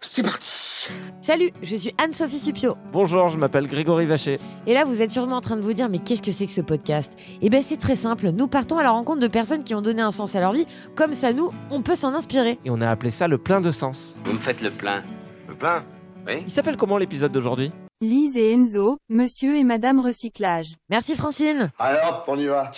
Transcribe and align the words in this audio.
C'est 0.00 0.22
parti 0.22 0.88
Salut, 1.20 1.50
je 1.62 1.74
suis 1.74 1.92
Anne-Sophie 1.98 2.38
Supio. 2.38 2.76
Bonjour, 2.92 3.28
je 3.28 3.36
m'appelle 3.38 3.66
Grégory 3.66 4.06
Vacher. 4.06 4.38
Et 4.66 4.74
là, 4.74 4.84
vous 4.84 5.02
êtes 5.02 5.10
sûrement 5.10 5.36
en 5.36 5.40
train 5.40 5.56
de 5.56 5.62
vous 5.62 5.72
dire, 5.72 5.88
mais 5.88 5.98
qu'est-ce 5.98 6.22
que 6.22 6.30
c'est 6.30 6.46
que 6.46 6.52
ce 6.52 6.60
podcast? 6.60 7.18
Eh 7.40 7.48
bien, 7.48 7.60
c'est 7.62 7.78
très 7.78 7.96
simple. 7.96 8.28
Nous 8.30 8.46
partons 8.46 8.78
à 8.78 8.82
la 8.82 8.90
rencontre 8.90 9.20
de 9.20 9.26
personnes 9.26 9.64
qui 9.64 9.74
ont 9.74 9.82
donné 9.82 10.02
un 10.02 10.12
sens 10.12 10.36
à 10.36 10.40
leur 10.40 10.52
vie. 10.52 10.66
Comme 10.94 11.12
ça, 11.14 11.32
nous, 11.32 11.50
on 11.70 11.82
peut 11.82 11.94
s'en 11.96 12.14
inspirer. 12.14 12.58
Et 12.64 12.70
on 12.70 12.80
a 12.80 12.88
appelé 12.90 13.10
ça 13.10 13.26
le 13.26 13.38
plein 13.38 13.60
de 13.60 13.70
sens. 13.70 14.14
Vous 14.24 14.32
me 14.32 14.38
faites 14.38 14.60
le 14.60 14.70
plein. 14.70 15.02
Le 15.48 15.54
plein? 15.54 15.82
Oui. 16.26 16.42
Il 16.46 16.50
s'appelle 16.50 16.76
comment 16.76 16.98
l'épisode 16.98 17.32
d'aujourd'hui? 17.32 17.72
Lise 18.02 18.36
et 18.36 18.52
Enzo, 18.52 18.98
monsieur 19.08 19.56
et 19.56 19.64
madame 19.64 20.00
recyclage. 20.00 20.74
Merci 20.90 21.16
Francine. 21.16 21.70
Alors, 21.78 22.24
on 22.28 22.38
y 22.38 22.46
va. 22.46 22.70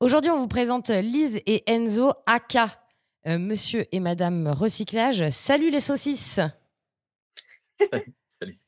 Aujourd'hui, 0.00 0.30
on 0.30 0.38
vous 0.40 0.48
présente 0.48 0.90
Lise 0.90 1.40
et 1.46 1.62
Enzo, 1.68 2.12
aka 2.26 2.68
euh, 3.26 3.38
Monsieur 3.38 3.86
et 3.92 4.00
Madame 4.00 4.48
Recyclage. 4.48 5.28
Salut 5.30 5.70
les 5.70 5.80
saucisses. 5.80 6.40
Salut. 8.28 8.58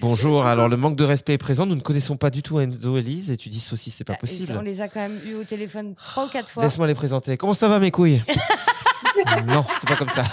Bonjour, 0.00 0.44
alors 0.44 0.68
le 0.68 0.76
manque 0.76 0.96
de 0.96 1.04
respect 1.04 1.34
est 1.34 1.38
présent, 1.38 1.66
nous 1.66 1.76
ne 1.76 1.80
connaissons 1.80 2.16
pas 2.16 2.30
du 2.30 2.42
tout 2.42 2.58
Enzo 2.58 2.98
et 2.98 3.02
Lise 3.02 3.30
et 3.30 3.36
tu 3.36 3.48
dis 3.48 3.60
saucisse, 3.60 3.94
c'est 3.94 4.04
pas 4.04 4.14
et 4.14 4.18
possible. 4.18 4.56
On 4.58 4.62
les 4.62 4.80
a 4.80 4.88
quand 4.88 5.00
même 5.00 5.18
eu 5.24 5.34
au 5.34 5.44
téléphone 5.44 5.94
trois 5.94 6.26
ou 6.26 6.28
quatre 6.28 6.50
fois. 6.50 6.64
Laisse-moi 6.64 6.88
les 6.88 6.94
présenter. 6.94 7.36
Comment 7.36 7.54
ça 7.54 7.68
va 7.68 7.78
mes 7.78 7.90
couilles? 7.90 8.22
Non, 9.46 9.64
c'est 9.78 9.86
pas 9.86 9.94
comme 9.96 10.08
ça. 10.08 10.24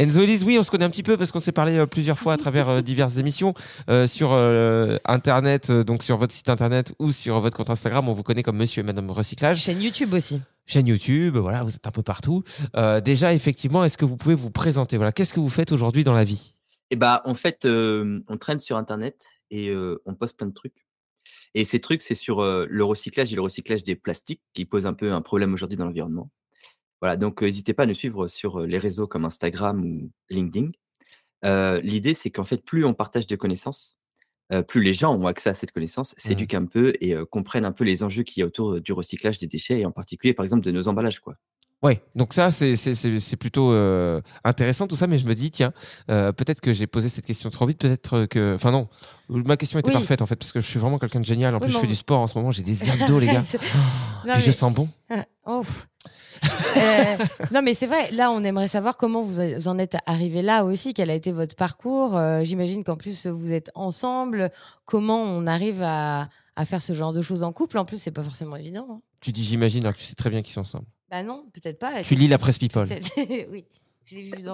Enzo 0.00 0.22
et 0.22 0.26
Lise, 0.26 0.44
oui, 0.44 0.56
on 0.58 0.62
se 0.62 0.70
connaît 0.70 0.86
un 0.86 0.90
petit 0.90 1.02
peu 1.02 1.18
parce 1.18 1.30
qu'on 1.30 1.40
s'est 1.40 1.52
parlé 1.52 1.76
euh, 1.76 1.84
plusieurs 1.84 2.18
fois 2.18 2.32
à 2.32 2.36
travers 2.38 2.70
euh, 2.70 2.80
diverses 2.80 3.18
émissions 3.18 3.52
euh, 3.90 4.06
sur 4.06 4.32
euh, 4.32 4.96
Internet, 5.04 5.70
donc 5.70 6.02
sur 6.02 6.16
votre 6.16 6.32
site 6.32 6.48
Internet 6.48 6.94
ou 6.98 7.12
sur 7.12 7.38
votre 7.40 7.54
compte 7.54 7.68
Instagram. 7.68 8.08
On 8.08 8.14
vous 8.14 8.22
connaît 8.22 8.42
comme 8.42 8.56
Monsieur 8.56 8.80
et 8.80 8.82
Madame 8.82 9.10
Recyclage. 9.10 9.60
Chaîne 9.60 9.82
YouTube 9.82 10.14
aussi. 10.14 10.40
chaîne 10.64 10.86
YouTube, 10.86 11.36
voilà, 11.36 11.64
vous 11.64 11.74
êtes 11.74 11.86
un 11.86 11.90
peu 11.90 12.02
partout. 12.02 12.42
Euh, 12.76 13.02
déjà, 13.02 13.34
effectivement, 13.34 13.84
est-ce 13.84 13.98
que 13.98 14.06
vous 14.06 14.16
pouvez 14.16 14.34
vous 14.34 14.50
présenter? 14.50 14.96
Voilà, 14.96 15.12
qu'est-ce 15.12 15.34
que 15.34 15.40
vous 15.40 15.50
faites 15.50 15.70
aujourd'hui 15.70 16.02
dans 16.02 16.14
la 16.14 16.24
vie? 16.24 16.54
Et 16.90 16.96
bah, 16.96 17.20
en 17.26 17.34
fait, 17.34 17.66
euh, 17.66 18.20
on 18.26 18.38
traîne 18.38 18.58
sur 18.58 18.78
Internet 18.78 19.26
et 19.50 19.68
euh, 19.68 20.00
on 20.06 20.14
poste 20.14 20.38
plein 20.38 20.46
de 20.46 20.54
trucs. 20.54 20.86
Et 21.54 21.66
ces 21.66 21.78
trucs, 21.78 22.00
c'est 22.00 22.14
sur 22.14 22.40
euh, 22.40 22.66
le 22.70 22.84
recyclage 22.84 23.34
et 23.34 23.36
le 23.36 23.42
recyclage 23.42 23.84
des 23.84 23.96
plastiques 23.96 24.40
qui 24.54 24.64
pose 24.64 24.86
un 24.86 24.94
peu 24.94 25.12
un 25.12 25.20
problème 25.20 25.52
aujourd'hui 25.52 25.76
dans 25.76 25.84
l'environnement. 25.84 26.30
Voilà, 27.00 27.16
donc 27.16 27.42
n'hésitez 27.42 27.72
pas 27.74 27.84
à 27.84 27.86
nous 27.86 27.94
suivre 27.94 28.28
sur 28.28 28.60
les 28.60 28.78
réseaux 28.78 29.06
comme 29.06 29.24
Instagram 29.24 29.82
ou 29.84 30.10
LinkedIn. 30.28 30.70
Euh, 31.44 31.80
L'idée, 31.80 32.14
c'est 32.14 32.30
qu'en 32.30 32.44
fait, 32.44 32.62
plus 32.62 32.84
on 32.84 32.92
partage 32.94 33.26
de 33.26 33.36
connaissances, 33.36 33.96
euh, 34.52 34.62
plus 34.62 34.82
les 34.82 34.92
gens 34.92 35.14
ont 35.16 35.26
accès 35.26 35.48
à 35.48 35.54
cette 35.54 35.72
connaissance, 35.72 36.14
s'éduquent 36.18 36.54
un 36.54 36.66
peu 36.66 36.92
et 37.00 37.14
euh, 37.14 37.24
comprennent 37.24 37.64
un 37.64 37.72
peu 37.72 37.84
les 37.84 38.02
enjeux 38.02 38.22
qu'il 38.24 38.40
y 38.40 38.44
a 38.44 38.46
autour 38.46 38.80
du 38.80 38.92
recyclage 38.92 39.38
des 39.38 39.46
déchets 39.46 39.80
et 39.80 39.86
en 39.86 39.92
particulier, 39.92 40.34
par 40.34 40.44
exemple, 40.44 40.62
de 40.64 40.70
nos 40.72 40.88
emballages. 40.88 41.20
Quoi. 41.20 41.36
Ouais, 41.82 42.02
donc 42.14 42.34
ça, 42.34 42.50
c'est- 42.52 43.36
plutôt 43.38 43.72
euh, 43.72 44.20
intéressant 44.44 44.86
tout 44.86 44.96
ça, 44.96 45.06
mais 45.06 45.16
je 45.16 45.24
me 45.26 45.34
dis, 45.34 45.50
tiens, 45.50 45.72
euh, 46.10 46.30
peut-être 46.32 46.60
que 46.60 46.74
j'ai 46.74 46.86
posé 46.86 47.08
cette 47.08 47.24
question 47.24 47.48
trop 47.48 47.64
vite, 47.64 47.78
peut-être 47.78 48.26
que. 48.26 48.54
Enfin, 48.56 48.70
non, 48.70 48.88
ma 49.30 49.56
question 49.56 49.78
était 49.78 49.88
Oui. 49.88 49.94
parfaite 49.94 50.20
en 50.20 50.26
fait, 50.26 50.36
parce 50.36 50.52
que 50.52 50.60
je 50.60 50.66
suis 50.66 50.78
vraiment 50.78 50.98
quelqu'un 50.98 51.20
de 51.20 51.24
génial. 51.24 51.54
En 51.54 51.58
Oui, 51.58 51.62
plus, 51.64 51.70
je 51.72 51.76
mais 51.78 51.80
fais 51.82 51.86
du 51.86 51.94
sport 51.94 52.18
en 52.20 52.26
ce 52.26 52.36
moment, 52.36 52.50
j'ai 52.50 52.62
des 52.62 52.90
abdos, 52.90 53.18
les 53.18 53.26
gars. 53.32 53.44
Oh, 53.54 53.58
Non, 54.26 54.32
puis 54.34 54.42
je 54.42 54.46
mais- 54.48 54.52
sens 54.52 54.74
bon. 54.74 54.88
Oh. 55.46 55.62
Euh, 56.76 57.16
non 57.52 57.60
mais 57.62 57.74
c'est 57.74 57.86
vrai, 57.86 58.10
là 58.12 58.30
on 58.30 58.42
aimerait 58.44 58.68
savoir 58.68 58.96
comment 58.96 59.22
vous 59.22 59.40
en 59.68 59.78
êtes 59.78 59.96
arrivé 60.06 60.40
là 60.42 60.64
aussi, 60.64 60.94
quel 60.94 61.10
a 61.10 61.14
été 61.14 61.32
votre 61.32 61.54
parcours. 61.56 62.16
Euh, 62.16 62.42
J'imagine 62.44 62.84
qu'en 62.84 62.96
plus 62.96 63.26
vous 63.26 63.52
êtes 63.52 63.70
ensemble, 63.74 64.50
comment 64.86 65.20
on 65.22 65.46
arrive 65.46 65.82
à, 65.82 66.28
à 66.56 66.64
faire 66.64 66.80
ce 66.82 66.94
genre 66.94 67.12
de 67.12 67.20
choses 67.22 67.42
en 67.42 67.52
couple? 67.52 67.76
En 67.78 67.84
plus 67.84 68.00
c'est 68.00 68.10
pas 68.10 68.22
forcément 68.22 68.56
évident. 68.56 68.86
hein. 68.90 69.00
Tu 69.20 69.32
dis 69.32 69.44
j'imagine, 69.44 69.84
alors 69.84 69.94
que 69.94 69.98
tu 70.00 70.06
sais 70.06 70.14
très 70.14 70.30
bien 70.30 70.40
qu'ils 70.40 70.52
sont 70.52 70.62
ensemble. 70.62 70.86
Bah 71.10 71.22
non, 71.22 71.44
peut-être 71.52 71.78
pas. 71.78 72.02
Tu 72.02 72.14
lis 72.14 72.28
la 72.28 72.38
presse 72.38 72.58
people. 72.58 72.86
Oui, 73.50 73.66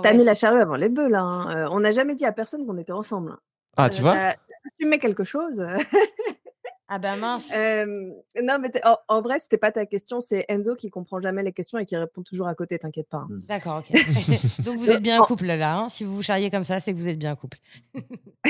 T'as 0.02 0.12
mis 0.12 0.24
la 0.24 0.34
charrue 0.34 0.60
avant 0.60 0.74
les 0.76 0.88
bœufs 0.88 1.08
là. 1.08 1.20
hein. 1.20 1.56
Euh, 1.56 1.68
on 1.70 1.80
n'a 1.80 1.90
jamais 1.92 2.14
dit 2.14 2.24
à 2.26 2.32
personne 2.32 2.66
qu'on 2.66 2.76
était 2.78 2.92
ensemble. 2.92 3.36
Ah, 3.76 3.88
tu 3.88 4.02
vois? 4.02 4.34
Tu 4.80 4.86
mets 4.86 4.98
quelque 4.98 5.22
chose. 5.24 5.64
Ah 6.88 6.98
bah 7.00 7.16
mince. 7.16 7.50
Euh, 7.54 7.84
non, 8.42 8.58
mais 8.60 8.70
en, 8.84 8.96
en 9.08 9.20
vrai, 9.20 9.38
c'était 9.40 9.58
pas 9.58 9.72
ta 9.72 9.86
question. 9.86 10.20
C'est 10.20 10.44
Enzo 10.48 10.74
qui 10.76 10.88
comprend 10.88 11.20
jamais 11.20 11.42
les 11.42 11.52
questions 11.52 11.78
et 11.78 11.84
qui 11.86 11.96
répond 11.96 12.22
toujours 12.22 12.46
à 12.46 12.54
côté. 12.54 12.78
T'inquiète 12.78 13.08
pas. 13.08 13.26
hein. 13.28 13.38
D'accord, 13.48 13.78
ok. 13.78 13.90
Donc 14.64 14.76
vous 14.78 14.90
êtes 14.90 15.02
bien 15.02 15.20
un 15.20 15.24
couple 15.26 15.46
là, 15.46 15.76
hein. 15.76 15.88
si 15.88 16.04
vous 16.04 16.14
vous 16.14 16.22
charriez 16.22 16.50
comme 16.50 16.64
ça, 16.64 16.78
c'est 16.78 16.92
que 16.92 16.98
vous 16.98 17.08
êtes 17.08 17.18
bien 17.18 17.32
un 17.32 17.36
couple. 17.36 17.58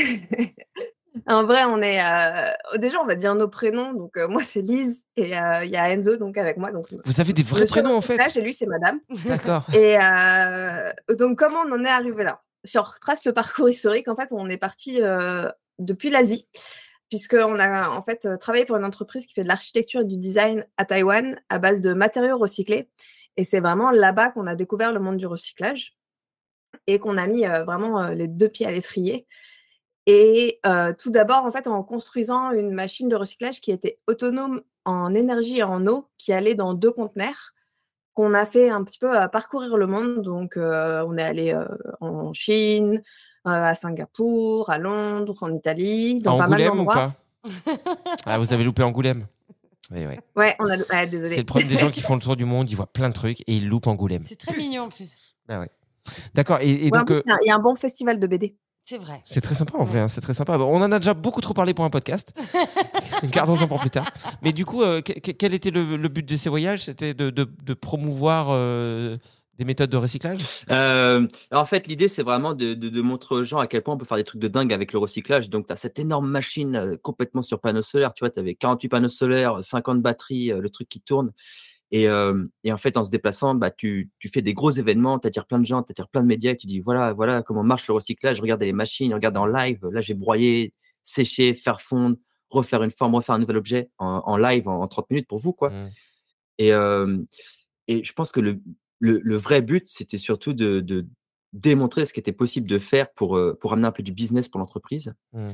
En 1.26 1.44
vrai, 1.44 1.64
on 1.64 1.80
est. 1.80 1.98
euh, 2.04 2.52
Déjà, 2.78 3.00
on 3.00 3.06
va 3.06 3.14
dire 3.14 3.34
nos 3.34 3.48
prénoms. 3.48 3.94
Donc, 3.94 4.16
euh, 4.18 4.28
moi, 4.28 4.42
c'est 4.44 4.60
Lise 4.60 5.04
et 5.16 5.36
euh, 5.36 5.64
il 5.64 5.70
y 5.70 5.76
a 5.76 5.90
Enzo 5.90 6.16
donc 6.16 6.36
avec 6.36 6.58
moi. 6.58 6.70
Donc, 6.72 6.88
Vous 7.06 7.20
avez 7.22 7.32
des 7.32 7.42
vrais 7.42 7.64
prénoms 7.64 7.96
en 7.96 8.02
fait 8.02 8.12
Recyclage, 8.18 8.36
Et 8.36 8.42
lui, 8.42 8.52
c'est 8.52 8.66
Madame. 8.66 9.00
D'accord. 9.24 9.64
Et 9.74 9.96
euh, 9.98 10.92
donc, 11.18 11.38
comment 11.38 11.60
on 11.66 11.72
en 11.72 11.84
est 11.84 11.88
arrivé 11.88 12.22
là? 12.22 12.42
Si 12.64 12.78
on 12.78 12.82
retrace 12.82 13.24
le 13.24 13.32
parcours 13.32 13.68
historique, 13.68 14.08
en 14.08 14.14
fait, 14.14 14.28
on 14.32 14.48
est 14.50 14.58
parti 14.58 14.98
euh, 15.00 15.50
depuis 15.78 16.10
l'Asie, 16.10 16.46
puisqu'on 17.08 17.58
a 17.58 17.88
en 17.90 18.02
fait 18.02 18.26
euh, 18.26 18.36
travaillé 18.36 18.64
pour 18.64 18.76
une 18.76 18.84
entreprise 18.84 19.26
qui 19.26 19.34
fait 19.34 19.42
de 19.42 19.48
l'architecture 19.48 20.00
et 20.00 20.04
du 20.04 20.16
design 20.16 20.66
à 20.76 20.84
Taïwan 20.84 21.40
à 21.48 21.58
base 21.58 21.80
de 21.80 21.94
matériaux 21.94 22.38
recyclés. 22.38 22.88
Et 23.36 23.44
c'est 23.44 23.60
vraiment 23.60 23.90
là-bas 23.90 24.30
qu'on 24.30 24.46
a 24.46 24.54
découvert 24.54 24.92
le 24.92 25.00
monde 25.00 25.16
du 25.16 25.26
recyclage 25.26 25.96
et 26.86 26.98
qu'on 26.98 27.16
a 27.16 27.26
mis 27.26 27.46
euh, 27.46 27.64
vraiment 27.64 28.02
euh, 28.02 28.14
les 28.14 28.28
deux 28.28 28.48
pieds 28.48 28.66
à 28.66 28.70
l'étrier. 28.70 29.26
Et 30.08 30.60
tout 30.98 31.10
d'abord, 31.10 31.44
en 31.46 31.50
fait, 31.50 31.66
en 31.66 31.82
construisant 31.82 32.52
une 32.52 32.70
machine 32.70 33.08
de 33.08 33.16
recyclage 33.16 33.60
qui 33.60 33.72
était 33.72 33.98
autonome 34.06 34.62
en 34.84 35.12
énergie 35.14 35.58
et 35.58 35.62
en 35.64 35.84
eau, 35.88 36.08
qui 36.16 36.32
allait 36.32 36.54
dans 36.54 36.74
deux 36.74 36.92
conteneurs 36.92 37.55
qu'on 38.16 38.32
a 38.34 38.46
fait 38.46 38.70
un 38.70 38.82
petit 38.82 38.98
peu 38.98 39.16
à 39.16 39.28
parcourir 39.28 39.76
le 39.76 39.86
monde. 39.86 40.22
Donc, 40.22 40.56
euh, 40.56 41.04
on 41.06 41.16
est 41.18 41.22
allé 41.22 41.52
euh, 41.52 41.66
en 42.00 42.32
Chine, 42.32 43.02
euh, 43.46 43.50
à 43.50 43.74
Singapour, 43.74 44.70
à 44.70 44.78
Londres, 44.78 45.36
en 45.42 45.52
Italie, 45.54 46.16
À 46.20 46.24
dans 46.24 46.38
pas 46.38 46.46
mal 46.48 46.62
Angoulême 46.62 46.80
ou 46.80 46.86
pas? 46.86 47.12
Ah, 48.24 48.38
vous 48.38 48.52
avez 48.52 48.64
loupé 48.64 48.82
Angoulême? 48.82 49.26
Oui, 49.92 50.04
oui. 50.06 50.14
Ouais, 50.34 50.56
on 50.58 50.68
a. 50.68 50.76
ouais, 50.78 51.06
désolé. 51.06 51.30
C'est 51.34 51.42
le 51.42 51.46
problème 51.46 51.68
des 51.68 51.76
gens 51.76 51.90
qui 51.90 52.00
font 52.00 52.14
le 52.14 52.20
tour 52.20 52.34
du 52.36 52.44
monde, 52.46 52.68
ils 52.70 52.74
voient 52.74 52.92
plein 52.92 53.08
de 53.10 53.14
trucs 53.14 53.42
et 53.42 53.54
ils 53.56 53.68
loupent 53.68 53.86
Angoulême. 53.86 54.22
C'est 54.26 54.38
très 54.38 54.56
mignon 54.56 54.84
en 54.84 54.88
plus. 54.88 55.36
Ah 55.48 55.60
ouais. 55.60 55.70
D'accord. 56.34 56.58
Et, 56.62 56.86
et 56.86 56.90
Ouais, 56.90 56.96
en 56.98 57.04
donc, 57.04 57.08
plus, 57.08 57.16
euh, 57.16 57.22
il 57.26 57.28
y 57.28 57.32
a- 57.32 57.38
il 57.42 57.48
y, 57.48 57.50
a 57.50 57.54
un 57.54 57.60
bon 57.60 57.76
festival 57.76 58.18
de 58.18 58.26
BD. 58.26 58.56
C'est 58.88 58.98
vrai. 58.98 59.20
c'est 59.24 59.40
très 59.40 59.56
sympa 59.56 59.76
en 59.78 59.84
vrai, 59.84 59.98
hein, 59.98 60.08
c'est 60.08 60.20
très 60.20 60.32
sympa. 60.32 60.56
On 60.58 60.80
en 60.80 60.92
a 60.92 60.98
déjà 61.00 61.12
beaucoup 61.12 61.40
trop 61.40 61.54
parlé 61.54 61.74
pour 61.74 61.84
un 61.84 61.90
podcast. 61.90 62.32
Gardons-en 63.24 63.66
pour 63.66 63.80
plus 63.80 63.90
tard. 63.90 64.08
Mais 64.42 64.52
du 64.52 64.64
coup, 64.64 64.82
euh, 64.82 65.00
que- 65.00 65.12
que- 65.18 65.32
quel 65.32 65.54
était 65.54 65.72
le, 65.72 65.96
le 65.96 66.08
but 66.08 66.24
de 66.24 66.36
ces 66.36 66.48
voyages? 66.48 66.84
C'était 66.84 67.12
de, 67.12 67.30
de- 67.30 67.50
de 67.64 67.74
promouvoir 67.74 68.46
euh, 68.50 69.16
Des 69.58 69.64
méthodes 69.64 69.90
de 69.90 69.96
recyclage? 69.96 70.40
Euh, 70.70 71.26
en 71.50 71.64
fait, 71.64 71.88
l'idée, 71.88 72.06
c'est 72.08 72.22
vraiment 72.22 72.54
de, 72.54 72.74
de- 72.74 72.88
de 72.88 73.00
montrer 73.00 73.34
aux 73.34 73.42
gens 73.42 73.58
à 73.58 73.66
quel 73.66 73.82
point 73.82 73.94
on 73.94 73.98
peut 73.98 74.04
faire 74.04 74.18
des 74.18 74.24
trucs 74.24 74.40
de 74.40 74.48
dingue 74.48 74.72
avec 74.72 74.92
le 74.92 75.00
recyclage. 75.00 75.50
Donc, 75.50 75.66
tu 75.66 75.72
as 75.72 75.76
cette 75.76 75.98
énorme 75.98 76.28
machine 76.28 76.76
euh, 76.76 76.96
complètement 77.02 77.42
sur 77.42 77.60
panneaux 77.60 77.82
solaires. 77.82 78.14
Tu 78.14 78.22
vois, 78.22 78.30
tu 78.30 78.38
avais 78.38 78.54
48 78.54 78.88
panneaux 78.88 79.08
solaires, 79.08 79.64
50 79.64 80.00
batteries, 80.00 80.52
euh, 80.52 80.60
le 80.60 80.70
truc 80.70 80.88
qui 80.88 81.00
tourne. 81.00 81.32
Et, 81.92 82.08
euh, 82.08 82.44
et 82.64 82.72
en 82.72 82.76
fait, 82.76 82.96
en 82.96 83.04
se 83.04 83.10
déplaçant, 83.10 83.54
bah, 83.54 83.70
tu, 83.70 84.10
tu 84.18 84.28
fais 84.28 84.42
des 84.42 84.54
gros 84.54 84.70
événements, 84.70 85.18
tu 85.18 85.28
attires 85.28 85.46
plein 85.46 85.60
de 85.60 85.66
gens, 85.66 85.82
tu 85.82 85.92
attires 85.92 86.08
plein 86.08 86.22
de 86.22 86.26
médias 86.26 86.54
tu 86.56 86.66
dis 86.66 86.80
voilà, 86.80 87.12
voilà 87.12 87.42
comment 87.42 87.62
marche 87.62 87.86
le 87.88 87.94
recyclage. 87.94 88.40
Regardez 88.40 88.66
les 88.66 88.72
machines, 88.72 89.12
regardez 89.14 89.38
en 89.38 89.46
live. 89.46 89.78
Là, 89.92 90.00
j'ai 90.00 90.14
broyé, 90.14 90.72
séché, 91.04 91.54
faire 91.54 91.80
fondre, 91.80 92.16
refaire 92.50 92.82
une 92.82 92.90
forme, 92.90 93.14
refaire 93.14 93.36
un 93.36 93.38
nouvel 93.38 93.56
objet 93.56 93.90
en, 93.98 94.22
en 94.24 94.36
live 94.36 94.66
en, 94.68 94.82
en 94.82 94.88
30 94.88 95.10
minutes 95.10 95.28
pour 95.28 95.38
vous. 95.38 95.52
quoi. 95.52 95.70
Mm. 95.70 95.90
Et, 96.58 96.72
euh, 96.72 97.18
et 97.88 98.02
je 98.02 98.12
pense 98.12 98.32
que 98.32 98.40
le, 98.40 98.60
le, 98.98 99.20
le 99.22 99.36
vrai 99.36 99.62
but, 99.62 99.88
c'était 99.88 100.18
surtout 100.18 100.54
de, 100.54 100.80
de 100.80 101.06
démontrer 101.52 102.04
ce 102.04 102.12
qui 102.12 102.20
était 102.20 102.32
possible 102.32 102.68
de 102.68 102.78
faire 102.78 103.12
pour, 103.12 103.40
pour 103.60 103.72
amener 103.72 103.86
un 103.86 103.92
peu 103.92 104.02
du 104.02 104.12
business 104.12 104.48
pour 104.48 104.58
l'entreprise. 104.58 105.14
Mm. 105.32 105.52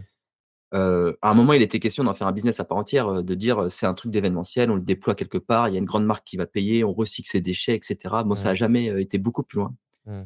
Euh, 0.74 1.12
à 1.20 1.30
un 1.30 1.34
moment, 1.34 1.52
il 1.52 1.62
était 1.62 1.78
question 1.80 2.02
d'en 2.04 2.14
faire 2.14 2.26
un 2.26 2.32
business 2.32 2.58
à 2.60 2.64
part 2.64 2.78
entière, 2.78 3.08
euh, 3.08 3.22
de 3.22 3.34
dire 3.34 3.64
euh, 3.64 3.68
c'est 3.68 3.84
un 3.86 3.94
truc 3.94 4.10
d'événementiel, 4.10 4.70
on 4.70 4.76
le 4.76 4.80
déploie 4.82 5.14
quelque 5.14 5.36
part, 5.38 5.68
il 5.68 5.72
y 5.72 5.76
a 5.76 5.78
une 5.78 5.84
grande 5.84 6.06
marque 6.06 6.26
qui 6.26 6.36
va 6.38 6.46
payer, 6.46 6.82
on 6.82 6.92
recycle 6.94 7.28
ses 7.28 7.40
déchets, 7.42 7.74
etc. 7.74 7.96
Bon, 8.24 8.34
ça 8.34 8.44
n'a 8.46 8.54
jamais 8.54 8.86
été 9.00 9.18
beaucoup 9.18 9.42
plus 9.42 9.58
loin, 9.58 9.74
Mm. 10.06 10.22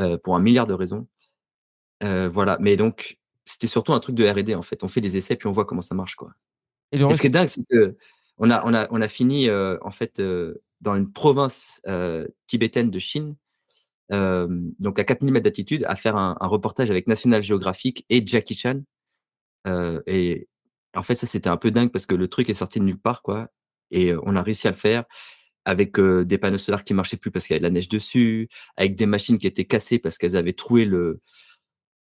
euh, 0.00 0.18
pour 0.18 0.34
un 0.34 0.40
milliard 0.40 0.66
de 0.66 0.74
raisons. 0.74 1.06
Euh, 2.02 2.28
voilà, 2.28 2.56
mais 2.60 2.76
donc, 2.76 3.18
c'était 3.44 3.66
surtout 3.66 3.92
un 3.92 4.00
truc 4.00 4.16
de 4.16 4.26
R&D, 4.26 4.54
en 4.54 4.62
fait. 4.62 4.82
On 4.84 4.88
fait 4.88 5.00
des 5.02 5.16
essais, 5.16 5.36
puis 5.36 5.48
on 5.48 5.52
voit 5.52 5.64
comment 5.66 5.82
ça 5.82 5.94
marche, 5.94 6.16
quoi. 6.16 6.32
Et 6.92 6.98
ce 6.98 7.20
qui 7.20 7.26
est 7.28 7.30
dingue, 7.30 7.48
c'est 7.48 7.64
que 7.70 7.96
on 8.38 8.50
a, 8.50 8.62
on 8.64 8.72
a, 8.74 8.88
on 8.90 9.00
a 9.02 9.08
fini 9.08 9.48
en 9.50 9.90
fait 9.90 10.20
dans 10.80 10.96
une 10.96 11.12
province 11.12 11.82
tibétaine 12.46 12.90
de 12.90 12.98
Chine, 12.98 13.36
donc 14.10 14.98
à 14.98 15.04
4000 15.04 15.32
mètres 15.32 15.44
d'altitude, 15.44 15.84
à 15.86 15.94
faire 15.94 16.16
un, 16.16 16.36
un 16.40 16.46
reportage 16.46 16.90
avec 16.90 17.06
National 17.06 17.42
Geographic 17.42 18.06
et 18.08 18.26
Jackie 18.26 18.54
Chan. 18.56 18.80
Et 19.66 20.48
en 20.94 21.02
fait, 21.02 21.14
ça 21.14 21.26
c'était 21.26 21.48
un 21.48 21.56
peu 21.56 21.70
dingue 21.70 21.90
parce 21.90 22.06
que 22.06 22.14
le 22.14 22.28
truc 22.28 22.48
est 22.50 22.54
sorti 22.54 22.80
de 22.80 22.84
nulle 22.84 23.00
part, 23.00 23.22
quoi. 23.22 23.48
Et 23.90 24.14
on 24.22 24.36
a 24.36 24.42
réussi 24.42 24.66
à 24.68 24.70
le 24.70 24.76
faire 24.76 25.04
avec 25.64 26.00
des 26.00 26.38
panneaux 26.38 26.58
solaires 26.58 26.84
qui 26.84 26.94
marchaient 26.94 27.16
plus 27.16 27.30
parce 27.30 27.46
qu'il 27.46 27.54
y 27.54 27.56
avait 27.56 27.60
de 27.60 27.64
la 27.64 27.70
neige 27.70 27.88
dessus, 27.88 28.48
avec 28.76 28.96
des 28.96 29.06
machines 29.06 29.38
qui 29.38 29.46
étaient 29.46 29.66
cassées 29.66 29.98
parce 29.98 30.18
qu'elles 30.18 30.36
avaient 30.36 30.54
troué 30.54 30.84
le, 30.84 31.20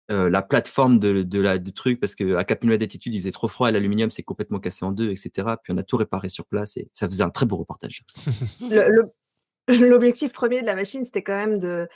la 0.08 0.42
plateforme 0.42 0.98
de, 0.98 1.38
la, 1.38 1.58
du 1.58 1.72
truc 1.72 2.00
parce 2.00 2.14
qu'à 2.14 2.44
4000 2.44 2.70
mètres 2.70 2.80
d'altitude, 2.80 3.14
il 3.14 3.20
faisait 3.20 3.32
trop 3.32 3.48
froid 3.48 3.68
et 3.68 3.72
l'aluminium 3.72 4.10
s'est 4.10 4.22
complètement 4.22 4.58
cassé 4.60 4.84
en 4.84 4.92
deux, 4.92 5.10
etc. 5.10 5.30
Puis 5.62 5.72
on 5.72 5.78
a 5.78 5.82
tout 5.82 5.96
réparé 5.96 6.28
sur 6.28 6.46
place 6.46 6.76
et 6.76 6.88
ça 6.92 7.08
faisait 7.08 7.22
un 7.22 7.30
très 7.30 7.46
beau 7.46 7.56
reportage. 7.56 8.04
L'objectif 9.68 10.32
premier 10.32 10.60
de 10.60 10.66
la 10.66 10.74
machine, 10.74 11.04
c'était 11.04 11.22
quand 11.22 11.36
même 11.36 11.58
de, 11.58 11.88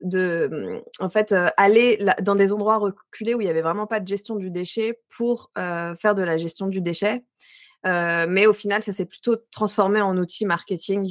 de 0.00 0.48
hum, 0.52 0.82
en 1.00 1.08
fait, 1.08 1.32
euh, 1.32 1.48
aller 1.56 2.04
dans 2.22 2.34
des 2.34 2.52
endroits 2.52 2.78
reculés 2.78 3.34
où 3.34 3.40
il 3.40 3.44
n'y 3.44 3.50
avait 3.50 3.62
vraiment 3.62 3.86
pas 3.86 4.00
de 4.00 4.06
gestion 4.08 4.36
du 4.36 4.50
déchet 4.50 5.00
pour 5.08 5.50
euh, 5.58 5.94
faire 5.96 6.14
de 6.14 6.22
la 6.22 6.36
gestion 6.36 6.66
du 6.68 6.80
déchet. 6.80 7.24
Euh, 7.86 8.26
mais 8.28 8.46
au 8.46 8.52
final, 8.52 8.82
ça 8.82 8.92
s'est 8.92 9.04
plutôt 9.04 9.36
transformé 9.52 10.00
en 10.00 10.16
outil 10.18 10.44
marketing, 10.46 11.08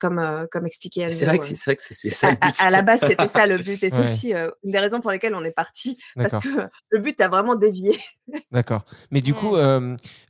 comme, 0.00 0.48
comme 0.50 0.66
expliqué. 0.66 1.10
C'est 1.12 1.26
vrai 1.26 1.38
que 1.38 1.44
c'est 1.44 2.10
ça 2.10 2.30
le 2.32 2.36
à, 2.40 2.46
but. 2.48 2.56
à 2.60 2.70
la 2.70 2.82
base, 2.82 3.00
c'était 3.06 3.28
ça 3.28 3.46
le 3.46 3.58
but. 3.58 3.80
Et 3.84 3.90
c'est 3.90 3.98
Ouais. 3.98 4.02
aussi 4.02 4.32
une 4.32 4.72
des 4.72 4.80
raisons 4.80 5.00
pour 5.00 5.12
lesquelles 5.12 5.36
on 5.36 5.44
est 5.44 5.52
parti. 5.52 5.96
Parce 6.16 6.38
que 6.38 6.48
le 6.90 6.98
but 6.98 7.20
a 7.20 7.28
vraiment 7.28 7.54
dévié. 7.54 7.96
D'accord. 8.50 8.84
Mais 9.12 9.20
du 9.20 9.32
coup, 9.32 9.52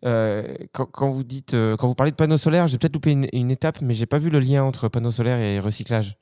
quand, 0.02 0.86
quand 0.92 1.10
vous 1.10 1.24
dites, 1.24 1.52
quand 1.78 1.88
vous 1.88 1.94
parlez 1.94 2.10
de 2.12 2.16
panneaux 2.16 2.36
solaires, 2.36 2.68
j'ai 2.68 2.76
peut-être 2.76 2.94
loupé 2.94 3.12
une, 3.12 3.26
une 3.32 3.50
étape, 3.50 3.80
mais 3.80 3.94
j'ai 3.94 4.06
pas 4.06 4.18
vu 4.18 4.28
le 4.28 4.40
lien 4.40 4.62
entre 4.62 4.88
panneaux 4.88 5.10
solaires 5.10 5.38
et 5.38 5.58
recyclage. 5.58 6.18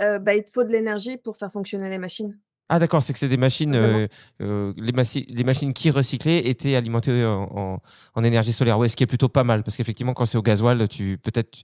Euh, 0.00 0.18
bah, 0.18 0.34
il 0.34 0.44
te 0.44 0.50
faut 0.50 0.64
de 0.64 0.72
l'énergie 0.72 1.16
pour 1.16 1.36
faire 1.36 1.50
fonctionner 1.52 1.88
les 1.88 1.98
machines. 1.98 2.38
Ah 2.68 2.80
d'accord, 2.80 3.00
c'est 3.00 3.12
que 3.12 3.18
c'est 3.20 3.28
des 3.28 3.36
machines, 3.36 3.74
Simplement. 3.74 3.98
euh, 3.98 4.08
euh, 4.42 4.72
les, 4.76 5.44
machines 5.44 5.72
qui 5.72 5.90
recyclaient 5.92 6.48
étaient 6.48 6.74
alimentées 6.74 7.24
en, 7.24 7.44
en- 7.54 7.78
en 8.16 8.22
énergie 8.24 8.52
solaire. 8.52 8.76
Ouais, 8.76 8.88
ce 8.88 8.96
qui 8.96 9.04
est 9.04 9.06
plutôt 9.06 9.28
pas 9.28 9.44
mal, 9.44 9.62
parce 9.62 9.76
qu'effectivement, 9.76 10.14
quand 10.14 10.26
c'est 10.26 10.36
au 10.36 10.42
gasoil, 10.42 10.88
tu 10.88 11.16
peut-être 11.16 11.62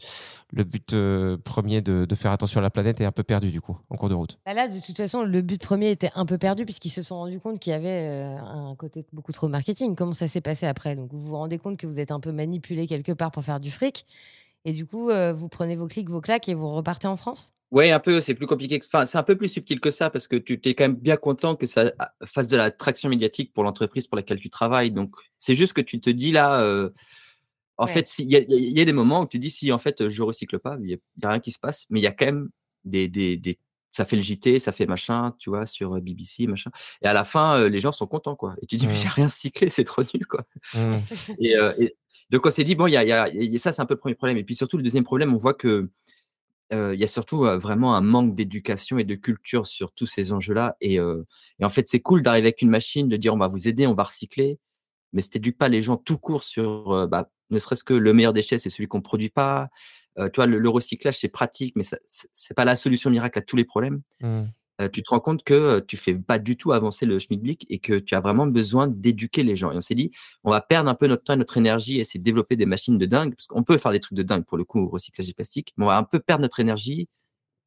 le 0.53 0.63
but 0.63 0.93
euh, 0.93 1.37
premier 1.39 1.81
de, 1.81 2.05
de 2.05 2.15
faire 2.15 2.31
attention 2.31 2.61
à 2.61 2.63
la 2.63 2.71
planète 2.71 3.01
est 3.01 3.05
un 3.05 3.11
peu 3.11 3.25
perdu 3.25 3.51
du 3.51 3.61
coup 3.61 3.77
en 3.91 3.97
cours 3.97 4.11
de 4.11 4.15
route. 4.15 4.39
Bah 4.47 4.55
Là, 4.55 4.69
de 4.69 4.79
toute 4.79 4.97
façon, 4.97 5.25
le 5.25 5.43
but 5.43 5.61
premier 5.61 5.91
était 5.91 6.11
un 6.15 6.25
peu 6.25 6.39
perdu 6.39 6.65
puisqu'ils 6.65 6.91
se 6.91 7.03
sont 7.03 7.17
rendus 7.17 7.41
compte 7.41 7.59
qu'il 7.59 7.73
y 7.73 7.75
avait 7.75 8.09
euh, 8.09 8.39
un 8.39 8.77
côté 8.77 9.05
beaucoup 9.13 9.33
trop 9.33 9.49
marketing. 9.49 9.97
Comment 9.97 10.15
ça 10.15 10.29
s'est 10.29 10.41
passé 10.41 10.67
après? 10.67 10.95
Donc, 10.95 11.13
vous 11.13 11.21
vous 11.21 11.35
rendez 11.37 11.59
compte 11.59 11.79
que 11.79 11.89
vous 11.89 11.99
êtes 11.99 12.13
un 12.13 12.21
peu 12.21 12.31
manipulé 12.31 12.87
quelque 12.87 13.11
part 13.11 13.33
pour 13.33 13.43
faire 13.45 13.59
du 13.59 13.73
fric. 13.73 14.07
Et 14.65 14.73
du 14.73 14.87
coup, 14.87 15.11
euh, 15.11 15.33
vous 15.33 15.49
prenez 15.49 15.75
vos 15.75 15.89
clics, 15.89 16.09
vos 16.09 16.21
claques 16.21 16.49
et 16.49 16.55
vous 16.55 16.73
repartez 16.73 17.09
en 17.09 17.17
France? 17.17 17.53
Ouais, 17.73 17.91
un 17.91 17.99
peu, 18.01 18.21
c'est 18.21 18.35
plus 18.35 18.47
compliqué. 18.47 18.79
que- 18.79 18.85
Enfin, 18.87 19.05
c'est 19.07 19.17
un 19.19 19.23
peu 19.23 19.35
plus 19.37 19.49
subtil 19.49 19.81
que 19.81 19.91
ça 19.91 20.11
parce 20.11 20.29
que 20.29 20.37
tu 20.37 20.61
es 20.63 20.75
quand 20.75 20.85
même 20.85 20.95
bien 20.95 21.17
content 21.17 21.57
que 21.57 21.67
ça 21.67 21.91
a- 21.99 22.13
fasse 22.27 22.47
de 22.47 22.57
la 22.57 22.71
traction 22.71 23.09
médiatique 23.09 23.53
pour 23.53 23.65
l'entreprise 23.65 24.07
pour 24.07 24.17
laquelle 24.17 24.39
tu 24.41 24.51
travailles. 24.51 24.91
Donc, 24.91 25.15
c'est 25.39 25.55
juste 25.55 25.73
que 25.73 25.81
tu 25.81 25.99
te 26.01 26.11
dis 26.11 26.33
là, 26.33 26.61
euh, 26.63 26.91
en 27.79 27.87
Ouais. 27.87 27.93
fait, 27.93 28.19
y, 28.19 28.25
il 28.25 28.79
y 28.79 28.81
a 28.81 28.85
des 28.85 28.93
moments 28.93 29.23
où 29.23 29.27
tu 29.27 29.39
dis 29.39 29.51
si 29.51 29.73
en 29.73 29.79
fait 29.79 30.09
je 30.09 30.23
recycle 30.23 30.59
pas, 30.59 30.77
il 30.83 30.91
y, 30.91 30.95
a- 31.25 31.29
rien 31.31 31.41
qui 31.41 31.51
se 31.51 31.59
passe, 31.59 31.87
mais 31.91 31.99
il 31.99 32.03
y 32.03 32.07
a 32.07 32.13
quand 32.13 32.27
même 32.27 32.51
des, 32.85 33.09
des, 33.09 33.39
des- 33.39 33.59
ça 33.91 34.05
fait 34.05 34.17
le 34.17 34.23
JT, 34.23 34.59
ça 34.59 34.73
fait 34.73 34.87
machin, 34.87 35.35
tu 35.39 35.49
vois, 35.51 35.65
sur 35.67 35.95
euh, 35.95 36.01
BBC, 36.01 36.47
machin. 36.47 36.71
Et 37.03 37.07
à 37.07 37.13
la 37.15 37.25
fin, 37.25 37.59
euh, 37.61 37.69
les 37.71 37.81
gens 37.81 37.93
sont 37.93 38.07
contents, 38.07 38.37
quoi. 38.37 38.55
Et 38.63 38.67
tu 38.67 38.77
dis, 38.77 38.87
mais 38.87 38.93
Mm. 38.95 38.97
j'ai 38.97 39.09
rien 39.09 39.27
recyclé, 39.27 39.69
c'est 39.71 39.85
trop 39.85 40.03
nul, 40.03 40.27
quoi. 40.27 40.45
Mmh. 40.75 40.97
Et, 41.39 41.57
euh, 41.57 41.73
et 41.79 41.97
donc 42.31 42.45
on 42.47 42.51
s'est 42.51 42.65
dit 42.65 42.75
bon, 42.75 42.87
il 42.87 42.93
y 42.93 42.97
a, 42.99 43.29
y 43.31 43.59
ça 43.59 43.73
c'est 43.73 43.81
un 43.83 43.87
peu 43.87 43.95
le 43.95 44.01
premier 44.01 44.15
problème. 44.15 44.37
Et 44.37 44.45
puis 44.45 44.55
surtout 44.55 44.77
le 44.77 44.83
deuxième 44.83 45.05
problème, 45.05 45.33
on 45.33 45.37
voit 45.39 45.55
que 45.55 45.91
il 46.73 46.99
y 46.99 47.05
a 47.05 47.09
surtout 47.09 47.39
vraiment 47.39 47.95
un 47.95 48.01
manque 48.01 48.35
d'éducation 48.35 48.99
et 48.99 49.05
de 49.05 49.15
culture 49.15 49.67
sur 49.67 49.93
tous 49.93 50.07
ces 50.07 50.33
enjeux-là. 50.33 50.77
Et, 50.81 50.99
en 51.01 51.69
fait, 51.69 51.89
c'est 51.89 52.01
cool 52.01 52.23
d'arriver 52.23 52.47
avec 52.49 52.63
une 52.63 52.71
machine, 52.71 53.09
de 53.09 53.17
dire 53.17 53.35
on 53.35 53.39
va 53.39 53.49
vous 53.49 53.69
aider, 53.69 53.87
on 53.87 53.95
va 53.95 54.05
recycler, 54.05 54.59
mais 55.13 55.23
si 55.23 55.31
t'éduques 55.31 55.59
pas 55.59 55.69
les 55.69 55.83
gens 55.83 55.97
tout 55.97 56.19
court 56.19 56.43
sur, 56.43 57.07
bah, 57.09 57.31
ne 57.51 57.59
serait-ce 57.59 57.85
que 57.85 57.95
le 57.95 58.13
meilleur 58.15 58.33
déchet, 58.33 58.59
c'est 58.59 58.71
celui 58.71 58.89
qu'on 58.89 59.03
produit 59.03 59.31
pas. 59.31 59.69
Tu 60.17 60.31
vois, 60.37 60.47
le, 60.47 60.69
recyclage 60.69 61.19
c'est 61.19 61.29
pratique, 61.29 61.77
mais 61.77 61.83
c'est 61.83 62.01
c'est 62.09 62.55
pas 62.55 62.65
la 62.65 62.77
solution 62.77 63.11
miracle 63.11 63.39
à 63.39 63.43
tous 63.43 63.57
les 63.57 63.65
problèmes 63.65 64.03
Mmh. 64.21 64.45
Euh, 64.83 64.89
tu 64.89 65.03
te 65.03 65.11
rends 65.11 65.21
compte 65.21 65.43
que 65.45 65.55
euh, 65.55 65.81
tu 65.87 65.97
fais 65.97 66.15
pas 66.15 66.39
du 66.39 66.57
tout 66.57 66.73
avancer 66.73 67.07
le 67.07 67.19
schmilblick 67.19 67.67
et 67.71 67.79
que 67.79 67.99
tu 67.99 68.15
as 68.15 68.21
vraiment 68.21 68.47
besoin 68.47 68.87
d'éduquer 68.89 69.43
les 69.43 69.57
gens. 69.57 69.73
Et 69.73 69.77
on 69.77 69.81
s'est 69.81 69.95
dit, 69.95 70.11
on 70.45 70.51
va 70.51 70.61
perdre 70.61 70.91
un 70.91 70.95
peu 70.95 71.07
notre 71.07 71.25
temps 71.25 71.35
et 71.35 71.37
notre 71.37 71.57
énergie 71.57 71.99
et 71.99 72.01
essayer 72.01 72.19
de 72.21 72.25
développer 72.25 72.57
des 72.57 72.67
machines 72.67 72.99
de 72.99 73.07
dingue, 73.07 73.35
parce 73.35 73.47
qu'on 73.47 73.63
peut 73.63 73.79
faire 73.79 73.93
des 73.93 74.01
trucs 74.01 74.17
de 74.17 74.23
dingue 74.23 74.45
pour 74.45 74.59
le 74.59 74.65
coup 74.65 74.81
au 74.81 74.89
recyclage 74.89 75.27
du 75.27 75.35
plastique, 75.35 75.73
mais 75.77 75.85
on 75.85 75.89
va 75.89 75.97
un 75.97 76.05
peu 76.05 76.21
perdre 76.21 76.43
notre 76.43 76.61
énergie. 76.61 77.09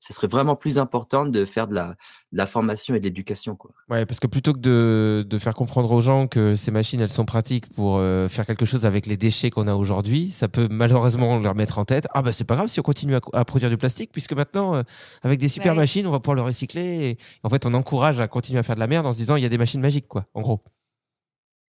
Ce 0.07 0.13
serait 0.13 0.27
vraiment 0.27 0.55
plus 0.55 0.77
important 0.77 1.25
de 1.25 1.45
faire 1.45 1.67
de 1.67 1.73
la, 1.73 1.87
de 2.31 2.37
la 2.37 2.45
formation 2.45 2.93
et 2.93 2.99
de 2.99 3.05
l'éducation. 3.05 3.55
quoi. 3.55 3.71
Ouais, 3.89 4.05
parce 4.05 4.19
que 4.19 4.27
plutôt 4.27 4.53
que 4.53 4.59
de, 4.59 5.25
de 5.27 5.37
faire 5.39 5.55
comprendre 5.55 5.91
aux 5.91 6.01
gens 6.01 6.27
que 6.27 6.53
ces 6.53 6.69
machines, 6.69 7.01
elles 7.01 7.09
sont 7.09 7.25
pratiques 7.25 7.71
pour 7.73 7.97
euh, 7.97 8.27
faire 8.29 8.45
quelque 8.45 8.65
chose 8.65 8.85
avec 8.85 9.07
les 9.07 9.17
déchets 9.17 9.49
qu'on 9.49 9.67
a 9.67 9.73
aujourd'hui, 9.73 10.29
ça 10.31 10.47
peut 10.47 10.67
malheureusement 10.69 11.39
leur 11.39 11.55
mettre 11.55 11.79
en 11.79 11.85
tête 11.85 12.07
Ah, 12.13 12.21
bah 12.21 12.31
c'est 12.31 12.43
pas 12.43 12.55
grave 12.55 12.67
si 12.67 12.79
on 12.79 12.83
continue 12.83 13.15
à, 13.15 13.21
à 13.33 13.45
produire 13.45 13.69
du 13.71 13.77
plastique, 13.77 14.11
puisque 14.11 14.33
maintenant, 14.33 14.75
euh, 14.75 14.83
avec 15.23 15.39
des 15.39 15.47
super 15.49 15.71
Ouais. 15.73 15.79
machines, 15.79 16.05
on 16.05 16.11
va 16.11 16.19
pouvoir 16.19 16.35
le 16.35 16.41
recycler. 16.43 16.81
Et 17.09 17.17
en 17.43 17.49
fait, 17.49 17.65
on 17.65 17.73
encourage 17.73 18.19
à 18.19 18.27
continuer 18.27 18.59
à 18.59 18.63
faire 18.63 18.75
de 18.75 18.81
la 18.81 18.87
merde 18.87 19.05
en 19.07 19.11
se 19.11 19.17
disant 19.17 19.35
Il 19.37 19.41
y 19.43 19.45
a 19.45 19.49
des 19.49 19.57
machines 19.57 19.81
magiques, 19.81 20.07
quoi, 20.07 20.25
en 20.35 20.41
gros. 20.41 20.61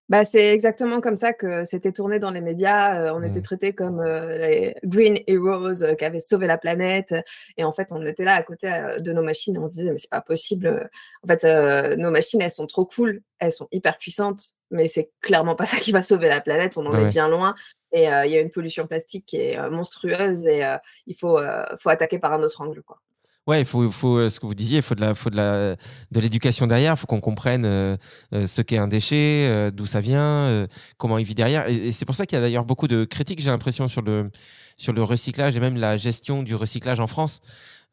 Bah, 0.08 0.24
c'est 0.24 0.52
exactement 0.54 1.00
comme 1.00 1.16
ça 1.16 1.32
que 1.32 1.64
c'était 1.64 1.90
tourné 1.90 2.20
dans 2.20 2.30
les 2.30 2.40
médias. 2.40 3.00
Euh, 3.02 3.12
on 3.14 3.24
était 3.24 3.40
Mm. 3.40 3.42
traités 3.42 3.72
comme 3.74 3.98
euh, 4.00 4.38
les 4.38 4.74
Green 4.84 5.18
Heroes 5.26 5.82
euh, 5.82 5.94
qui 5.96 6.04
avaient 6.04 6.20
sauvé 6.20 6.46
la 6.46 6.58
planète. 6.58 7.12
Et 7.56 7.64
en 7.64 7.72
fait, 7.72 7.88
on 7.90 8.04
était 8.06 8.22
là 8.24 8.34
à 8.34 8.42
côté 8.44 8.70
de 9.00 9.12
nos 9.12 9.22
machines 9.22 9.56
et 9.56 9.58
on 9.58 9.66
se 9.66 9.72
disait, 9.74 9.90
mais 9.90 9.98
c'est 9.98 10.10
pas 10.10 10.20
possible. 10.20 10.88
En 11.24 11.26
fait, 11.26 11.96
nos 11.96 12.10
machines, 12.12 12.40
elles 12.40 12.50
sont 12.52 12.68
trop 12.68 12.86
cool, 12.86 13.20
elles 13.40 13.50
sont 13.50 13.66
hyper 13.72 13.98
puissantes, 13.98 14.54
mais 14.70 14.86
c'est 14.86 15.10
clairement 15.20 15.56
pas 15.56 15.66
ça 15.66 15.76
qui 15.78 15.90
va 15.90 16.04
sauver 16.04 16.28
la 16.28 16.40
planète. 16.40 16.76
On 16.76 16.86
en 16.86 16.92
Ouais, 16.92 17.02
est 17.02 17.08
bien 17.08 17.28
loin. 17.28 17.56
Et 17.92 18.02
il 18.04 18.30
y 18.30 18.36
a 18.36 18.40
une 18.40 18.50
pollution 18.50 18.86
plastique 18.86 19.26
qui 19.26 19.38
est 19.40 19.70
monstrueuse 19.70 20.46
et 20.46 20.62
il 21.06 21.16
faut, 21.16 21.38
faut 21.78 21.88
attaquer 21.88 22.18
par 22.18 22.32
un 22.32 22.42
autre 22.42 22.60
angle. 22.60 22.82
Quoi. 22.82 22.98
Ouais, 23.46 23.60
il 23.60 23.64
faut, 23.66 23.88
faut 23.92 24.16
euh, 24.16 24.28
ce 24.28 24.40
que 24.40 24.46
vous 24.46 24.56
disiez, 24.56 24.78
il 24.78 24.82
faut 24.82 24.96
de 24.96 25.00
la, 25.00 25.14
faut 25.14 25.30
de 25.30 25.36
la, 25.36 25.76
de 26.10 26.20
l'éducation 26.20 26.66
derrière. 26.66 26.94
Il 26.94 26.96
faut 26.96 27.06
qu'on 27.06 27.20
comprenne 27.20 27.64
euh, 27.64 27.96
euh, 28.34 28.44
ce 28.46 28.60
qu'est 28.60 28.78
un 28.78 28.88
déchet, 28.88 29.70
d'où 29.72 29.86
ça 29.86 30.00
vient, 30.00 30.66
comment 30.96 31.18
il 31.18 31.24
vit 31.24 31.34
derrière. 31.34 31.68
Et, 31.68 31.88
et 31.88 31.92
c'est 31.92 32.04
pour 32.04 32.16
ça 32.16 32.26
qu'il 32.26 32.36
y 32.36 32.38
a 32.40 32.42
d'ailleurs 32.42 32.64
beaucoup 32.64 32.88
de 32.88 33.04
critiques, 33.04 33.40
j'ai 33.40 33.50
l'impression, 33.50 33.86
sur 33.86 34.02
le, 34.02 34.30
sur 34.76 34.92
le 34.92 35.02
recyclage 35.02 35.56
et 35.56 35.60
même 35.60 35.76
la 35.76 35.96
gestion 35.96 36.42
du 36.42 36.54
recyclage 36.56 36.98
en 37.00 37.06
France. 37.06 37.40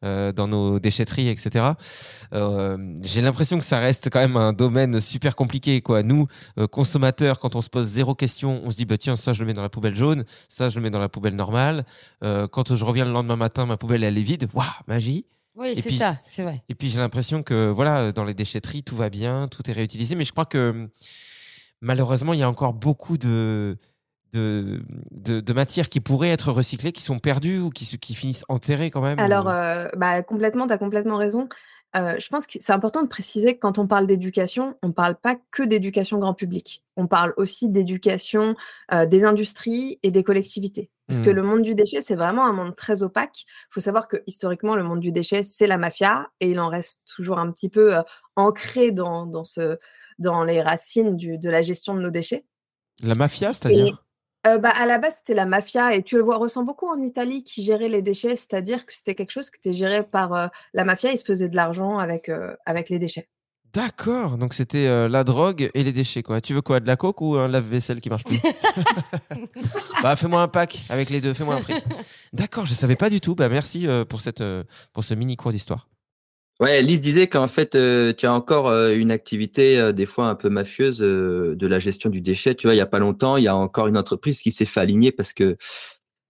dans 0.02 0.48
nos 0.48 0.80
déchetteries, 0.80 1.28
etc. 1.28 1.64
J'ai 3.02 3.22
l'impression 3.22 3.58
que 3.58 3.64
ça 3.64 3.78
reste 3.78 4.10
quand 4.10 4.20
même 4.20 4.36
un 4.36 4.52
domaine 4.52 5.00
super 5.00 5.34
compliqué. 5.34 5.80
Quoi. 5.80 6.02
Nous, 6.02 6.26
consommateurs, 6.70 7.38
quand 7.38 7.54
on 7.54 7.62
se 7.62 7.70
pose 7.70 7.86
zéro 7.86 8.14
question, 8.14 8.60
on 8.64 8.70
se 8.70 8.76
dit 8.76 8.84
bah, 8.84 8.98
tiens, 8.98 9.16
ça 9.16 9.32
je 9.32 9.40
le 9.40 9.46
mets 9.46 9.54
dans 9.54 9.62
la 9.62 9.70
poubelle 9.70 9.94
jaune, 9.94 10.24
ça 10.48 10.68
je 10.68 10.76
le 10.76 10.82
mets 10.82 10.90
dans 10.90 10.98
la 10.98 11.08
poubelle 11.08 11.36
normale. 11.36 11.84
Quand 12.20 12.74
je 12.74 12.84
reviens 12.84 13.04
le 13.06 13.12
lendemain 13.12 13.36
matin, 13.36 13.66
ma 13.66 13.76
poubelle 13.76 14.02
elle 14.02 14.18
est 14.18 14.22
vide. 14.22 14.48
Waouh, 14.52 14.66
magie 14.88 15.24
Oui, 15.56 15.68
Et 15.68 15.76
c'est 15.76 15.82
puis- 15.88 15.96
ça, 15.96 16.18
c'est 16.24 16.42
vrai. 16.42 16.62
et 16.68 16.74
puis 16.74 16.88
j'ai 16.90 16.98
l'impression 16.98 17.42
que 17.42 17.70
voilà, 17.70 18.10
dans 18.12 18.24
les 18.24 18.34
déchetteries, 18.34 18.82
tout 18.82 18.96
va 18.96 19.08
bien, 19.10 19.46
tout 19.48 19.68
est 19.70 19.72
réutilisé. 19.72 20.14
Mais 20.16 20.24
je 20.24 20.32
crois 20.32 20.46
que 20.46 20.88
malheureusement, 21.80 22.32
il 22.32 22.40
y 22.40 22.42
a 22.42 22.48
encore 22.48 22.72
beaucoup 22.74 23.18
de, 23.18 23.76
de, 24.32 24.82
de, 25.12 25.40
de 25.40 25.52
matières 25.52 25.88
qui 25.88 26.00
pourraient 26.00 26.30
être 26.30 26.50
recyclées, 26.52 26.92
qui 26.92 27.02
sont 27.02 27.18
perdues 27.18 27.60
ou 27.60 27.70
qui, 27.70 27.84
se- 27.84 27.96
qui 27.96 28.14
finissent 28.14 28.44
enterrées 28.48 28.90
quand 28.90 29.00
même 29.02 29.18
Alors, 29.20 29.46
ou- 29.46 29.50
euh, 29.50 29.88
bah, 29.96 30.22
complètement, 30.22 30.66
tu 30.66 30.72
as 30.72 30.78
complètement 30.78 31.16
raison. 31.18 31.48
Euh, 31.96 32.16
je 32.18 32.26
pense 32.26 32.48
que 32.48 32.58
c'est 32.60 32.72
important 32.72 33.02
de 33.02 33.06
préciser 33.06 33.54
que 33.54 33.60
quand 33.60 33.78
on 33.78 33.86
parle 33.86 34.08
d'éducation, 34.08 34.76
on 34.82 34.88
ne 34.88 34.92
parle 34.92 35.14
pas 35.14 35.36
que 35.52 35.62
d'éducation 35.62 36.18
grand 36.18 36.34
public. 36.34 36.82
On 36.96 37.06
parle 37.06 37.32
aussi 37.36 37.68
d'éducation 37.68 38.56
euh, 38.92 39.06
des 39.06 39.24
industries 39.24 40.00
et 40.02 40.10
des 40.10 40.24
collectivités. 40.24 40.90
Parce 41.06 41.20
que 41.20 41.28
Mhm. 41.30 41.36
le 41.36 41.42
monde 41.42 41.62
du 41.62 41.74
déchet, 41.74 42.00
c'est 42.02 42.14
vraiment 42.14 42.46
un 42.46 42.52
monde 42.52 42.74
très 42.76 43.02
opaque. 43.02 43.42
Il 43.46 43.74
faut 43.74 43.80
savoir 43.80 44.08
que 44.08 44.22
historiquement, 44.26 44.74
le 44.74 44.82
monde 44.84 45.00
du 45.00 45.12
déchet, 45.12 45.42
c'est 45.42 45.66
la 45.66 45.76
mafia 45.76 46.30
et 46.40 46.50
il 46.50 46.58
en 46.58 46.68
reste 46.68 47.02
toujours 47.14 47.38
un 47.38 47.50
petit 47.52 47.68
peu 47.68 47.96
euh, 47.96 48.02
ancré 48.36 48.90
dans, 48.90 49.26
dans, 49.26 49.44
ce, 49.44 49.78
dans 50.18 50.44
les 50.44 50.62
racines 50.62 51.16
du- 51.16 51.36
de 51.38 51.50
la 51.50 51.60
gestion 51.62 51.94
de 51.94 52.00
nos 52.00 52.10
déchets. 52.10 52.44
La 53.02 53.14
mafia, 53.14 53.52
c'est-à-dire? 53.52 54.02
euh, 54.46 54.58
bah, 54.58 54.72
à 54.76 54.86
la 54.86 54.98
base, 54.98 55.16
c'était 55.16 55.34
la 55.34 55.46
mafia, 55.46 55.94
et 55.94 56.02
tu 56.02 56.16
le 56.16 56.22
vois, 56.22 56.36
ressens 56.36 56.62
beaucoup 56.64 56.86
en 56.88 57.00
Italie 57.02 57.42
qui 57.44 57.62
gérait 57.64 57.88
les 57.88 58.02
déchets, 58.02 58.36
c'est-à-dire 58.36 58.86
que 58.86 58.94
c'était 58.94 59.14
quelque 59.14 59.30
chose 59.30 59.50
qui 59.50 59.56
était 59.58 59.72
géré 59.72 60.02
par 60.04 60.34
euh, 60.34 60.46
la 60.74 60.84
mafia, 60.84 61.10
ils 61.12 61.18
se 61.18 61.24
faisaient 61.24 61.48
de 61.48 61.56
l'argent 61.56 61.98
avec, 61.98 62.28
euh, 62.28 62.54
avec 62.66 62.88
les 62.88 62.98
déchets. 62.98 63.28
D'accord, 63.74 64.38
donc 64.38 64.54
c'était 64.54 64.86
euh, 64.86 65.08
la 65.08 65.24
drogue 65.24 65.68
et 65.74 65.82
les 65.82 65.92
déchets 65.92 66.22
quoi. 66.22 66.40
Tu 66.40 66.54
veux 66.54 66.62
quoi, 66.62 66.78
de 66.78 66.86
la 66.86 66.96
coke 66.96 67.20
ou 67.20 67.34
un 67.36 67.48
lave-vaisselle 67.48 68.00
qui 68.00 68.08
marche 68.08 68.24
plus 68.24 68.38
Bah 70.02 70.14
fais-moi 70.14 70.42
un 70.42 70.48
pack 70.48 70.78
avec 70.88 71.10
les 71.10 71.20
deux, 71.20 71.34
fais-moi 71.34 71.56
un 71.56 71.60
prix. 71.60 71.74
D'accord, 72.32 72.66
je 72.66 72.74
savais 72.74 72.96
pas 72.96 73.10
du 73.10 73.20
tout. 73.20 73.34
Bah 73.34 73.48
merci 73.48 73.88
euh, 73.88 74.04
pour 74.04 74.20
cette 74.20 74.42
euh, 74.42 74.62
pour 74.92 75.02
ce 75.02 75.14
mini 75.14 75.36
cours 75.36 75.50
d'histoire. 75.50 75.88
Ouais, 76.60 76.82
Lise 76.82 77.00
disait 77.00 77.26
qu'en 77.26 77.48
fait, 77.48 77.74
euh, 77.74 78.12
tu 78.16 78.26
as 78.26 78.32
encore 78.32 78.68
euh, 78.68 78.94
une 78.94 79.10
activité 79.10 79.76
euh, 79.76 79.90
des 79.90 80.06
fois 80.06 80.26
un 80.28 80.36
peu 80.36 80.48
mafieuse 80.48 81.02
euh, 81.02 81.56
de 81.56 81.66
la 81.66 81.80
gestion 81.80 82.10
du 82.10 82.20
déchet. 82.20 82.54
Tu 82.54 82.68
vois, 82.68 82.74
il 82.74 82.78
y 82.78 82.80
a 82.80 82.86
pas 82.86 83.00
longtemps, 83.00 83.36
il 83.36 83.42
y 83.42 83.48
a 83.48 83.56
encore 83.56 83.88
une 83.88 83.98
entreprise 83.98 84.40
qui 84.40 84.52
s'est 84.52 84.64
fait 84.64 84.78
aligner 84.78 85.10
parce 85.10 85.32
que 85.32 85.56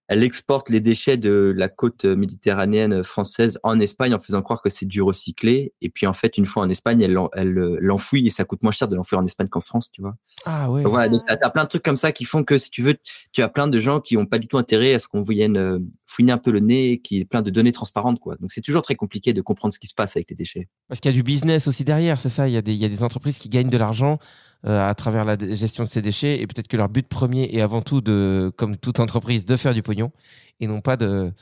elle 0.08 0.22
exporte 0.22 0.68
les 0.68 0.80
déchets 0.80 1.16
de 1.16 1.52
la 1.56 1.68
côte 1.68 2.04
méditerranéenne 2.04 3.02
française 3.02 3.58
en 3.62 3.80
Espagne 3.80 4.14
en 4.14 4.18
faisant 4.18 4.42
croire 4.42 4.60
que 4.60 4.68
c'est 4.68 4.86
du 4.86 5.00
recyclé. 5.00 5.72
Et 5.80 5.88
puis 5.88 6.06
en 6.06 6.12
fait, 6.12 6.36
une 6.36 6.46
fois 6.46 6.62
en 6.62 6.68
Espagne, 6.68 7.00
elle 7.00 7.12
l'en- 7.12 7.30
elle, 7.32 7.52
l'enfouit 7.52 8.26
et 8.26 8.30
ça 8.30 8.44
coûte 8.44 8.62
moins 8.62 8.72
cher 8.72 8.88
de 8.88 8.96
l'enfouir 8.96 9.20
en 9.20 9.24
Espagne 9.24 9.48
qu'en 9.48 9.60
France, 9.60 9.90
tu 9.90 10.02
vois. 10.02 10.14
Ah 10.44 10.70
ouais. 10.70 10.82
Voilà, 10.82 11.08
donc 11.08 11.22
t'as, 11.26 11.50
plein 11.50 11.64
de 11.64 11.68
trucs 11.68 11.82
comme 11.82 11.96
ça 11.96 12.12
qui 12.12 12.24
font 12.24 12.44
que 12.44 12.58
si 12.58 12.70
tu 12.70 12.82
veux, 12.82 12.96
tu 13.32 13.42
as 13.42 13.48
plein 13.48 13.66
de 13.66 13.78
gens 13.78 14.00
qui 14.00 14.16
ont 14.16 14.26
pas 14.26 14.38
du 14.38 14.46
tout 14.46 14.58
intérêt 14.58 14.94
à 14.94 14.98
ce 14.98 15.08
qu'on 15.08 15.22
vienne 15.22 15.56
euh, 15.56 15.78
fouiner 16.14 16.32
un 16.32 16.38
peu 16.38 16.50
le 16.50 16.60
nez, 16.60 17.00
qui 17.00 17.18
est 17.20 17.24
plein 17.24 17.42
de 17.42 17.50
données 17.50 17.72
transparentes, 17.72 18.20
quoi. 18.20 18.36
Donc 18.36 18.52
c'est 18.52 18.60
toujours 18.60 18.82
très 18.82 18.94
compliqué 18.94 19.32
de 19.32 19.40
comprendre 19.42 19.74
ce 19.74 19.78
qui 19.78 19.86
se 19.86 19.94
passe 19.94 20.16
avec 20.16 20.30
les 20.30 20.36
déchets. 20.36 20.68
Parce 20.88 21.00
qu'il 21.00 21.10
y 21.10 21.14
a 21.14 21.16
du 21.16 21.22
business 21.22 21.66
aussi 21.66 21.84
derrière, 21.84 22.20
c'est 22.20 22.28
ça. 22.28 22.48
Il 22.48 22.54
y, 22.54 22.56
a 22.56 22.62
des, 22.62 22.72
il 22.72 22.78
y 22.80 22.84
a 22.84 22.88
des 22.88 23.02
entreprises 23.02 23.38
qui 23.38 23.48
gagnent 23.48 23.70
de 23.70 23.76
l'argent 23.76 24.18
euh, 24.66 24.88
à 24.88 24.94
travers 24.94 25.24
la 25.24 25.36
gestion 25.54 25.84
de 25.84 25.88
ces 25.88 26.02
déchets 26.02 26.40
et 26.40 26.46
peut-être 26.46 26.68
que 26.68 26.76
leur 26.76 26.88
but 26.88 27.06
premier 27.08 27.54
est 27.54 27.60
avant 27.60 27.82
tout 27.82 28.00
de, 28.00 28.52
comme 28.56 28.76
toute 28.76 29.00
entreprise, 29.00 29.44
de 29.44 29.56
faire 29.56 29.74
du 29.74 29.82
pognon 29.82 30.12
et 30.60 30.66
non 30.66 30.80
pas 30.80 30.96
de, 30.96 31.32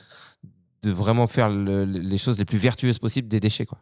de 0.81 0.91
vraiment 0.91 1.27
faire 1.27 1.49
le- 1.49 1.85
le- 1.85 1.99
les 1.99 2.17
choses 2.17 2.37
les 2.39 2.45
plus 2.45 2.57
vertueuses 2.57 2.99
possibles 2.99 3.27
des 3.27 3.39
déchets 3.39 3.65
quoi. 3.65 3.79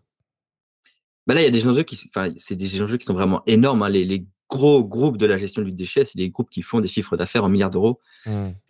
Bah 1.27 1.35
là, 1.35 1.41
il 1.41 1.45
y 1.45 1.47
a 1.47 1.51
des 1.51 1.67
enjeux 1.67 1.83
qui, 1.83 1.97
enfin, 2.13 2.33
c'est 2.37 2.55
des 2.55 2.81
enjeux 2.81 2.97
qui 2.97 3.05
sont 3.05 3.13
vraiment 3.13 3.43
énormes. 3.45 3.83
hein. 3.83 3.89
Les, 3.89 4.05
les 4.05 4.25
gros 4.49 4.83
groupes 4.83 5.17
de 5.17 5.25
la 5.27 5.37
gestion 5.37 5.61
du 5.61 5.71
déchet, 5.71 6.03
c'est 6.03 6.17
des 6.17 6.29
groupes 6.29 6.49
qui 6.49 6.61
font 6.63 6.79
des 6.81 6.87
chiffres 6.87 7.15
d'affaires 7.15 7.43
en 7.43 7.49
milliards 7.49 7.69
d'euros. 7.69 7.99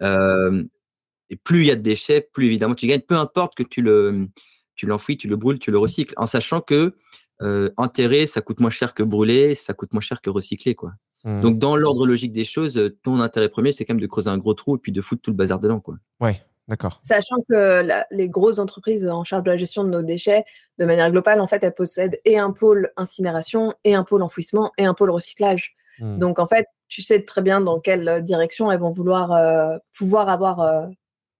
Euh, 0.01 0.63
et 1.31 1.37
plus 1.37 1.61
il 1.61 1.67
y 1.67 1.71
a 1.71 1.75
de 1.75 1.81
déchets, 1.81 2.21
plus 2.21 2.45
évidemment 2.45 2.75
tu 2.75 2.85
gagnes. 2.85 3.01
Peu 3.01 3.15
importe 3.15 3.55
que 3.55 3.63
tu 3.63 3.81
le, 3.81 4.27
tu 4.75 4.85
l'enfouis, 4.85 5.17
tu 5.17 5.27
le 5.27 5.37
brûles, 5.37 5.57
tu 5.57 5.71
le 5.71 5.79
recycles, 5.79 6.13
en 6.17 6.27
sachant 6.27 6.61
que 6.61 6.95
euh, 7.41 7.71
enterrer, 7.77 8.27
ça 8.27 8.41
coûte 8.41 8.59
moins 8.59 8.69
cher 8.69 8.93
que 8.93 9.01
brûler, 9.01 9.55
ça 9.55 9.73
coûte 9.73 9.93
moins 9.93 10.01
cher 10.01 10.21
que 10.21 10.29
recycler, 10.29 10.75
quoi. 10.75 10.91
Mhm. 11.23 11.41
Donc 11.41 11.57
dans 11.57 11.75
l'ordre 11.75 12.05
logique 12.05 12.33
des 12.33 12.45
choses, 12.45 12.77
euh, 12.77 12.95
ton 13.03 13.19
intérêt 13.19 13.49
premier, 13.49 13.71
c'est 13.71 13.85
quand 13.85 13.93
même 13.93 14.01
de 14.01 14.07
creuser 14.07 14.29
un 14.29 14.37
gros 14.37 14.53
trou 14.53 14.75
et 14.75 14.79
puis 14.79 14.91
de 14.91 15.01
foutre 15.01 15.21
tout 15.23 15.31
le 15.31 15.37
bazar 15.37 15.59
dedans, 15.59 15.79
quoi. 15.79 15.95
Ouais, 16.19 16.43
d'accord. 16.67 16.99
Sachant 17.01 17.37
que 17.47 17.81
la- 17.81 18.05
les 18.11 18.27
grosses 18.27 18.59
entreprises 18.59 19.07
en 19.07 19.23
charge 19.23 19.43
de 19.43 19.51
la 19.51 19.57
gestion 19.57 19.83
de 19.83 19.89
nos 19.89 20.01
déchets, 20.01 20.43
de 20.77 20.85
manière 20.85 21.09
globale, 21.09 21.39
en 21.39 21.47
fait, 21.47 21.63
elles 21.63 21.73
possèdent 21.73 22.19
et 22.25 22.37
un 22.37 22.51
pôle 22.51 22.91
incinération, 22.97 23.73
et 23.83 23.95
un 23.95 24.03
pôle 24.03 24.21
enfouissement, 24.23 24.71
et 24.77 24.85
un 24.85 24.93
pôle 24.93 25.11
recyclage. 25.11 25.75
Hmm. 25.99 26.17
Donc, 26.17 26.39
en 26.39 26.45
fait, 26.45 26.67
tu 26.87 27.01
sais 27.01 27.21
très 27.23 27.41
bien 27.41 27.61
dans 27.61 27.79
quelle 27.79 28.07
euh, 28.09 28.19
direction 28.19 28.71
elles 28.71 28.79
vont 28.79 28.89
vouloir 28.89 29.31
euh, 29.31 29.77
pouvoir 29.97 30.27
avoir 30.27 30.59
euh, 30.59 30.85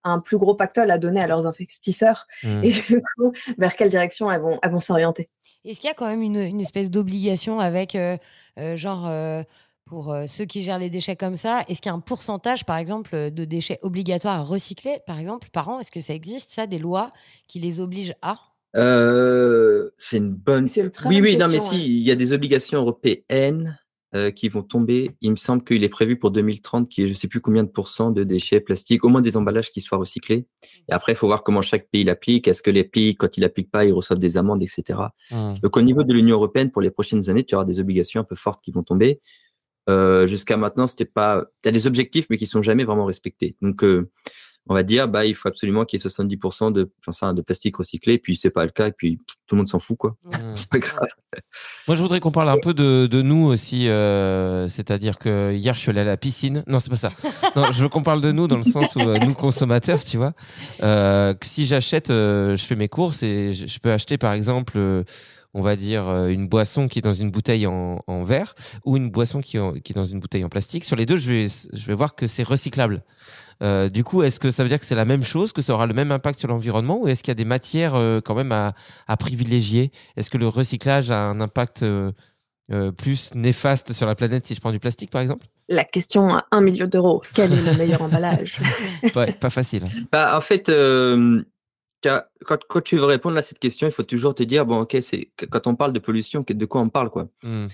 un 0.03 0.19
plus 0.19 0.37
gros 0.37 0.55
pactole 0.55 0.91
à 0.91 0.97
donner 0.97 1.21
à 1.21 1.27
leurs 1.27 1.45
investisseurs, 1.47 2.27
Hmm. 2.43 2.63
et 2.63 2.71
du 2.71 3.01
coup, 3.15 3.33
vers 3.57 3.75
quelle 3.75 3.89
direction 3.89 4.31
elles 4.31 4.41
vont, 4.41 4.59
elles 4.61 4.71
vont 4.71 4.79
s'orienter? 4.79 5.29
Est-ce 5.63 5.79
qu'il 5.79 5.87
y 5.87 5.91
a 5.91 5.93
quand 5.93 6.07
même 6.07 6.21
une, 6.23 6.37
une 6.37 6.59
espèce 6.59 6.89
d'obligation 6.89 7.59
avec, 7.59 7.95
euh, 7.95 8.17
euh, 8.57 8.75
genre, 8.75 9.07
euh, 9.07 9.43
pour 9.85 10.11
euh, 10.11 10.25
ceux 10.25 10.45
qui 10.45 10.63
gèrent 10.63 10.79
les 10.79 10.89
déchets 10.89 11.15
comme 11.15 11.35
ça, 11.35 11.63
est-ce 11.67 11.81
qu'il 11.81 11.89
y 11.89 11.93
a 11.93 11.95
un 11.95 11.99
pourcentage, 11.99 12.65
par 12.65 12.77
exemple, 12.77 13.29
de 13.31 13.45
déchets 13.45 13.77
obligatoires 13.81 14.39
à 14.39 14.43
recycler, 14.43 14.99
par 15.05 15.19
exemple, 15.19 15.49
par 15.51 15.69
an? 15.69 15.79
Est-ce 15.79 15.91
que 15.91 15.99
ça 15.99 16.13
existe, 16.13 16.51
ça, 16.51 16.65
des 16.65 16.79
lois 16.79 17.11
qui 17.47 17.59
les 17.59 17.79
obligent 17.79 18.15
à? 18.21 18.35
Euh, 18.77 19.91
c'est 19.97 20.17
une 20.17 20.33
bonne. 20.33 20.65
C'est 20.65 20.81
une 20.81 20.91
très 20.91 21.09
oui, 21.09 21.15
bonne 21.17 21.23
oui, 21.25 21.37
non, 21.37 21.47
mais 21.47 21.55
question, 21.55 21.71
si, 21.77 21.85
il 21.85 22.07
y 22.07 22.11
a 22.11 22.15
des 22.15 22.31
obligations 22.31 22.79
européennes 22.79 23.77
euh, 24.13 24.29
qui 24.29 24.49
vont 24.49 24.61
tomber. 24.61 25.11
Il 25.21 25.31
me 25.31 25.35
semble 25.37 25.63
qu'il 25.63 25.85
est 25.85 25.89
prévu 25.89 26.19
pour 26.19 26.31
2030 26.31 26.89
qu'il 26.89 27.03
y 27.03 27.07
ait 27.07 27.09
je 27.09 27.17
sais 27.17 27.29
plus 27.29 27.39
combien 27.39 27.63
de 27.63 27.69
pourcents 27.69 28.11
de 28.11 28.25
déchets 28.25 28.59
plastiques, 28.59 29.05
au 29.05 29.09
moins 29.09 29.21
des 29.21 29.37
emballages 29.37 29.71
qui 29.71 29.79
soient 29.79 29.97
recyclés. 29.97 30.47
Et 30.89 30.91
après, 30.91 31.13
il 31.13 31.15
faut 31.15 31.27
voir 31.27 31.43
comment 31.43 31.61
chaque 31.61 31.89
pays 31.89 32.03
l'applique. 32.03 32.47
Est-ce 32.49 32.61
que 32.61 32.71
les 32.71 32.83
pays, 32.83 33.15
quand 33.15 33.37
ils 33.37 33.41
l'appliquent 33.41 33.71
pas, 33.71 33.85
ils 33.85 33.93
reçoivent 33.93 34.19
des 34.19 34.35
amendes, 34.35 34.61
etc. 34.63 34.99
Hmm. 35.31 35.53
Donc, 35.63 35.77
au 35.77 35.81
niveau 35.81 36.03
de 36.03 36.13
l'Union 36.13 36.35
européenne, 36.35 36.71
pour 36.71 36.81
les 36.81 36.91
prochaines 36.91 37.29
années, 37.29 37.45
tu 37.45 37.55
auras 37.55 37.63
des 37.63 37.79
obligations 37.79 38.19
un 38.19 38.25
peu 38.25 38.35
fortes 38.35 38.61
qui 38.61 38.71
vont 38.71 38.83
tomber. 38.83 39.21
Euh, 39.89 40.27
Jusqu'à 40.27 40.57
maintenant, 40.57 40.87
c'était 40.87 41.05
pas. 41.05 41.45
Tu 41.63 41.69
as 41.69 41.71
des 41.71 41.87
objectifs, 41.87 42.27
mais 42.29 42.37
qui 42.37 42.47
sont 42.47 42.61
jamais 42.61 42.83
vraiment 42.83 43.05
respectés. 43.05 43.55
Donc, 43.61 43.81
euh, 43.83 44.11
on 44.71 44.73
va 44.73 44.83
dire, 44.83 45.09
bah, 45.09 45.25
il 45.25 45.35
faut 45.35 45.49
absolument 45.49 45.83
qu'il 45.83 45.99
y 45.99 46.01
ait 46.01 46.07
70% 46.07 46.71
de, 46.71 46.89
j'en 47.05 47.11
sais 47.11 47.25
rien, 47.25 47.33
de 47.33 47.41
plastique 47.41 47.75
recyclé, 47.75 48.13
et 48.13 48.17
puis 48.19 48.37
c'est 48.37 48.49
pas 48.51 48.63
le 48.63 48.71
cas, 48.71 48.87
et 48.87 48.93
puis 48.93 49.19
tout 49.47 49.55
le 49.55 49.57
monde 49.57 49.67
s'en 49.67 49.79
fout, 49.79 49.97
quoi. 49.97 50.15
c'est 50.55 50.69
pas 50.69 50.79
grave. 50.79 51.09
Moi, 51.87 51.97
je 51.97 52.01
voudrais 52.01 52.21
qu'on 52.21 52.31
parle 52.31 52.47
un 52.49 52.57
peu 52.57 52.73
de, 52.73 53.05
de 53.07 53.21
nous 53.21 53.45
aussi. 53.47 53.89
euh, 53.89 54.67
C'est-à-dire 54.69 55.17
que 55.19 55.51
hier, 55.51 55.73
je 55.73 55.79
suis 55.79 55.89
allé 55.89 55.99
à 56.01 56.05
la 56.05 56.15
piscine. 56.17 56.63
Non, 56.67 56.79
c'est 56.79 56.89
pas 56.89 56.95
ça. 56.95 57.11
Non, 57.57 57.69
je 57.73 57.83
veux 57.83 57.89
qu'on 57.89 58.03
parle 58.03 58.21
de 58.21 58.31
nous 58.31 58.47
dans 58.47 58.55
le 58.57 58.63
sens 58.63 58.95
où 58.95 59.01
euh, 59.01 59.19
nous, 59.19 59.33
consommateurs, 59.33 60.01
tu 60.01 60.15
vois, 60.15 60.31
euh, 60.83 61.33
si 61.41 61.65
j'achète, 61.65 62.09
euh, 62.09 62.55
je 62.55 62.65
fais 62.65 62.77
mes 62.77 62.87
courses 62.87 63.23
et 63.23 63.53
je, 63.53 63.67
je 63.67 63.79
peux 63.79 63.91
acheter, 63.91 64.17
par 64.17 64.31
exemple, 64.31 64.73
euh, 64.77 65.03
on 65.53 65.61
va 65.61 65.75
dire, 65.75 66.07
euh, 66.07 66.27
une 66.29 66.47
boisson 66.47 66.87
qui 66.87 66.99
est 66.99 67.01
dans 67.01 67.13
une 67.13 67.29
bouteille 67.31 67.67
en, 67.67 68.01
en 68.07 68.23
verre 68.23 68.55
ou 68.85 68.95
une 68.97 69.09
boisson 69.09 69.41
qui, 69.41 69.59
en- 69.59 69.73
qui 69.73 69.91
est 69.91 69.95
dans 69.95 70.03
une 70.03 70.19
bouteille 70.19 70.43
en 70.45 70.49
plastique. 70.49 70.83
Sur 70.85 70.95
les 70.95 71.05
deux, 71.05 71.17
je 71.17 71.27
vais, 71.31 71.47
je 71.47 71.85
vais 71.85 71.93
voir 71.95 72.15
que 72.15 72.27
c'est 72.27 72.43
recyclable. 72.43 73.03
Euh, 73.63 73.89
du 73.89 74.03
coup, 74.03 74.23
est-ce 74.23 74.39
que 74.39 74.49
ça 74.49 74.63
veut 74.63 74.69
dire 74.69 74.79
que 74.79 74.85
c'est 74.85 74.95
la 74.95 75.05
même 75.05 75.23
chose, 75.23 75.51
que 75.53 75.61
ça 75.61 75.73
aura 75.73 75.85
le 75.85 75.93
même 75.93 76.11
impact 76.11 76.39
sur 76.39 76.47
l'environnement, 76.47 76.99
ou 77.01 77.07
est-ce 77.07 77.21
qu'il 77.21 77.29
y 77.29 77.33
a 77.33 77.35
des 77.35 77.45
matières 77.45 77.93
euh, 77.95 78.19
quand 78.23 78.33
même 78.33 78.51
à, 78.51 78.73
à 79.07 79.17
privilégier? 79.17 79.91
Est-ce 80.17 80.29
que 80.31 80.37
le 80.39 80.47
recyclage 80.47 81.11
a 81.11 81.19
un 81.21 81.39
impact 81.41 81.83
euh, 81.83 82.11
euh, 82.71 82.91
plus 82.91 83.35
néfaste 83.35 83.93
sur 83.93 84.07
la 84.07 84.15
planète 84.15 84.47
si 84.47 84.55
je 84.55 84.61
prends 84.61 84.71
du 84.71 84.79
plastique, 84.79 85.11
par 85.11 85.21
exemple? 85.21 85.45
La 85.69 85.83
question 85.83 86.33
à 86.33 86.45
1 86.51 86.61
million 86.61 86.87
d'euros, 86.87 87.21
quel 87.33 87.53
est 87.53 87.61
le 87.61 87.77
meilleur 87.77 88.01
emballage? 88.01 88.57
Ouais, 89.15 89.31
Pas 89.33 89.49
facile. 89.49 89.83
Bah, 90.11 90.35
en 90.37 90.41
fait, 90.41 90.67
euh, 90.69 91.43
quand, 92.03 92.59
quand 92.67 92.81
tu 92.81 92.97
veux 92.97 93.05
répondre 93.05 93.37
à 93.37 93.41
cette 93.41 93.59
question, 93.59 93.87
il 93.87 93.91
faut 93.91 94.03
toujours 94.03 94.35
te 94.35 94.43
dire, 94.43 94.65
bon, 94.65 94.81
ok, 94.81 94.97
c'est 95.01 95.31
quand 95.49 95.67
on 95.67 95.75
parle 95.75 95.93
de 95.93 95.99
pollution, 95.99 96.43
de 96.47 96.65
quoi 96.65 96.81
on 96.81 96.89
parle, 96.89 97.09
quoi. 97.09 97.29
Hmm. 97.43 97.67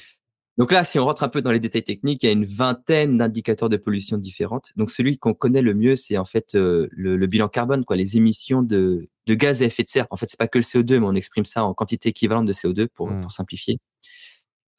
Donc 0.58 0.72
là, 0.72 0.84
si 0.84 0.98
on 0.98 1.06
rentre 1.06 1.24
un 1.24 1.30
peu 1.30 1.42
dans 1.44 1.52
les 1.52 1.60
détails 1.60 1.84
techniques, 1.84 2.24
il 2.24 2.26
y 2.26 2.30
a 2.30 2.32
une 2.32 2.46
vingtaine 2.46 3.18
d'indicateurs 3.20 3.70
de 3.70 3.78
pollution 3.78 4.18
différentes. 4.18 4.72
Donc 4.76 4.90
celui 4.90 5.20
qu'on 5.20 5.36
connaît 5.36 5.62
le 5.62 5.76
mieux, 5.76 5.96
c'est 5.96 6.18
en 6.18 6.26
fait 6.26 6.56
euh, 6.56 6.88
le, 6.92 7.16
le 7.16 7.28
bilan 7.28 7.48
carbone, 7.48 7.86
quoi, 7.86 7.96
les 7.96 8.18
émissions 8.18 8.64
de, 8.64 9.08
de 9.28 9.34
gaz 9.36 9.62
à 9.62 9.66
effet 9.66 9.84
de 9.84 9.90
serre. 9.90 10.08
En 10.10 10.16
fait, 10.16 10.28
c'est 10.30 10.40
pas 10.40 10.48
que 10.48 10.58
le 10.58 10.64
CO2, 10.64 11.00
mais 11.00 11.06
on 11.06 11.14
exprime 11.14 11.46
ça 11.46 11.64
en 11.64 11.76
quantité 11.76 12.10
équivalente 12.10 12.48
de 12.48 12.54
CO2 12.54 12.88
pour, 12.88 13.08
pour 13.22 13.30
simplifier. 13.32 13.78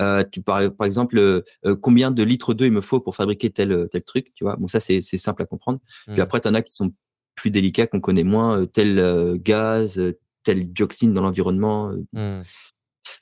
Euh, 0.02 0.24
tu 0.30 0.42
par, 0.42 0.72
par 0.74 0.84
exemple, 0.84 1.16
euh, 1.18 1.42
combien 1.80 2.10
de 2.10 2.22
litres 2.24 2.54
d'eau 2.54 2.64
il 2.64 2.72
me 2.72 2.80
faut 2.80 3.00
pour 3.00 3.14
fabriquer 3.14 3.50
tel 3.50 3.88
tel 3.90 4.02
truc, 4.02 4.32
tu 4.34 4.42
vois. 4.44 4.56
Bon, 4.56 4.66
ça 4.66 4.80
c'est 4.80 5.00
simple 5.00 5.42
à 5.42 5.46
comprendre. 5.46 5.78
Puis 6.06 6.16
Mm. 6.16 6.20
après, 6.20 6.40
tu 6.40 6.48
en 6.48 6.54
as 6.54 6.62
qui 6.62 6.72
sont 6.72 6.92
plus 7.38 7.50
délicats, 7.50 7.86
qu'on 7.86 8.00
connaît 8.00 8.24
moins, 8.24 8.60
euh, 8.60 8.66
tel 8.66 8.98
euh, 8.98 9.36
gaz, 9.38 9.98
euh, 9.98 10.18
tel 10.44 10.72
dioxine 10.72 11.12
dans 11.12 11.22
l'environnement. 11.22 11.92
Hmm. 12.12 12.42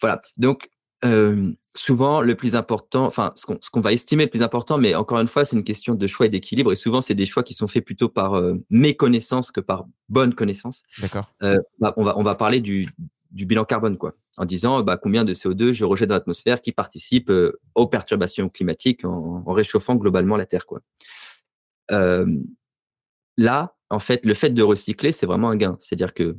voilà. 0.01 0.21
Donc, 0.37 0.71
euh, 1.05 1.53
souvent, 1.75 2.23
le 2.23 2.35
plus 2.37 2.57
important, 2.57 3.05
enfin, 3.05 3.33
ce 3.37 3.71
qu'on 3.71 3.81
va 3.81 3.93
estimer 3.93 4.25
le 4.25 4.31
plus 4.31 4.43
important, 4.43 4.79
mais 4.79 4.95
encore 4.95 5.21
une 5.21 5.29
fois, 5.29 5.45
c'est 5.45 5.57
une 5.57 5.65
question 5.65 5.95
de 5.95 6.07
choix 6.07 6.27
et 6.27 6.29
d'équilibre. 6.29 6.73
Et 6.73 6.77
souvent, 6.77 7.01
c'est 7.01 7.15
des 7.15 7.27
choix 7.27 7.43
qui 7.43 7.55
sont 7.55 7.69
faits 7.69 7.85
plutôt 7.85 8.09
par 8.09 8.35
euh, 8.35 8.55
méconnaissance 8.71 9.51
que 9.51 9.61
par 9.61 9.87
bonne 10.09 10.35
connaissance. 10.35 10.83
D'accord. 11.01 11.31
Euh, 11.43 11.59
bah, 11.79 11.93
on, 11.97 12.05
va, 12.05 12.19
on 12.19 12.23
va 12.23 12.35
parler 12.35 12.61
du, 12.61 12.89
du 13.31 13.45
bilan 13.45 13.65
carbone, 13.65 13.99
quoi, 13.99 14.15
en 14.39 14.47
disant 14.47 14.83
bah, 14.83 14.97
combien 14.97 15.25
de 15.25 15.35
CO2 15.35 15.73
je 15.73 15.85
rejette 15.85 16.09
dans 16.09 16.15
l'atmosphère 16.15 16.63
qui 16.63 16.73
participe 16.73 17.31
aux 17.75 17.87
perturbations 17.87 18.49
climatiques 18.49 19.05
en, 19.05 19.43
en 19.47 19.53
réchauffant 19.53 19.97
globalement 19.97 20.37
la 20.37 20.47
Terre, 20.47 20.67
quoi. 20.67 20.81
Là, 23.39 23.76
en 23.91 23.99
fait, 23.99 24.25
le 24.25 24.35
fait 24.35 24.51
de 24.51 24.63
recycler, 24.63 25.13
c'est 25.13 25.27
vraiment 25.27 25.51
un 25.51 25.57
gain. 25.57 25.77
C'est-à-dire 25.79 26.15
que 26.15 26.37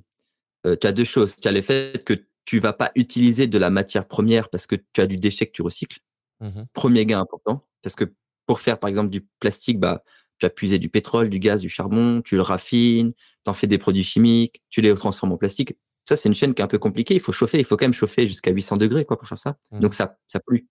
euh, 0.65 0.75
tu 0.79 0.87
as 0.87 0.91
deux 0.91 1.03
choses. 1.03 1.35
Tu 1.35 1.47
as 1.47 1.51
le 1.51 1.61
fait 1.61 2.03
que 2.03 2.13
tu 2.45 2.59
vas 2.59 2.73
pas 2.73 2.91
utiliser 2.95 3.47
de 3.47 3.57
la 3.57 3.69
matière 3.69 4.07
première 4.07 4.49
parce 4.49 4.67
que 4.67 4.75
tu 4.93 5.01
as 5.01 5.07
du 5.07 5.17
déchet 5.17 5.45
que 5.47 5.51
tu 5.51 5.61
recycles. 5.61 5.99
Mhm. 6.41 6.67
Premier 6.73 7.05
gain 7.05 7.19
important. 7.19 7.65
Parce 7.81 7.95
que 7.95 8.05
pour 8.45 8.59
faire, 8.59 8.79
par 8.79 8.87
exemple, 8.87 9.09
du 9.09 9.27
plastique, 9.39 9.79
bah, 9.79 10.03
tu 10.39 10.45
as 10.45 10.49
puisé 10.49 10.79
du 10.79 10.89
pétrole, 10.89 11.29
du 11.29 11.39
gaz, 11.39 11.61
du 11.61 11.69
charbon, 11.69 12.21
tu 12.21 12.35
le 12.35 12.41
raffines, 12.41 13.13
tu 13.13 13.49
en 13.49 13.53
fais 13.53 13.67
des 13.67 13.77
produits 13.77 14.03
chimiques, 14.03 14.61
tu 14.69 14.81
les 14.81 14.93
transformes 14.93 15.33
en 15.33 15.37
plastique. 15.37 15.73
Ça, 16.07 16.15
c'est 16.15 16.29
une 16.29 16.35
chaîne 16.35 16.53
qui 16.53 16.61
est 16.61 16.65
un 16.65 16.69
peu 16.69 16.79
compliquée. 16.79 17.15
Il 17.15 17.19
faut 17.19 17.33
chauffer, 17.33 17.59
il 17.59 17.65
faut 17.65 17.75
quand 17.75 17.85
même 17.85 17.93
chauffer 17.93 18.27
jusqu'à 18.27 18.51
800 18.51 18.77
degrés 18.77 19.03
quoi, 19.03 19.17
pour 19.17 19.27
faire 19.27 19.37
ça. 19.37 19.57
Mm. 19.71 19.79
Donc, 19.79 19.93
ça, 19.93 20.17
ça 20.27 20.39
pollue. 20.39 20.63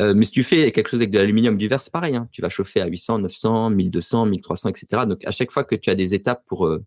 Euh, 0.00 0.14
mais 0.14 0.24
si 0.24 0.30
tu 0.30 0.42
fais 0.42 0.70
quelque 0.72 0.88
chose 0.88 1.00
avec 1.00 1.10
de 1.10 1.18
l'aluminium 1.18 1.56
du 1.56 1.66
verre, 1.66 1.80
c'est 1.80 1.92
pareil. 1.92 2.14
hein. 2.14 2.28
Tu 2.30 2.40
vas 2.40 2.48
chauffer 2.48 2.80
à 2.80 2.86
800, 2.86 3.18
900, 3.18 3.70
1200, 3.70 4.26
1300, 4.26 4.68
etc. 4.68 5.02
Donc, 5.06 5.24
à 5.26 5.32
chaque 5.32 5.50
fois 5.50 5.64
que 5.64 5.74
tu 5.74 5.90
as 5.90 5.94
des 5.94 6.14
étapes 6.14 6.44
pour 6.46 6.66
euh, 6.66 6.84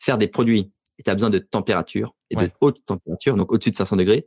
faire 0.00 0.18
des 0.18 0.26
produits 0.26 0.72
et 0.98 1.02
tu 1.04 1.10
as 1.10 1.14
besoin 1.14 1.30
de 1.30 1.38
température 1.38 2.14
et 2.30 2.36
de 2.36 2.50
haute 2.60 2.84
température, 2.84 3.36
donc 3.36 3.52
au-dessus 3.52 3.70
de 3.70 3.76
500 3.76 3.96
degrés, 3.96 4.26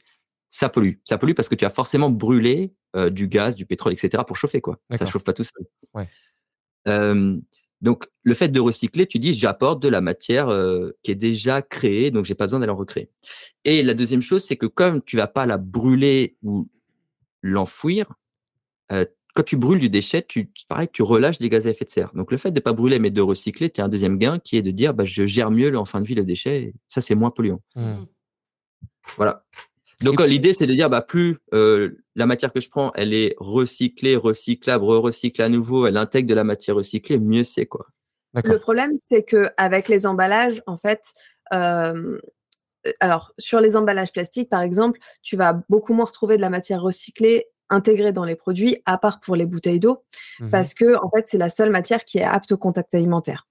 ça 0.50 0.69
pollue. 0.69 0.95
Ça 1.03 1.17
pollue 1.17 1.33
parce 1.33 1.50
que 1.50 1.55
tu 1.55 1.65
as 1.65 1.69
forcément 1.69 2.09
brûlé 2.09 2.73
euh, 2.95 3.09
du 3.09 3.27
gaz, 3.27 3.55
du 3.55 3.65
pétrole, 3.65 3.93
etc. 3.93 4.23
pour 4.25 4.38
chauffer. 4.38 4.61
quoi. 4.61 4.79
Ça 4.91 4.97
D'accord. 4.97 5.11
chauffe 5.11 5.23
pas 5.23 5.33
tout 5.33 5.43
seul. 5.43 5.65
Ouais. 5.93 6.05
Donc, 7.81 8.07
le 8.23 8.35
fait 8.35 8.50
de 8.50 8.59
recycler, 8.59 9.07
tu 9.07 9.17
dis, 9.17 9.33
j'apporte 9.33 9.81
de 9.81 9.88
la 9.89 10.01
matière 10.01 10.50
qui 11.01 11.11
est 11.11 11.15
déjà 11.15 11.63
créée, 11.63 12.11
donc 12.11 12.25
j'ai 12.25 12.35
pas 12.35 12.45
besoin 12.45 12.59
d'aller 12.59 12.71
en 12.71 12.75
recréer. 12.77 13.09
Et 13.65 13.81
la 13.81 13.95
deuxième 13.95 14.21
chose, 14.21 14.43
c'est 14.43 14.55
que 14.55 14.67
comme 14.67 15.01
tu 15.01 15.17
vas 15.17 15.25
pas 15.25 15.47
la 15.47 15.57
brûler 15.57 16.38
ou 16.43 16.69
l'enfouir, 17.41 18.13
euh, 18.91 19.05
quand 19.33 19.43
tu 19.43 19.55
brûles 19.55 19.79
du 19.79 19.89
déchet, 19.89 20.25
tu, 20.27 20.51
pareil, 20.67 20.89
tu 20.91 21.03
relâches 21.03 21.39
des 21.39 21.50
gaz 21.50 21.65
à 21.65 21.69
effet 21.69 21.86
de 21.86 21.89
serre. 21.89 22.12
Donc, 22.13 22.31
le 22.31 22.38
fait 22.38 22.51
de 22.51 22.60
pas 22.60 22.74
brûler, 22.74 23.00
mais 23.00 23.12
de 23.12 23.21
recycler, 23.21 23.69
tu 23.69 23.79
as 23.79 23.86
un 23.86 23.89
deuxième 23.89 24.17
gain 24.17 24.39
qui 24.39 24.57
est 24.57 24.62
de 24.62 24.71
dire, 24.71 24.93
bah, 24.93 25.05
je 25.05 25.25
gère 25.25 25.51
mieux 25.51 25.75
en 25.77 25.86
fin 25.86 26.01
de 26.01 26.05
vie 26.05 26.15
le 26.15 26.25
déchet. 26.25 26.62
et 26.63 26.74
ça, 26.89 27.00
c'est 27.01 27.15
moins 27.15 27.31
polluant. 27.31 27.62
Mm. 27.75 28.03
Voilà. 29.17 29.45
Donc 30.01 30.19
euh, 30.19 30.25
l'idée 30.25 30.53
c'est 30.53 30.65
de 30.65 30.74
dire 30.74 30.89
bah 30.89 31.01
plus 31.01 31.38
euh, 31.53 31.91
la 32.15 32.25
matière 32.25 32.51
que 32.51 32.60
je 32.60 32.69
prends 32.69 32.91
elle 32.95 33.13
est 33.13 33.36
recyclée, 33.38 34.15
recyclable, 34.15 34.83
recyclée 34.83 35.43
à 35.43 35.50
nouveau, 35.50 35.86
elle 35.86 35.98
intègre 35.98 36.27
de 36.27 36.33
la 36.33 36.43
matière 36.43 36.75
recyclée, 36.75 37.19
mieux 37.19 37.43
c'est 37.43 37.67
quoi. 37.67 37.86
Le 38.33 38.57
problème, 38.60 38.93
c'est 38.98 39.24
que 39.24 39.50
avec 39.57 39.89
les 39.89 40.05
emballages, 40.05 40.63
en 40.65 40.77
fait, 40.77 41.01
euh, 41.53 42.17
alors 43.01 43.33
sur 43.38 43.60
les 43.60 43.75
emballages 43.75 44.13
plastiques, 44.13 44.50
par 44.50 44.62
exemple, 44.62 45.00
tu 45.21 45.36
vas 45.36 45.62
beaucoup 45.69 45.93
moins 45.93 46.05
retrouver 46.05 46.38
de 46.38 46.41
la 46.41 46.50
matière 46.50 46.81
recyclée 46.81 47.48
intégrée 47.71 48.11
dans 48.13 48.23
les 48.25 48.35
produits, 48.35 48.77
à 48.85 48.97
part 48.97 49.19
pour 49.19 49.35
les 49.35 49.45
bouteilles 49.45 49.79
d'eau, 49.79 50.03
Mhm. 50.39 50.49
parce 50.51 50.73
que 50.73 50.95
en 51.03 51.09
fait, 51.09 51.27
c'est 51.27 51.37
la 51.39 51.49
seule 51.49 51.71
matière 51.71 52.05
qui 52.05 52.19
est 52.19 52.23
apte 52.23 52.51
au 52.51 52.57
contact 52.57 52.93
alimentaire. 52.93 53.47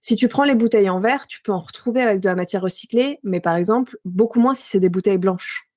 Si 0.00 0.16
tu 0.16 0.28
prends 0.28 0.44
les 0.44 0.54
bouteilles 0.54 0.90
en 0.90 1.00
verre, 1.00 1.26
tu 1.26 1.40
peux 1.42 1.52
en 1.52 1.60
retrouver 1.60 2.02
avec 2.02 2.20
de 2.20 2.28
la 2.28 2.34
matière 2.34 2.60
recyclée, 2.62 3.20
mais 3.22 3.40
par 3.40 3.56
exemple, 3.56 3.96
beaucoup 4.04 4.38
moins 4.40 4.54
si 4.54 4.68
c'est 4.68 4.80
des 4.80 4.88
bouteilles 4.90 5.18
blanches. 5.18 5.68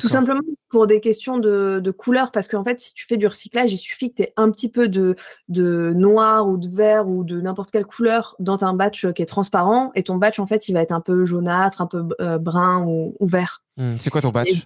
Tout 0.00 0.08
simplement 0.08 0.40
pour 0.70 0.88
des 0.88 1.00
questions 1.00 1.38
de, 1.38 1.78
de 1.80 1.90
couleur, 1.92 2.32
parce 2.32 2.48
qu'en 2.48 2.64
fait, 2.64 2.80
si 2.80 2.92
tu 2.94 3.06
fais 3.06 3.16
du 3.16 3.28
recyclage, 3.28 3.70
il 3.72 3.76
suffit 3.76 4.10
que 4.10 4.16
tu 4.16 4.22
aies 4.22 4.32
un 4.36 4.50
petit 4.50 4.68
peu 4.68 4.88
de, 4.88 5.14
de 5.46 5.92
noir 5.94 6.48
ou 6.48 6.56
de 6.56 6.66
vert 6.68 7.06
ou 7.06 7.22
de 7.22 7.40
n'importe 7.40 7.70
quelle 7.70 7.86
couleur 7.86 8.34
dans 8.40 8.64
un 8.64 8.74
batch 8.74 9.06
qui 9.12 9.22
est 9.22 9.26
transparent, 9.26 9.92
et 9.94 10.02
ton 10.02 10.16
batch, 10.16 10.40
en 10.40 10.46
fait, 10.46 10.68
il 10.68 10.72
va 10.72 10.82
être 10.82 10.90
un 10.90 11.00
peu 11.00 11.24
jaunâtre, 11.26 11.80
un 11.80 11.86
peu 11.86 12.04
euh, 12.20 12.38
brun 12.38 12.82
ou, 12.84 13.14
ou 13.20 13.26
vert. 13.26 13.62
Mm. 13.76 13.94
C'est 14.00 14.10
quoi 14.10 14.20
ton 14.20 14.30
batch? 14.30 14.48
Et- 14.50 14.62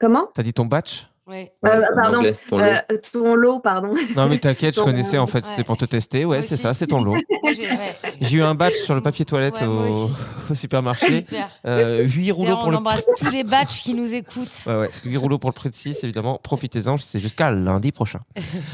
Comment? 0.00 0.28
T'as 0.34 0.42
dit 0.42 0.52
ton 0.52 0.66
batch? 0.66 1.06
Ouais. 1.32 1.52
Euh, 1.64 1.80
Pardon, 1.96 2.18
anglais, 2.18 2.36
ton 2.50 2.58
lot. 2.58 2.64
euh, 2.64 2.78
ton 3.12 3.34
lot, 3.34 3.58
pardon. 3.60 3.94
Non, 4.16 4.28
mais 4.28 4.38
t'inquiète, 4.38 4.74
je 4.76 4.80
connaissais 4.80 5.16
en 5.18 5.26
fait, 5.26 5.38
Ouais. 5.44 5.50
c'était 5.50 5.64
pour 5.64 5.76
te 5.78 5.84
tester. 5.86 6.24
Ouais, 6.26 6.42
c'est 6.42 6.56
ça, 6.58 6.74
c'est 6.74 6.86
ton 6.88 7.02
lot. 7.02 7.16
J'ai- 8.20 8.36
eu 8.36 8.42
un 8.42 8.54
batch 8.54 8.74
sur 8.74 8.94
le 8.94 9.00
papier 9.00 9.24
toilette 9.24 9.54
Ouais, 9.60 9.66
au, 9.66 10.54
supermarché. 10.54 11.06
Super. 11.18 11.48
Euh, 11.66 12.02
8 12.06 12.32
rouleaux 12.32 12.56
pour 12.56 12.66
on 12.66 12.70
le 12.70 12.76
embrasse 12.76 13.04
tous 13.18 13.30
les 13.30 13.44
batchs 13.44 13.82
qui 13.82 13.94
nous 13.94 14.12
écoutent. 14.14 14.62
Ouais, 14.66 14.76
ouais. 14.76 14.90
8 15.04 15.16
rouleaux 15.16 15.38
pour 15.38 15.50
le 15.50 15.54
prix 15.54 15.70
de 15.70 15.74
6, 15.74 16.04
évidemment. 16.04 16.38
Profitez-en, 16.42 16.96
c'est 16.98 17.18
jusqu'à 17.20 17.50
lundi 17.50 17.92
prochain. 17.92 18.20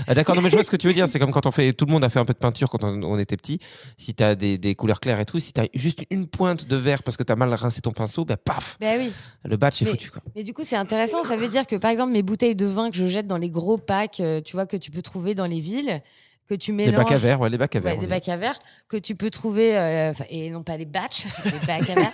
Ah, 0.06 0.14
D'accord, 0.14 0.34
non, 0.34 0.42
mais 0.42 0.48
je 0.50 0.54
vois 0.56 0.64
ce 0.64 0.70
que 0.70 0.76
tu 0.76 0.86
veux 0.88 0.92
dire. 0.92 1.06
C'est 1.08 1.18
comme 1.18 1.30
quand 1.32 1.46
on 1.46 1.50
fait. 1.50 1.72
Tout 1.72 1.86
le 1.86 1.92
monde 1.92 2.04
a 2.04 2.08
fait 2.08 2.18
un 2.18 2.24
peu 2.24 2.32
de 2.32 2.38
peinture 2.38 2.68
quand 2.70 2.82
on, 2.84 3.02
on 3.02 3.18
était 3.18 3.36
petit. 3.36 3.58
Si 3.96 4.14
tu 4.14 4.22
as 4.24 4.34
des, 4.34 4.58
des 4.58 4.74
couleurs 4.74 5.00
claires 5.00 5.20
et 5.20 5.24
tout, 5.26 5.38
si 5.38 5.52
tu 5.52 5.60
as 5.60 5.66
juste 5.74 6.04
une 6.10 6.26
pointe 6.26 6.66
de 6.66 6.76
vert 6.76 7.02
parce 7.02 7.16
que 7.16 7.22
tu 7.22 7.32
as 7.32 7.36
mal 7.36 7.52
rincé 7.54 7.80
ton 7.80 7.92
pinceau, 7.92 8.24
bah 8.24 8.36
paf, 8.36 8.76
Ben 8.80 9.00
oui. 9.00 9.12
le 9.44 9.56
batch 9.56 9.82
est 9.82 9.84
Mais- 9.84 9.90
foutu. 9.92 10.10
Quoi. 10.10 10.22
Mais 10.34 10.42
du 10.42 10.52
coup, 10.54 10.62
c'est 10.64 10.76
intéressant. 10.76 11.24
Ça 11.24 11.36
veut 11.36 11.48
dire 11.48 11.66
que, 11.66 11.76
par 11.76 11.90
exemple, 11.90 12.12
mes 12.12 12.22
bouteilles 12.22 12.47
de 12.54 12.66
vin 12.66 12.90
que 12.90 12.96
je 12.96 13.06
jette 13.06 13.26
dans 13.26 13.37
les 13.37 13.50
gros 13.50 13.78
packs, 13.78 14.20
euh, 14.20 14.40
tu 14.40 14.54
vois, 14.54 14.66
que 14.66 14.76
tu 14.76 14.90
peux 14.90 15.02
trouver 15.02 15.34
dans 15.34 15.46
les 15.46 15.61
villes, 15.61 16.02
que 16.48 16.54
tu 16.54 16.70
Les 16.72 16.87
mélanges. 16.87 16.96
bacs 16.96 17.12
à 17.12 17.18
verre, 17.18 17.40
ouais, 17.40 17.50
les 17.50 17.58
bacs 17.58 17.76
à 17.76 17.80
verre. 17.80 18.08
bacs 18.08 18.28
à 18.28 18.37
verre 18.37 18.58
que 18.88 18.96
tu 18.96 19.14
peux 19.14 19.30
trouver, 19.30 19.76
euh, 19.78 20.12
et 20.30 20.50
non 20.50 20.62
pas 20.62 20.78
des 20.78 20.87
batchs, 20.87 21.26
des 21.44 21.66
bacs 21.66 21.90
à 21.90 21.94
verre. 21.94 22.12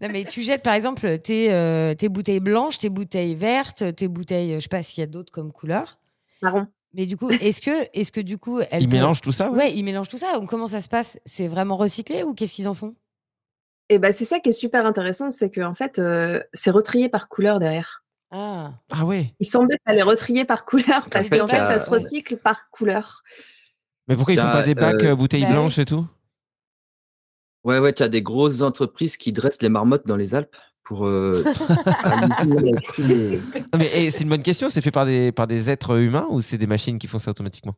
Non, 0.00 0.08
mais 0.10 0.24
tu 0.24 0.42
jettes 0.42 0.62
par 0.62 0.74
exemple 0.74 1.18
tes, 1.18 1.52
euh, 1.52 1.94
tes 1.94 2.08
bouteilles 2.08 2.40
blanches, 2.40 2.78
tes 2.78 2.88
bouteilles 2.88 3.34
vertes, 3.34 3.94
tes 3.96 4.08
bouteilles, 4.08 4.54
je 4.56 4.60
sais 4.60 4.68
pas 4.68 4.82
s'il 4.82 5.00
y 5.00 5.04
a 5.04 5.06
d'autres 5.06 5.32
comme 5.32 5.52
couleur. 5.52 5.98
Marron. 6.42 6.66
Mais 6.94 7.06
du 7.06 7.16
coup, 7.16 7.30
est-ce 7.30 7.60
que, 7.60 7.86
est-ce 7.92 8.10
que 8.10 8.20
du 8.20 8.38
coup, 8.38 8.60
elles 8.70 8.82
Ils 8.82 8.88
mélangent 8.88 9.20
tout 9.20 9.32
ça, 9.32 9.50
ouais. 9.50 9.58
Ouais, 9.58 9.72
ils 9.74 9.82
mélangent 9.84 10.08
tout 10.08 10.18
ça. 10.18 10.32
Donc, 10.38 10.48
comment 10.48 10.68
ça 10.68 10.80
se 10.80 10.88
passe? 10.88 11.18
C'est 11.26 11.46
vraiment 11.46 11.76
recyclé 11.76 12.22
ou 12.22 12.32
qu'est-ce 12.34 12.54
qu'ils 12.54 12.66
en 12.68 12.74
font? 12.74 12.94
Et 13.90 13.98
ben 13.98 14.12
c'est 14.12 14.24
ça 14.24 14.38
qui 14.40 14.50
est 14.50 14.52
super 14.52 14.84
intéressant, 14.84 15.30
c'est 15.30 15.50
que 15.50 15.60
en 15.62 15.74
fait, 15.74 15.98
euh, 15.98 16.42
c'est 16.52 16.70
retrié 16.70 17.08
par 17.08 17.28
couleur 17.28 17.58
derrière. 17.58 18.04
Ah, 18.30 18.74
Ah 18.90 19.04
ouais. 19.06 19.34
Ils 19.40 19.46
s'embêtent 19.48 19.80
à 19.86 19.94
les 19.94 20.02
retrier 20.02 20.44
par 20.44 20.64
couleur 20.64 21.08
parce 21.10 21.28
fait, 21.28 21.38
qu'en 21.38 21.48
fait, 21.48 21.64
ça 21.64 21.78
se 21.78 21.90
recycle 21.90 22.36
par 22.36 22.68
couleur. 22.70 23.22
Mais 24.06 24.16
pourquoi 24.16 24.34
ils 24.34 24.40
font 24.40 24.50
pas 24.50 24.62
des 24.62 24.74
bacs 24.74 25.02
euh, 25.04 25.12
euh, 25.12 25.16
bouteilles 25.16 25.42
bah 25.42 25.52
blanches 25.52 25.78
et 25.78 25.84
tout? 25.84 26.06
Ouais 27.64 27.78
ouais, 27.78 27.92
tu 27.92 28.02
as 28.02 28.08
des 28.08 28.22
grosses 28.22 28.62
entreprises 28.62 29.16
qui 29.16 29.32
dressent 29.32 29.62
les 29.62 29.68
marmottes 29.68 30.06
dans 30.06 30.16
les 30.16 30.34
Alpes 30.34 30.56
pour 30.82 31.06
euh. 31.06 31.44
Non, 32.98 33.78
mais 33.78 33.90
eh, 33.94 34.10
c'est 34.10 34.22
une 34.22 34.30
bonne 34.30 34.42
question. 34.42 34.68
C'est 34.68 34.80
fait 34.80 34.90
par 34.90 35.06
des, 35.06 35.32
par 35.32 35.46
des 35.46 35.68
êtres 35.70 35.98
humains 35.98 36.26
ou 36.30 36.40
c'est 36.40 36.58
des 36.58 36.66
machines 36.66 36.98
qui 36.98 37.06
font 37.06 37.18
ça 37.18 37.30
automatiquement? 37.30 37.74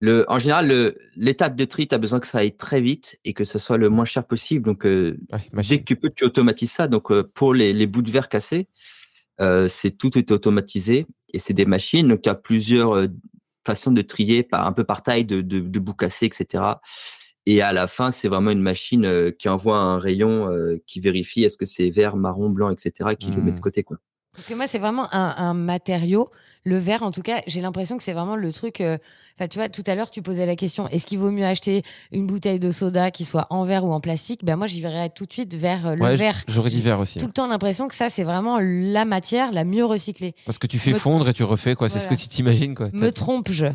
Le, 0.00 0.24
en 0.28 0.38
général, 0.38 0.68
le- 0.68 0.96
l'étape 1.16 1.56
de 1.56 1.64
tri, 1.64 1.88
tu 1.88 1.94
as 1.94 1.98
besoin 1.98 2.20
que 2.20 2.26
ça 2.26 2.38
aille 2.38 2.56
très 2.56 2.80
vite 2.80 3.18
et 3.24 3.34
que 3.34 3.44
ce 3.44 3.58
soit 3.58 3.78
le 3.78 3.88
moins 3.88 4.04
cher 4.04 4.24
possible. 4.26 4.64
Donc, 4.64 4.86
euh, 4.86 5.18
Ouais, 5.32 5.62
dès 5.68 5.78
que 5.80 5.84
tu 5.84 5.96
peux, 5.96 6.10
tu 6.10 6.24
automatises 6.24 6.70
ça. 6.72 6.86
Donc, 6.86 7.10
euh, 7.10 7.24
pour 7.34 7.52
les, 7.54 7.72
les 7.72 7.86
bouts 7.86 8.02
de 8.02 8.10
verre 8.10 8.28
cassés, 8.28 8.68
euh, 9.40 9.68
c'est 9.68 9.90
tout 9.92 10.18
est 10.18 10.30
automatisé 10.30 11.06
et 11.32 11.38
c'est 11.38 11.54
des 11.54 11.66
machines. 11.66 12.08
Donc, 12.08 12.22
tu 12.22 12.28
as 12.28 12.34
plusieurs 12.34 12.94
euh, 12.96 13.08
façons 13.66 13.92
de 13.92 14.02
trier, 14.02 14.42
par, 14.42 14.66
un 14.66 14.72
peu 14.72 14.84
par 14.84 15.02
taille 15.02 15.24
de, 15.24 15.40
de, 15.42 15.60
de 15.60 15.78
bouts 15.78 15.94
cassés, 15.94 16.26
etc. 16.26 16.64
Et 17.46 17.62
à 17.62 17.72
la 17.72 17.86
fin, 17.86 18.10
c'est 18.10 18.28
vraiment 18.28 18.50
une 18.50 18.60
machine 18.62 19.04
euh, 19.06 19.30
qui 19.32 19.48
envoie 19.48 19.78
un 19.78 19.98
rayon 19.98 20.50
euh, 20.50 20.76
qui 20.86 21.00
vérifie 21.00 21.44
est-ce 21.44 21.56
que 21.58 21.64
c'est 21.66 21.90
vert, 21.90 22.16
marron, 22.16 22.50
blanc, 22.50 22.70
etc. 22.70 23.10
et 23.12 23.16
qui 23.16 23.30
le 23.32 23.42
met 23.42 23.52
de 23.52 23.56
Hmm. 23.56 23.60
côté. 23.60 23.82
Quoi. 23.84 23.98
Parce 24.38 24.46
que 24.46 24.54
moi, 24.54 24.68
c'est 24.68 24.78
vraiment 24.78 25.12
un, 25.12 25.34
un 25.36 25.52
matériau. 25.52 26.30
Le 26.64 26.78
verre, 26.78 27.02
en 27.02 27.10
tout 27.10 27.22
cas, 27.22 27.42
j'ai 27.48 27.60
l'impression 27.60 27.96
que 27.96 28.04
c'est 28.04 28.12
vraiment 28.12 28.36
le 28.36 28.52
truc. 28.52 28.80
euh, 28.80 28.96
Enfin, 29.34 29.48
tu 29.48 29.58
vois, 29.58 29.68
tout 29.68 29.82
à 29.88 29.96
l'heure, 29.96 30.12
tu 30.12 30.22
posais 30.22 30.46
la 30.46 30.54
question 30.54 30.86
est-ce 30.90 31.06
qu'il 31.06 31.18
vaut 31.18 31.32
mieux 31.32 31.44
acheter 31.44 31.82
une 32.12 32.24
bouteille 32.26 32.60
de 32.60 32.70
soda 32.70 33.10
qui 33.10 33.24
soit 33.24 33.48
en 33.50 33.64
verre 33.64 33.84
ou 33.84 33.90
en 33.92 34.00
plastique? 34.00 34.44
Ben 34.44 34.54
moi, 34.54 34.68
j'y 34.68 34.80
verrais 34.80 35.10
tout 35.10 35.26
de 35.26 35.32
suite 35.32 35.54
vers 35.56 35.88
euh, 35.88 35.94
le 35.96 36.04
Ouais, 36.04 36.14
verre. 36.14 36.36
J'aurais 36.46 36.70
dit 36.70 36.80
vert 36.80 37.00
aussi. 37.00 37.18
Tout 37.18 37.24
hein. 37.24 37.28
le 37.28 37.32
temps 37.32 37.46
l'impression 37.48 37.88
que 37.88 37.96
ça, 37.96 38.10
c'est 38.10 38.22
vraiment 38.22 38.60
la 38.62 39.04
matière 39.04 39.50
la 39.50 39.64
mieux 39.64 39.84
recyclée. 39.84 40.36
Parce 40.46 40.58
que 40.58 40.68
tu 40.68 40.78
fais 40.78 40.92
Me- 40.92 40.98
fondre 40.98 41.28
et 41.28 41.34
tu 41.34 41.42
refais, 41.42 41.74
quoi. 41.74 41.88
C'est 41.88 41.98
ce 41.98 42.06
que 42.06 42.14
tu 42.14 42.28
t'imagines, 42.28 42.76
quoi. 42.76 42.90
Me 42.92 43.10
trompe-je? 43.10 43.66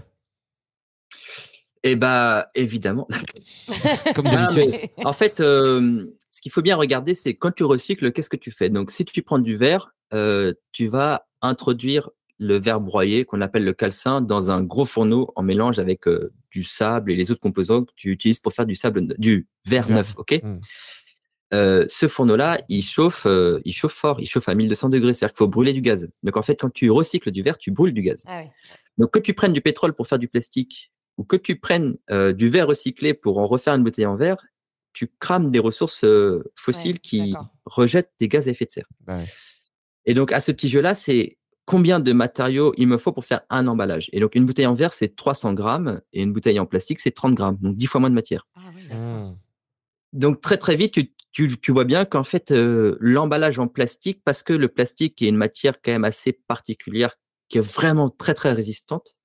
Eh 1.84 1.96
bah, 1.98 2.50
évidemment. 2.56 3.08
Comme 4.16 4.28
Ah, 4.28 4.48
d'habitude. 4.48 4.80
mais 4.98 5.04
en 5.04 5.12
fait, 5.14 5.42
euh, 5.42 6.06
ce 6.32 6.42
qu'il 6.42 6.52
faut 6.52 6.62
bien 6.62 6.78
regarder, 6.78 7.14
c'est 7.16 7.34
quand 7.34 7.52
tu 7.52 7.66
recycles, 7.66 8.14
qu'est-ce 8.14 8.30
que 8.30 8.38
tu 8.38 8.52
fais? 8.52 8.70
Donc, 8.70 8.92
si 8.92 9.04
tu 9.04 9.22
prends 9.22 9.40
du 9.40 9.58
verre, 9.58 9.93
euh, 10.14 10.54
tu 10.72 10.88
vas 10.88 11.28
introduire 11.42 12.10
le 12.40 12.60
verre 12.60 12.82
broyé, 12.82 13.26
qu'on 13.26 13.42
appelle 13.42 13.64
le 13.64 13.74
calcin, 13.74 14.22
dans 14.22 14.52
un 14.52 14.64
gros 14.64 14.86
fourneau 14.86 15.32
en 15.36 15.44
mélange 15.44 15.80
avec 15.80 16.08
euh, 16.08 16.32
du 16.52 16.64
sable 16.64 17.12
et 17.12 17.16
les 17.16 17.32
autres 17.32 17.40
composants 17.40 17.84
que 17.84 17.92
tu 17.96 18.12
utilises 18.12 18.40
pour 18.40 18.54
faire 18.54 18.66
du 18.66 18.76
sable, 18.76 19.16
du 19.18 19.48
verre 19.66 19.90
neuf, 19.90 20.14
ok? 20.18 20.42
Mm. 20.44 20.54
Euh, 21.54 21.86
ce 21.88 22.08
fourneau-là, 22.08 22.62
il 22.68 22.84
chauffe, 22.84 23.28
euh, 23.28 23.60
il 23.64 23.74
chauffe 23.74 23.94
fort, 23.94 24.20
il 24.20 24.28
chauffe 24.28 24.50
à 24.50 24.56
1200 24.56 24.90
degrés, 24.90 25.14
c'est-à-dire 25.14 25.34
qu'il 25.34 25.38
faut 25.38 25.48
brûler 25.48 25.74
du 25.74 25.82
gaz. 25.82 26.10
Donc 26.24 26.36
en 26.36 26.42
fait, 26.42 26.56
quand 26.56 26.72
tu 26.72 26.90
recycles 26.90 27.30
du 27.30 27.44
verre, 27.44 27.60
tu 27.60 27.70
brûles 27.70 27.94
du 27.94 28.02
gaz. 28.02 28.24
Ah. 28.28 28.44
Donc 28.98 29.12
que 29.12 29.20
tu 29.20 29.34
prennes 29.34 29.54
du 29.54 29.62
pétrole 29.62 29.94
pour 29.94 30.08
faire 30.08 30.20
du 30.20 30.28
plastique 30.28 30.92
ou 31.18 31.24
que 31.24 31.36
tu 31.36 31.60
prennes 31.60 31.96
du 32.10 32.50
verre 32.50 32.66
recyclé 32.66 33.14
pour 33.14 33.38
en 33.38 33.46
refaire 33.46 33.76
une 33.76 33.84
bouteille 33.84 34.08
en 34.08 34.16
verre, 34.16 34.44
tu 34.94 35.12
crames 35.20 35.52
des 35.52 35.60
ressources 35.60 36.04
fossiles 36.56 36.94
Ouais, 36.94 37.00
qui 37.00 37.36
rejettent 37.66 38.12
des 38.20 38.28
gaz 38.28 38.48
à 38.48 38.52
effet 38.52 38.66
de 38.66 38.72
serre. 38.72 38.88
Bah 39.02 39.18
ouais. 39.18 39.26
Et 40.06 40.14
donc 40.14 40.32
à 40.32 40.40
ce 40.40 40.52
petit 40.52 40.70
jeu-là, 40.70 40.94
c'est 40.94 41.38
combien 41.66 42.00
de 42.00 42.12
matériaux 42.14 42.74
il 42.78 42.88
me 42.88 42.98
faut 42.98 43.12
pour 43.12 43.26
faire 43.26 43.42
un 43.50 43.68
emballage? 43.68 44.10
Et 44.14 44.20
donc 44.20 44.36
une 44.36 44.46
bouteille 44.46 44.66
en 44.66 44.74
verre, 44.74 44.94
c'est 44.94 45.16
300 45.16 45.54
grammes 45.54 46.02
et 46.12 46.24
une 46.24 46.34
bouteille 46.34 46.60
en 46.60 46.66
plastique, 46.66 47.00
c'est 47.00 47.12
30 47.12 47.36
grammes, 47.36 47.58
donc 47.62 47.78
10 47.78 47.88
fois 47.88 48.02
moins 48.02 48.10
de 48.10 48.16
matière. 48.16 48.48
Ah 48.56 48.62
oui. 48.76 48.96
Mmh. 48.96 49.36
Donc 50.14 50.42
très 50.42 50.58
très 50.58 50.76
vite, 50.76 50.94
tu, 50.94 51.14
tu, 51.32 51.60
tu 51.60 51.72
vois 51.72 51.86
bien 51.86 52.06
qu'en 52.06 52.24
fait, 52.24 52.52
euh, 52.52 52.96
l'emballage 53.00 53.60
en 53.60 53.68
plastique, 53.68 54.22
parce 54.24 54.44
que 54.44 54.54
le 54.54 54.68
plastique 54.68 55.22
est 55.22 55.28
une 55.28 55.36
matière 55.38 55.82
quand 55.82 55.92
même 55.92 56.04
assez 56.04 56.34
particulière, 56.34 57.16
qui 57.50 57.58
est 57.58 57.62
vraiment 57.62 58.10
très 58.10 58.36
très 58.36 58.52
résistante, 58.52 59.16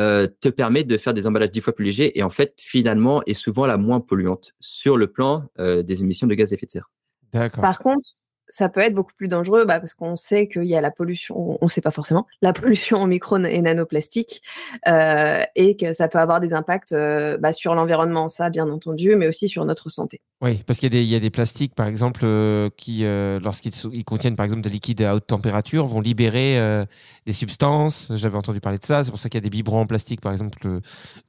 euh, 0.00 0.26
te 0.40 0.48
permet 0.48 0.84
de 0.84 0.96
faire 0.96 1.14
des 1.14 1.26
emballages 1.26 1.52
dix 1.52 1.60
fois 1.60 1.74
plus 1.74 1.84
légers 1.84 2.18
et 2.18 2.22
en 2.22 2.30
fait, 2.30 2.54
finalement, 2.58 3.22
est 3.24 3.34
souvent 3.34 3.66
la 3.66 3.76
moins 3.76 4.00
polluante 4.00 4.52
sur 4.60 4.96
le 4.96 5.10
plan 5.10 5.50
euh, 5.58 5.82
des 5.82 6.02
émissions 6.02 6.26
de 6.26 6.34
gaz 6.34 6.52
à 6.52 6.54
effet 6.54 6.66
de 6.66 6.70
serre. 6.70 6.90
D'accord. 7.32 7.62
Par 7.62 7.78
contre, 7.78 8.08
ça 8.52 8.68
peut 8.68 8.80
être 8.80 8.94
beaucoup 8.94 9.14
plus 9.16 9.28
dangereux 9.28 9.64
bah, 9.64 9.80
parce 9.80 9.94
qu'on 9.94 10.14
sait 10.14 10.46
qu'il 10.46 10.66
y 10.66 10.76
a 10.76 10.80
la 10.82 10.90
pollution, 10.90 11.58
on 11.60 11.64
ne 11.64 11.70
sait 11.70 11.80
pas 11.80 11.90
forcément, 11.90 12.26
la 12.42 12.52
pollution 12.52 12.98
en 12.98 13.06
micro 13.06 13.38
et 13.38 13.62
nanoplastique 13.62 14.42
euh, 14.86 15.42
et 15.56 15.76
que 15.76 15.94
ça 15.94 16.06
peut 16.06 16.18
avoir 16.18 16.38
des 16.38 16.52
impacts 16.52 16.92
euh, 16.92 17.38
bah, 17.38 17.52
sur 17.52 17.74
l'environnement, 17.74 18.28
ça 18.28 18.50
bien 18.50 18.68
entendu, 18.68 19.16
mais 19.16 19.26
aussi 19.26 19.48
sur 19.48 19.64
notre 19.64 19.88
santé. 19.88 20.20
Oui, 20.42 20.62
parce 20.66 20.80
qu'il 20.80 20.92
y, 20.92 21.04
y, 21.04 21.14
a 21.14 21.20
des 21.20 21.30
plastiques, 21.30 21.74
par 21.74 21.86
exemple, 21.86 22.22
euh, 22.24 22.68
qui, 22.76 23.04
euh, 23.04 23.38
lorsqu'ils 23.40 23.72
ils 23.92 24.04
contiennent, 24.04 24.34
par 24.34 24.44
exemple, 24.44 24.62
des 24.62 24.70
liquides 24.70 25.00
à 25.00 25.14
haute 25.14 25.26
température, 25.26 25.86
vont 25.86 26.00
libérer 26.00 26.58
euh, 26.58 26.84
des 27.26 27.32
substances. 27.32 28.08
J'avais 28.16 28.36
entendu 28.36 28.60
parler 28.60 28.78
de 28.78 28.84
ça. 28.84 29.04
C'est 29.04 29.10
pour 29.10 29.20
ça 29.20 29.28
qu'il 29.28 29.38
y 29.38 29.42
a 29.42 29.44
des 29.44 29.50
biberons 29.50 29.82
en 29.82 29.86
plastique, 29.86 30.20
par 30.20 30.32
exemple, 30.32 30.80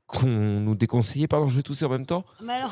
qu'on 0.08 0.28
nous 0.28 0.76
déconseillait. 0.76 1.28
Pardon, 1.28 1.48
je 1.48 1.56
vais 1.56 1.62
tousser 1.62 1.86
en 1.86 1.90
même 1.90 2.08
temps. 2.08 2.26
Alors... 2.50 2.72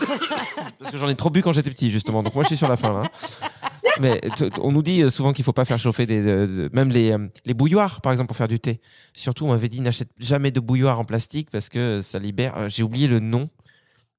parce 0.80 0.92
que 0.92 0.98
j'en 0.98 1.10
ai 1.10 1.16
trop 1.16 1.30
bu 1.30 1.44
quand 1.44 1.52
j'étais 1.52 1.70
petit, 1.70 1.92
justement. 1.92 2.24
Donc 2.24 2.34
moi, 2.34 2.44
je 2.44 2.48
suis 2.48 2.58
sur 2.58 2.68
la 2.68 2.76
fin. 2.76 2.92
Là. 2.92 3.04
Mais 4.00 4.22
on 4.60 4.72
nous 4.72 4.82
dit 4.82 5.10
souvent 5.10 5.34
qu'il 5.34 5.44
ne 5.44 5.46
faut 5.46 5.54
pas 5.54 5.66
faire 5.66 5.80
chauffer 5.80 6.06
des, 6.06 6.22
de, 6.22 6.46
de, 6.46 6.70
même 6.74 6.90
les, 6.90 7.16
les 7.46 7.54
bouilloires, 7.54 8.02
par 8.02 8.12
exemple, 8.12 8.28
pour 8.28 8.38
faire 8.38 8.48
du 8.48 8.60
thé. 8.60 8.80
Surtout, 9.14 9.46
on 9.46 9.50
m'avait 9.50 9.70
dit 9.70 9.82
n'achète 9.82 10.10
jamais 10.18 10.52
de 10.52 10.60
bouilloire 10.60 11.00
en 11.00 11.06
plastique 11.06 11.50
parce 11.50 11.70
que 11.70 12.02
ça 12.02 12.20
libère. 12.20 12.70
J'ai 12.70 12.84
oublié 12.84 13.08
le 13.08 13.20
nom 13.20 13.50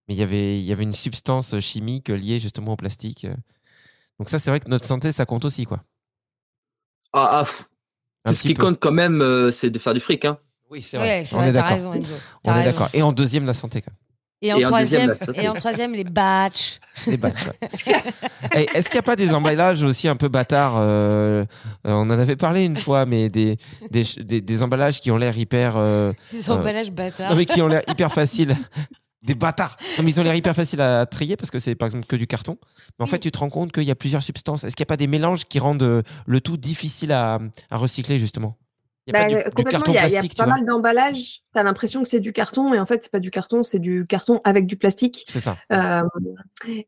mais 0.09 0.15
il 0.15 0.19
y 0.19 0.23
avait, 0.23 0.59
il 0.59 0.65
y 0.65 0.73
avait 0.73 0.83
une 0.83 0.93
substance 0.93 1.59
chimique 1.61 2.09
liée 2.09 2.39
justement 2.39 2.73
au 2.73 2.77
plastique. 2.77 3.27
Donc 4.19 4.29
ça, 4.29 4.39
c'est 4.39 4.51
vrai 4.51 4.61
que 4.61 4.69
notre 4.69 4.85
santé, 4.85 5.13
ça 5.13 5.27
compte 5.27 5.45
aussi, 5.45 5.65
quoi. 5.65 5.85
Ah, 7.13 7.45
ah 8.25 8.35
ce 8.35 8.43
qui 8.43 8.55
peu. 8.55 8.65
compte 8.65 8.81
quand 8.81 8.93
même, 8.93 9.21
euh, 9.21 9.51
c'est 9.51 9.71
de 9.71 9.79
faire 9.79 9.95
du 9.95 10.01
fric, 10.01 10.25
hein. 10.25 10.39
Oui, 10.71 10.81
c'est 10.81 10.97
vrai. 10.97 11.21
Ouais, 11.21 11.29
on, 11.35 11.43
est 11.43 11.53
d'accord. 11.53 11.95
on 12.45 12.57
est 12.57 12.65
d'accord. 12.65 12.89
Et 12.95 13.03
en 13.03 13.13
deuxième, 13.13 13.45
la 13.45 13.53
santé, 13.53 13.83
quand 13.83 13.91
même. 13.91 13.99
Et 14.45 14.53
en, 14.53 14.59
et, 14.59 14.63
troisième, 14.63 15.11
en 15.11 15.15
deuxième, 15.15 15.45
et 15.45 15.49
en 15.49 15.55
troisième, 15.55 15.93
les 15.95 16.03
batchs. 16.03 16.81
Les 17.07 17.17
batchs, 17.17 17.47
ouais. 17.47 17.97
Est-ce 18.75 18.89
qu'il 18.89 18.97
n'y 18.97 18.99
a 18.99 19.03
pas 19.03 19.17
des 19.17 19.33
emballages 19.33 19.83
aussi 19.85 20.09
un 20.09 20.17
peu 20.17 20.29
bâtards 20.29 20.75
euh, 20.77 21.45
On 21.85 22.11
en 22.11 22.11
avait 22.11 22.37
parlé 22.37 22.65
une 22.65 22.77
fois, 22.77 23.07
mais 23.07 23.29
des, 23.29 23.57
des, 23.91 24.05
des, 24.19 24.41
des 24.41 24.63
emballages 24.63 25.01
qui 25.01 25.11
ont 25.13 25.17
l'air 25.17 25.37
hyper. 25.39 25.75
Euh, 25.77 26.13
des 26.33 26.51
emballages 26.51 26.91
bâtards. 26.91 27.31
Non, 27.31 27.37
mais 27.37 27.47
qui 27.47 27.63
ont 27.63 27.69
l'air 27.69 27.83
hyper 27.89 28.13
faciles 28.13 28.57
des 29.23 29.35
bâtards. 29.35 29.77
Non, 29.97 30.05
mais 30.05 30.11
ils 30.11 30.21
ont 30.21 30.25
l'air 30.25 30.35
hyper 30.35 30.55
faciles 30.55 30.81
à 30.81 31.07
trier 31.07 31.37
parce 31.37 31.51
que 31.51 31.61
c'est 31.61 31.77
par 31.77 31.87
exemple 31.87 32.07
que 32.07 32.17
du 32.17 32.27
carton. 32.27 32.59
Mais 32.99 33.05
en 33.05 33.07
fait, 33.07 33.21
tu 33.21 33.31
te 33.31 33.39
rends 33.39 33.51
compte 33.51 33.71
qu'il 33.73 33.85
y 33.85 33.91
a 33.93 33.95
plusieurs 33.95 34.23
substances. 34.23 34.65
Est-ce 34.65 34.75
qu'il 34.75 34.83
n'y 34.83 34.89
a 34.89 34.93
pas 34.93 34.97
des 34.97 35.07
mélanges 35.07 35.45
qui 35.45 35.61
rendent 35.61 35.83
euh, 35.83 36.03
le 36.27 36.41
tout 36.41 36.57
difficile 36.57 37.13
à, 37.13 37.39
à 37.71 37.77
recycler 37.77 38.19
justement? 38.19 38.57
Y 39.07 39.17
a, 39.17 39.29
bah, 39.29 39.51
du 39.57 39.65
carton 39.65 39.93
il 39.93 39.95
y 39.95 39.99
a, 39.99 40.01
plastique, 40.09 40.35
il 40.35 40.39
y 40.39 40.41
a 40.41 40.45
pas 40.45 40.51
mal 40.51 40.65
d'emballages. 40.65 41.41
Tu 41.53 41.59
as 41.59 41.63
l'impression 41.63 42.03
que 42.03 42.09
c'est 42.09 42.21
du 42.21 42.33
carton, 42.33 42.73
et 42.75 42.79
en 42.79 42.87
fait, 42.87 43.03
c'est 43.03 43.13
pas 43.13 43.21
du 43.21 43.31
carton, 43.31 43.63
c'est 43.63 43.79
du 43.79 44.07
carton 44.07 44.41
avec 44.45 44.67
du 44.67 44.77
plastique. 44.77 45.25
C'est 45.29 45.41
ça. 45.41 45.57
Euh, 45.73 46.03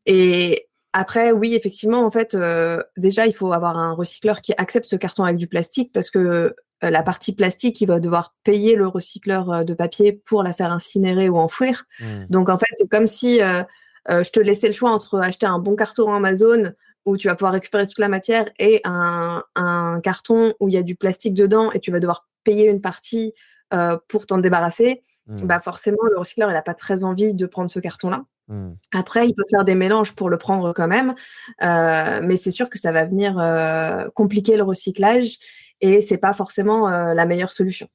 et 0.07 0.69
après, 0.93 1.33
oui, 1.33 1.55
effectivement, 1.55 2.05
en 2.05 2.11
fait, 2.11 2.35
euh, 2.35 2.83
déjà, 2.97 3.27
il 3.27 3.35
faut 3.35 3.53
avoir 3.53 3.77
un 3.77 3.93
recycleur 3.93 4.41
qui 4.43 4.53
accepte 4.57 4.87
ce 4.87 4.97
carton 4.97 5.25
avec 5.25 5.37
du 5.37 5.49
plastique 5.49 5.93
parce 5.93 6.11
que 6.11 6.55
euh, 6.85 6.91
la 6.91 7.03
partie 7.03 7.35
plastique, 7.35 7.81
il 7.81 7.87
va 7.87 8.01
devoir 8.01 8.35
payer 8.45 8.77
le 8.77 8.87
recycleur 8.87 9.51
euh, 9.51 9.65
de 9.65 9.75
papier 9.75 10.13
pour 10.13 10.43
la 10.43 10.53
faire 10.53 10.73
incinérer 10.73 11.29
ou 11.29 11.37
enfouir. 11.39 11.85
Mmh. 12.01 12.27
Donc 12.31 12.49
en 12.49 12.59
fait, 12.59 12.67
c'est 12.77 12.89
comme 12.89 13.07
si 13.07 13.41
euh, 13.43 13.63
je 14.09 14.31
te 14.31 14.41
laissais 14.41 14.67
le 14.67 14.73
choix 14.73 14.91
entre 14.91 15.19
acheter 15.19 15.47
un 15.47 15.59
bon 15.59 15.77
carton 15.77 16.13
Amazon 16.13 16.73
où 17.05 17.17
tu 17.17 17.29
vas 17.29 17.35
pouvoir 17.35 17.53
récupérer 17.53 17.87
toute 17.87 17.99
la 17.99 18.09
matière 18.09 18.51
et 18.59 18.81
un, 18.85 19.43
un 19.55 20.01
carton 20.01 20.55
où 20.61 20.69
il 20.69 20.75
y 20.75 20.79
a 20.79 20.83
du 20.83 20.97
plastique 20.97 21.35
dedans 21.35 21.71
et 21.73 21.81
tu 21.81 21.91
vas 21.91 22.01
devoir 22.01 22.29
payer 22.45 22.69
une 22.69 22.81
partie 22.81 23.35
euh, 23.73 23.99
pour 24.09 24.27
t'en 24.27 24.39
débarrasser. 24.39 25.03
Mmh. 25.27 25.37
Bah 25.47 25.61
forcément, 25.61 26.03
le 26.11 26.19
recycleur, 26.19 26.51
il 26.51 26.53
n'a 26.53 26.63
pas 26.63 26.75
très 26.75 27.03
envie 27.03 27.35
de 27.35 27.47
prendre 27.47 27.71
ce 27.71 27.81
carton-là. 27.81 28.25
Mmh. 28.49 28.73
Après, 28.93 29.27
il 29.27 29.35
peut 29.35 29.45
faire 29.51 29.65
des 29.65 29.75
mélanges 29.75 30.15
pour 30.15 30.29
le 30.29 30.37
prendre 30.37 30.73
quand 30.75 30.87
même, 30.87 31.15
euh, 31.63 32.21
mais 32.23 32.37
c'est 32.37 32.51
sûr 32.51 32.69
que 32.69 32.79
ça 32.79 32.93
va 32.93 33.07
venir 33.07 33.39
euh, 33.39 34.07
compliquer 34.15 34.57
le 34.57 34.63
recyclage 34.63 35.39
et 35.81 36.03
c'est 36.03 36.19
pas 36.19 36.35
forcément 36.35 36.89
la 36.89 37.27
meilleure 37.27 37.53
solution. 37.53 37.89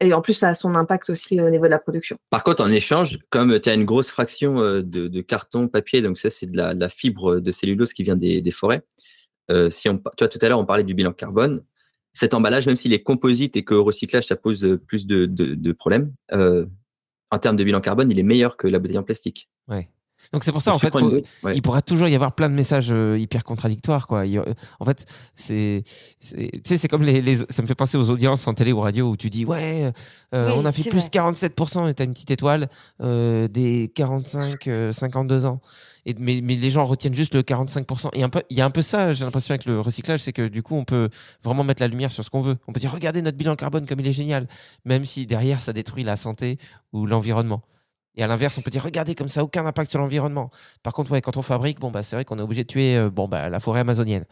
Et 0.00 0.12
en 0.12 0.20
plus, 0.20 0.34
ça 0.34 0.48
a 0.48 0.54
son 0.54 0.74
impact 0.74 1.08
aussi 1.10 1.40
au 1.40 1.48
niveau 1.48 1.64
de 1.64 1.70
la 1.70 1.78
production. 1.78 2.18
Par 2.30 2.44
contre, 2.44 2.62
en 2.62 2.70
échange, 2.70 3.18
comme 3.30 3.58
tu 3.60 3.68
as 3.68 3.74
une 3.74 3.86
grosse 3.86 4.10
fraction 4.10 4.56
de, 4.56 4.82
de, 4.82 5.20
carton, 5.22 5.68
papier, 5.68 6.02
donc 6.02 6.18
ça, 6.18 6.28
c'est 6.28 6.46
de 6.46 6.56
la, 6.56 6.74
la, 6.74 6.88
fibre 6.90 7.40
de 7.40 7.52
cellulose 7.52 7.94
qui 7.94 8.02
vient 8.02 8.16
des, 8.16 8.42
des 8.42 8.50
forêts. 8.50 8.82
Euh, 9.50 9.70
si 9.70 9.88
on, 9.88 9.98
toi, 9.98 10.28
tout 10.28 10.38
à 10.42 10.48
l'heure, 10.48 10.58
on 10.58 10.66
parlait 10.66 10.84
du 10.84 10.94
bilan 10.94 11.12
carbone. 11.12 11.64
Cet 12.12 12.34
emballage, 12.34 12.66
même 12.66 12.76
s'il 12.76 12.92
est 12.92 13.02
composite 13.02 13.56
et 13.56 13.64
qu'au 13.64 13.84
recyclage, 13.84 14.26
ça 14.26 14.36
pose 14.36 14.78
plus 14.86 15.06
de, 15.06 15.26
de, 15.26 15.54
de 15.54 15.72
problèmes, 15.72 16.12
euh, 16.32 16.66
en 17.30 17.38
termes 17.38 17.56
de 17.56 17.64
bilan 17.64 17.80
carbone, 17.80 18.10
il 18.10 18.18
est 18.18 18.24
meilleur 18.24 18.56
que 18.56 18.66
la 18.66 18.78
bouteille 18.78 18.98
en 18.98 19.02
plastique. 19.02 19.48
Ouais. 19.68 19.88
Donc 20.32 20.44
c'est 20.44 20.52
pour 20.52 20.62
ça, 20.62 20.74
en 20.74 20.78
fait, 20.78 20.94
ouais. 20.94 21.22
il 21.54 21.62
pourra 21.62 21.82
toujours 21.82 22.08
y 22.08 22.14
avoir 22.14 22.34
plein 22.34 22.48
de 22.48 22.54
messages 22.54 22.88
euh, 22.90 23.18
hyper 23.18 23.44
contradictoires, 23.44 24.06
quoi. 24.06 24.26
Il, 24.26 24.38
euh, 24.38 24.44
en 24.80 24.84
fait, 24.84 25.06
c'est, 25.34 25.84
tu 26.20 26.60
sais, 26.64 26.78
c'est 26.78 26.88
comme 26.88 27.02
les, 27.02 27.20
les, 27.20 27.36
ça 27.36 27.62
me 27.62 27.66
fait 27.66 27.74
penser 27.74 27.96
aux 27.96 28.10
audiences 28.10 28.46
en 28.46 28.52
télé 28.52 28.72
ou 28.72 28.80
radio 28.80 29.08
où 29.08 29.16
tu 29.16 29.30
dis, 29.30 29.44
ouais, 29.44 29.92
euh, 30.34 30.48
oui, 30.48 30.54
on 30.56 30.64
a 30.64 30.72
fait 30.72 30.88
plus 30.88 30.98
vrai. 30.98 31.08
47% 31.08 31.88
et 31.88 31.94
t'as 31.94 32.04
une 32.04 32.12
petite 32.12 32.30
étoile 32.30 32.68
euh, 33.02 33.48
des 33.48 33.90
45, 33.94 34.68
52 34.90 35.46
ans. 35.46 35.60
Et, 36.04 36.14
mais, 36.18 36.40
mais 36.42 36.54
les 36.54 36.70
gens 36.70 36.84
retiennent 36.84 37.14
juste 37.14 37.34
le 37.34 37.42
45%. 37.42 38.10
Et 38.12 38.22
un 38.22 38.28
peu, 38.28 38.42
il 38.48 38.56
y 38.56 38.60
a 38.60 38.64
un 38.64 38.70
peu 38.70 38.82
ça, 38.82 39.12
j'ai 39.12 39.24
l'impression 39.24 39.52
avec 39.52 39.64
le 39.64 39.80
recyclage, 39.80 40.20
c'est 40.20 40.32
que 40.32 40.46
du 40.46 40.62
coup, 40.62 40.76
on 40.76 40.84
peut 40.84 41.08
vraiment 41.42 41.64
mettre 41.64 41.82
la 41.82 41.88
lumière 41.88 42.12
sur 42.12 42.24
ce 42.24 42.30
qu'on 42.30 42.42
veut. 42.42 42.56
On 42.68 42.72
peut 42.72 42.80
dire, 42.80 42.92
regardez 42.92 43.22
notre 43.22 43.36
bilan 43.36 43.56
carbone 43.56 43.86
comme 43.86 44.00
il 44.00 44.06
est 44.06 44.12
génial, 44.12 44.46
même 44.84 45.04
si 45.04 45.26
derrière 45.26 45.60
ça 45.60 45.72
détruit 45.72 46.04
la 46.04 46.16
santé 46.16 46.58
ou 46.92 47.06
l'environnement. 47.06 47.62
Et 48.16 48.22
à 48.22 48.26
l'inverse, 48.26 48.56
on 48.58 48.62
peut 48.62 48.70
dire, 48.70 48.82
regardez, 48.82 49.14
comme 49.14 49.28
ça, 49.28 49.44
aucun 49.44 49.66
impact 49.66 49.90
sur 49.90 50.00
l'environnement. 50.00 50.50
Par 50.82 50.94
contre, 50.94 51.10
ouais, 51.12 51.20
quand 51.20 51.36
on 51.36 51.42
fabrique, 51.42 51.78
bon, 51.78 51.90
bah, 51.90 52.02
c'est 52.02 52.16
vrai 52.16 52.24
qu'on 52.24 52.38
est 52.38 52.42
obligé 52.42 52.64
de 52.64 52.68
tuer 52.68 52.96
euh, 52.96 53.10
bon, 53.10 53.28
bah, 53.28 53.50
la 53.50 53.60
forêt 53.60 53.80
amazonienne. 53.80 54.24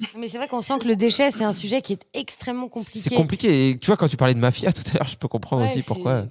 Mais 0.16 0.28
c'est 0.28 0.38
vrai 0.38 0.48
qu'on 0.48 0.60
sent 0.60 0.78
que 0.80 0.88
le 0.88 0.96
déchet, 0.96 1.30
c'est 1.30 1.44
un 1.44 1.52
sujet 1.52 1.82
qui 1.82 1.94
est 1.94 2.06
extrêmement 2.12 2.68
compliqué. 2.68 3.00
C'est 3.00 3.14
compliqué. 3.14 3.70
Et 3.70 3.78
tu 3.78 3.86
vois, 3.86 3.96
quand 3.96 4.08
tu 4.08 4.16
parlais 4.16 4.34
de 4.34 4.38
mafia 4.38 4.72
tout 4.74 4.82
à 4.92 4.98
l'heure, 4.98 5.06
je 5.06 5.16
peux 5.16 5.28
comprendre 5.28 5.62
ouais, 5.62 5.70
aussi 5.70 5.82
pourquoi. 5.82 6.26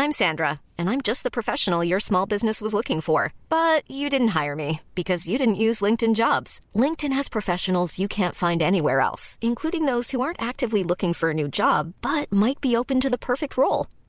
I'm 0.00 0.12
Sandra, 0.12 0.60
and 0.78 0.88
I'm 0.88 1.00
just 1.02 1.24
the 1.24 1.30
professional 1.30 1.82
your 1.82 1.98
small 1.98 2.24
business 2.24 2.62
was 2.62 2.72
looking 2.72 3.00
for. 3.00 3.32
But 3.48 3.82
you 3.90 4.08
didn't 4.08 4.28
hire 4.28 4.54
me 4.54 4.80
because 4.94 5.26
you 5.26 5.38
didn't 5.38 5.56
use 5.56 5.80
LinkedIn 5.80 6.14
jobs. 6.14 6.60
LinkedIn 6.72 7.12
has 7.12 7.28
professionals 7.28 7.98
you 7.98 8.06
can't 8.06 8.36
find 8.36 8.62
anywhere 8.62 9.00
else, 9.00 9.38
including 9.40 9.86
those 9.86 10.12
who 10.12 10.20
aren't 10.20 10.40
actively 10.40 10.84
looking 10.84 11.14
for 11.14 11.30
a 11.30 11.34
new 11.34 11.48
job, 11.48 11.94
but 12.00 12.32
might 12.32 12.60
be 12.60 12.76
open 12.76 13.00
to 13.00 13.10
the 13.10 13.18
perfect 13.18 13.56
role. 13.56 13.88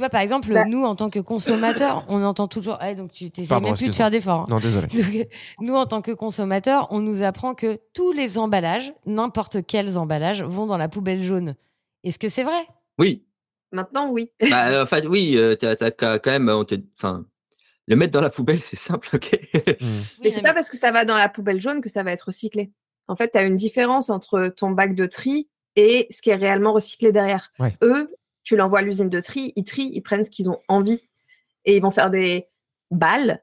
Tu 0.00 0.02
vois, 0.02 0.08
par 0.08 0.22
exemple, 0.22 0.50
bah. 0.50 0.64
nous, 0.64 0.82
en 0.82 0.96
tant 0.96 1.10
que 1.10 1.18
consommateurs, 1.18 2.06
on 2.08 2.24
entend 2.24 2.48
toujours. 2.48 2.78
Ah, 2.80 2.94
donc, 2.94 3.12
tu 3.12 3.30
t'essayes 3.30 3.60
même 3.60 3.74
plus 3.74 3.88
de 3.88 3.92
faire 3.92 4.10
d'efforts. 4.10 4.40
Hein. 4.40 4.46
Non, 4.48 4.58
désolé. 4.58 4.86
Donc, 4.94 5.28
nous, 5.60 5.74
en 5.74 5.84
tant 5.84 6.00
que 6.00 6.12
consommateurs, 6.12 6.88
on 6.90 7.00
nous 7.00 7.22
apprend 7.22 7.54
que 7.54 7.78
tous 7.92 8.10
les 8.10 8.38
emballages, 8.38 8.94
n'importe 9.04 9.66
quels 9.66 9.98
emballages, 9.98 10.42
vont 10.42 10.64
dans 10.64 10.78
la 10.78 10.88
poubelle 10.88 11.22
jaune. 11.22 11.54
Est-ce 12.02 12.18
que 12.18 12.30
c'est 12.30 12.44
vrai? 12.44 12.66
Oui. 12.96 13.26
Maintenant, 13.72 14.08
oui. 14.10 14.30
bah, 14.48 14.82
en 14.82 14.86
fait, 14.86 15.06
oui, 15.06 15.36
euh, 15.36 15.54
t'as, 15.54 15.76
t'as 15.76 15.90
quand 15.90 16.30
même. 16.30 16.48
On 16.48 16.64
te, 16.64 16.76
enfin, 16.96 17.26
le 17.86 17.94
mettre 17.94 18.12
dans 18.12 18.22
la 18.22 18.30
poubelle, 18.30 18.58
c'est 18.60 18.76
simple, 18.76 19.06
ok? 19.12 19.38
Mmh. 19.82 19.86
Mais 20.24 20.30
c'est 20.30 20.40
pas 20.40 20.54
parce 20.54 20.70
que 20.70 20.78
ça 20.78 20.92
va 20.92 21.04
dans 21.04 21.18
la 21.18 21.28
poubelle 21.28 21.60
jaune 21.60 21.82
que 21.82 21.90
ça 21.90 22.02
va 22.02 22.12
être 22.12 22.22
recyclé. 22.28 22.72
En 23.06 23.16
fait, 23.16 23.32
tu 23.32 23.38
as 23.38 23.42
une 23.42 23.56
différence 23.56 24.08
entre 24.08 24.48
ton 24.48 24.70
bac 24.70 24.94
de 24.94 25.04
tri 25.04 25.50
et 25.76 26.06
ce 26.08 26.22
qui 26.22 26.30
est 26.30 26.36
réellement 26.36 26.72
recyclé 26.72 27.12
derrière. 27.12 27.52
Ouais. 27.58 27.76
Eux, 27.82 28.14
tu 28.42 28.56
l'envoies 28.56 28.80
à 28.80 28.82
l'usine 28.82 29.08
de 29.08 29.20
tri, 29.20 29.52
ils 29.56 29.64
trient, 29.64 29.90
ils 29.94 30.02
prennent 30.02 30.24
ce 30.24 30.30
qu'ils 30.30 30.50
ont 30.50 30.58
envie 30.68 31.02
et 31.64 31.76
ils 31.76 31.82
vont 31.82 31.90
faire 31.90 32.10
des 32.10 32.46
balles, 32.90 33.42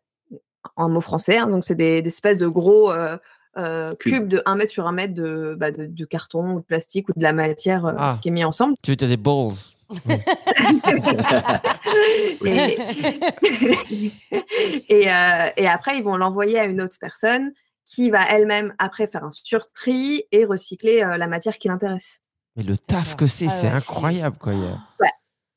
en 0.76 0.90
mot 0.90 1.02
français, 1.02 1.38
hein, 1.38 1.48
donc 1.48 1.64
c'est 1.64 1.76
des, 1.76 2.02
des, 2.02 2.10
espèces 2.10 2.38
de 2.38 2.48
gros 2.48 2.92
euh, 2.92 3.18
euh, 3.58 3.96
cubes 3.96 4.28
de 4.28 4.42
1 4.46 4.56
mètre 4.56 4.72
sur 4.72 4.88
1 4.88 4.92
mètre 4.92 5.14
de, 5.14 5.56
bah, 5.58 5.72
de, 5.72 5.86
de, 5.86 6.06
carton 6.06 6.56
ou 6.56 6.60
de 6.60 6.66
plastique 6.66 7.10
ou 7.10 7.14
de 7.16 7.24
la 7.24 7.34
matière 7.34 7.86
euh, 7.86 7.94
ah. 7.98 8.20
qui 8.22 8.28
est 8.30 8.32
mis 8.32 8.44
ensemble. 8.44 8.76
Tu 8.84 8.92
veux 8.92 8.96
dire 8.96 9.08
des 9.08 9.18
balls 9.18 9.54
et, 12.46 12.78
et, 14.90 15.04
et 15.58 15.68
après, 15.68 15.98
ils 15.98 16.04
vont 16.04 16.18
l'envoyer 16.18 16.60
à 16.60 16.66
une 16.66 16.82
autre 16.82 16.98
personne 17.00 17.54
qui 17.86 18.10
va 18.10 18.28
elle-même 18.30 18.74
après 18.80 19.08
faire 19.08 19.24
un 19.24 19.32
surtri 19.32 20.26
et 20.34 20.44
recycler 20.44 21.06
la 21.18 21.28
matière 21.28 21.58
qui 21.58 21.70
l'intéresse. 21.70 22.22
Mais 22.58 22.64
le 22.64 22.78
taf 22.78 23.16
que 23.16 23.28
c'est, 23.28 23.48
Ah 23.48 23.52
c'est 23.52 23.68
ouais, 23.68 23.74
incroyable. 23.74 24.38
Quoi. 24.38 24.54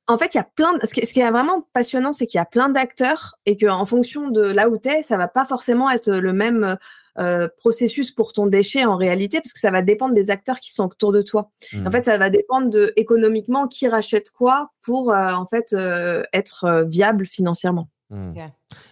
En 0.07 0.19
fait, 0.19 0.35
il 0.35 0.39
y 0.39 0.41
a 0.41 0.45
plein. 0.57 0.77
De... 0.77 0.85
Ce, 0.85 0.93
qui, 0.93 1.07
ce 1.07 1.15
qui 1.15 1.21
est 1.21 1.31
vraiment 1.31 1.69
passionnant, 1.73 2.13
c'est 2.13 2.27
qu'il 2.27 2.39
y 2.39 2.41
a 2.41 2.45
plein 2.45 2.69
d'acteurs 2.69 3.37
et 3.47 3.57
qu'en 3.57 3.87
fonction 3.87 4.29
de 4.29 4.41
là 4.43 4.69
où 4.69 4.77
tu 4.77 4.89
es, 4.89 5.03
ça 5.03 5.17
va 5.17 5.29
pas 5.29 5.45
forcément 5.45 5.89
être 5.89 6.11
le 6.11 6.33
même 6.33 6.77
euh, 7.21 7.47
processus 7.59 8.11
pour 8.11 8.33
ton 8.33 8.47
déchet 8.47 8.85
en 8.85 8.97
réalité, 8.97 9.39
parce 9.41 9.53
que 9.53 9.61
ça 9.61 9.71
va 9.71 9.83
dépendre 9.83 10.13
des 10.13 10.33
acteurs 10.33 10.59
qui 10.59 10.73
sont 10.73 10.87
autour 10.87 11.13
de 11.13 11.23
toi. 11.23 11.53
En 11.87 11.93
fait, 11.93 12.07
ça 12.07 12.19
va 12.19 12.29
dépendre 12.29 12.71
de 12.71 12.93
économiquement 12.97 13.69
qui 13.69 13.87
rachète 13.87 14.33
quoi 14.33 14.73
pour 14.83 15.13
euh, 15.13 15.31
en 15.33 15.47
fait 15.47 15.73
euh, 15.75 16.25
être 16.33 16.65
euh, 16.65 16.83
viable 16.83 17.25
financièrement. 17.25 17.89
Ok. 18.11 18.43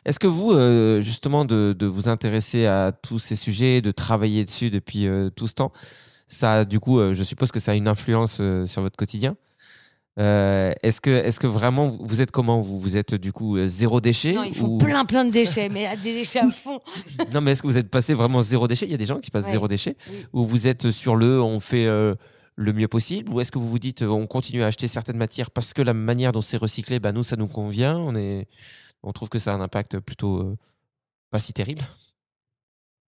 Est-ce 0.05 0.19
que 0.21 0.29
vous, 0.29 0.53
euh, 0.53 1.01
justement, 1.01 1.45
de, 1.45 1.75
de 1.77 1.87
vous 1.87 2.09
intéresser 2.09 2.67
à 2.67 2.93
tous 2.93 3.19
ces 3.19 3.37
sujets, 3.37 3.81
de 3.81 3.91
travailler 3.91 4.45
dessus 4.45 4.71
depuis 4.71 5.09
euh, 5.09 5.31
tout 5.31 5.49
ce 5.49 5.55
temps, 5.55 5.73
ça, 6.29 6.65
du 6.65 6.79
coup, 6.81 7.01
euh, 7.01 7.15
je 7.15 7.25
suppose 7.25 7.51
que 7.51 7.59
ça 7.61 7.73
a 7.73 7.75
une 7.75 7.89
influence 7.89 8.39
euh, 8.41 8.65
sur 8.67 8.83
votre 8.83 8.97
quotidien. 8.97 9.37
Euh, 10.19 10.73
est-ce 10.83 11.01
que, 11.01 11.11
est-ce 11.11 11.39
que 11.39 11.47
vraiment 11.47 11.97
vous 12.01 12.21
êtes 12.21 12.33
comment? 12.33 12.61
Vous, 12.61 12.81
vous 12.81 12.97
êtes 12.97 13.15
du 13.15 13.33
coup 13.33 13.57
zéro 13.67 14.01
déchet 14.01 14.33
Non, 14.33 14.43
il 14.43 14.55
faut 14.55 14.67
ou- 14.67 14.79
plein, 14.79 15.05
plein 15.05 15.25
de 15.25 15.31
déchets, 15.31 15.69
mais 15.69 15.97
des 15.99 16.13
déchets 16.13 16.41
à 16.41 16.49
fond. 16.49 16.81
Non, 17.33 17.41
mais 17.41 17.53
est-ce 17.53 17.63
que 17.63 17.69
vous 17.69 17.77
êtes 17.77 17.89
passé 17.89 18.15
vraiment 18.15 18.43
zéro 18.43 18.67
déchet? 18.67 18.87
Il 18.87 18.91
y 18.91 18.95
a 18.95 18.99
des 18.99 19.07
gens 19.07 19.21
qui 19.21 19.31
passent 19.31 19.45
Ouais. 19.45 19.53
zéro 19.53 19.69
déchet 19.69 19.97
Oui. 20.11 20.27
ou 20.33 20.45
vous 20.45 20.67
êtes 20.67 20.91
sur 20.91 21.15
le 21.15 21.41
on 21.41 21.61
fait 21.61 21.87
euh, 21.87 22.17
le 22.57 22.73
mieux 22.73 22.89
possible? 22.89 23.33
Ou 23.33 23.41
est-ce 23.41 23.53
que 23.53 23.59
vous 23.61 23.69
vous 23.69 23.79
dites 23.79 24.03
on 24.03 24.27
continue 24.27 24.65
à 24.65 24.67
acheter 24.67 24.89
certaines 24.89 25.19
matières 25.19 25.53
parce 25.53 25.73
que 25.73 25.83
la 25.83 25.95
manière 25.95 26.33
dont 26.33 26.41
c'est 26.41 26.57
recyclé, 26.57 26.99
bah, 26.99 27.13
nous 27.13 27.23
ça 27.23 27.37
nous 27.37 27.47
convient, 27.47 27.97
on 27.97 28.17
est, 28.17 28.49
on 29.05 29.13
trouve 29.13 29.29
que 29.29 29.39
ça 29.39 29.53
a 29.53 29.55
un 29.55 29.61
impact 29.61 30.01
plutôt 30.01 30.39
euh, 30.41 30.57
pas 31.31 31.39
si 31.39 31.53
terrible? 31.53 31.83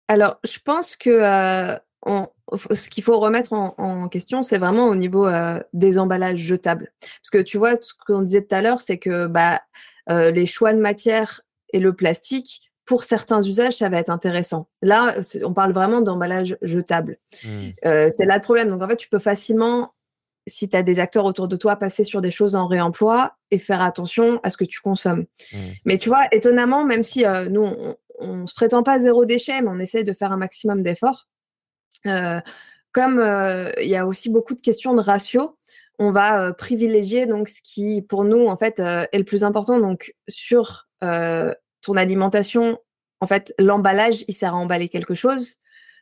Alors, 0.08 0.38
je 0.44 0.58
pense 0.64 0.96
que 0.96 1.10
euh, 1.12 1.78
on- 2.04 2.30
ce 2.54 2.90
qu'il 2.90 3.04
faut 3.04 3.20
remettre 3.20 3.54
en, 3.54 3.74
en 3.78 4.08
question, 4.08 4.44
c'est 4.44 4.58
vraiment 4.58 4.88
au 4.88 4.96
niveau 4.96 5.28
euh, 5.28 5.60
des 5.74 5.98
emballages 5.98 6.40
jetables. 6.40 6.92
Parce 7.00 7.30
que 7.32 7.42
tu 7.42 7.58
vois, 7.58 7.76
ce 7.82 7.94
qu'on 8.06 8.22
disait 8.22 8.44
tout 8.44 8.56
à 8.56 8.62
l'heure, 8.62 8.82
c'est 8.82 8.98
que 8.98 9.28
bah, 9.28 9.62
euh, 10.10 10.32
les 10.32 10.46
choix 10.46 10.74
de 10.74 10.80
matière 10.80 11.42
et 11.74 11.80
le 11.80 11.94
plastique, 11.94 12.72
pour 12.86 13.04
certains 13.04 13.42
usages, 13.42 13.78
ça 13.78 13.90
va 13.90 13.98
être 13.98 14.12
intéressant. 14.12 14.68
Là, 14.84 15.16
on 15.44 15.54
parle 15.54 15.72
vraiment 15.72 16.02
d'emballage 16.02 16.56
jetable. 16.62 17.18
Hmm. 17.44 17.70
Euh, 17.84 18.10
c'est 18.12 18.26
là 18.26 18.36
le 18.36 18.44
problème. 18.44 18.70
Donc, 18.70 18.84
en 18.84 18.88
fait, 18.88 18.98
tu 18.98 19.10
peux 19.10 19.18
facilement, 19.18 19.96
si 20.46 20.70
tu 20.70 20.78
as 20.78 20.84
des 20.84 21.00
acteurs 21.00 21.26
autour 21.26 21.48
de 21.48 21.56
toi, 21.56 21.78
passer 21.78 22.04
sur 22.04 22.22
des 22.22 22.30
choses 22.30 22.54
en 22.54 22.68
réemploi 22.68 23.34
et 23.50 23.58
faire 23.58 23.82
attention 23.82 24.40
à 24.44 24.52
ce 24.52 24.58
que 24.58 24.66
tu 24.66 24.82
consommes. 24.82 25.26
Mm. 25.52 25.58
Mais 25.86 25.98
tu 25.98 26.10
vois, 26.10 26.28
étonnamment, 26.32 26.86
même 26.86 27.02
si 27.02 27.26
nous, 27.50 27.64
on, 27.64 27.98
on 28.20 28.46
se 28.46 28.54
prétend 28.54 28.84
pas 28.84 29.00
zéro 29.00 29.26
déchet, 29.26 29.62
mais 29.62 29.70
on 29.70 29.80
essaie 29.80 30.04
de 30.04 30.14
faire 30.14 30.32
un 30.32 30.38
maximum 30.38 30.84
d'efforts, 30.84 31.28
comme 32.92 33.20
euh, 33.20 33.72
il 33.82 33.90
y 33.90 33.96
a 33.96 34.06
aussi 34.08 34.30
beaucoup 34.30 34.56
de 34.56 34.62
questions 34.62 34.94
de 34.94 35.02
ratio, 35.02 35.58
on 36.00 36.12
va 36.12 36.42
euh, 36.42 36.52
privilégier 36.54 37.26
donc 37.26 37.50
ce 37.50 37.62
qui, 37.62 38.02
pour 38.02 38.24
nous, 38.24 38.48
en 38.48 38.58
fait, 38.58 38.80
euh, 38.80 39.06
est 39.12 39.18
le 39.18 39.24
plus 39.24 39.44
important. 39.44 39.80
Donc, 39.80 40.14
sur 40.28 40.88
euh, 41.04 41.54
ton 41.82 41.96
alimentation, 41.96 42.80
en 43.22 43.28
fait, 43.28 43.54
l'emballage, 43.60 44.24
il 44.28 44.34
sert 44.34 44.54
à 44.54 44.58
emballer 44.58 44.90
quelque 44.90 45.16
chose. 45.16 45.56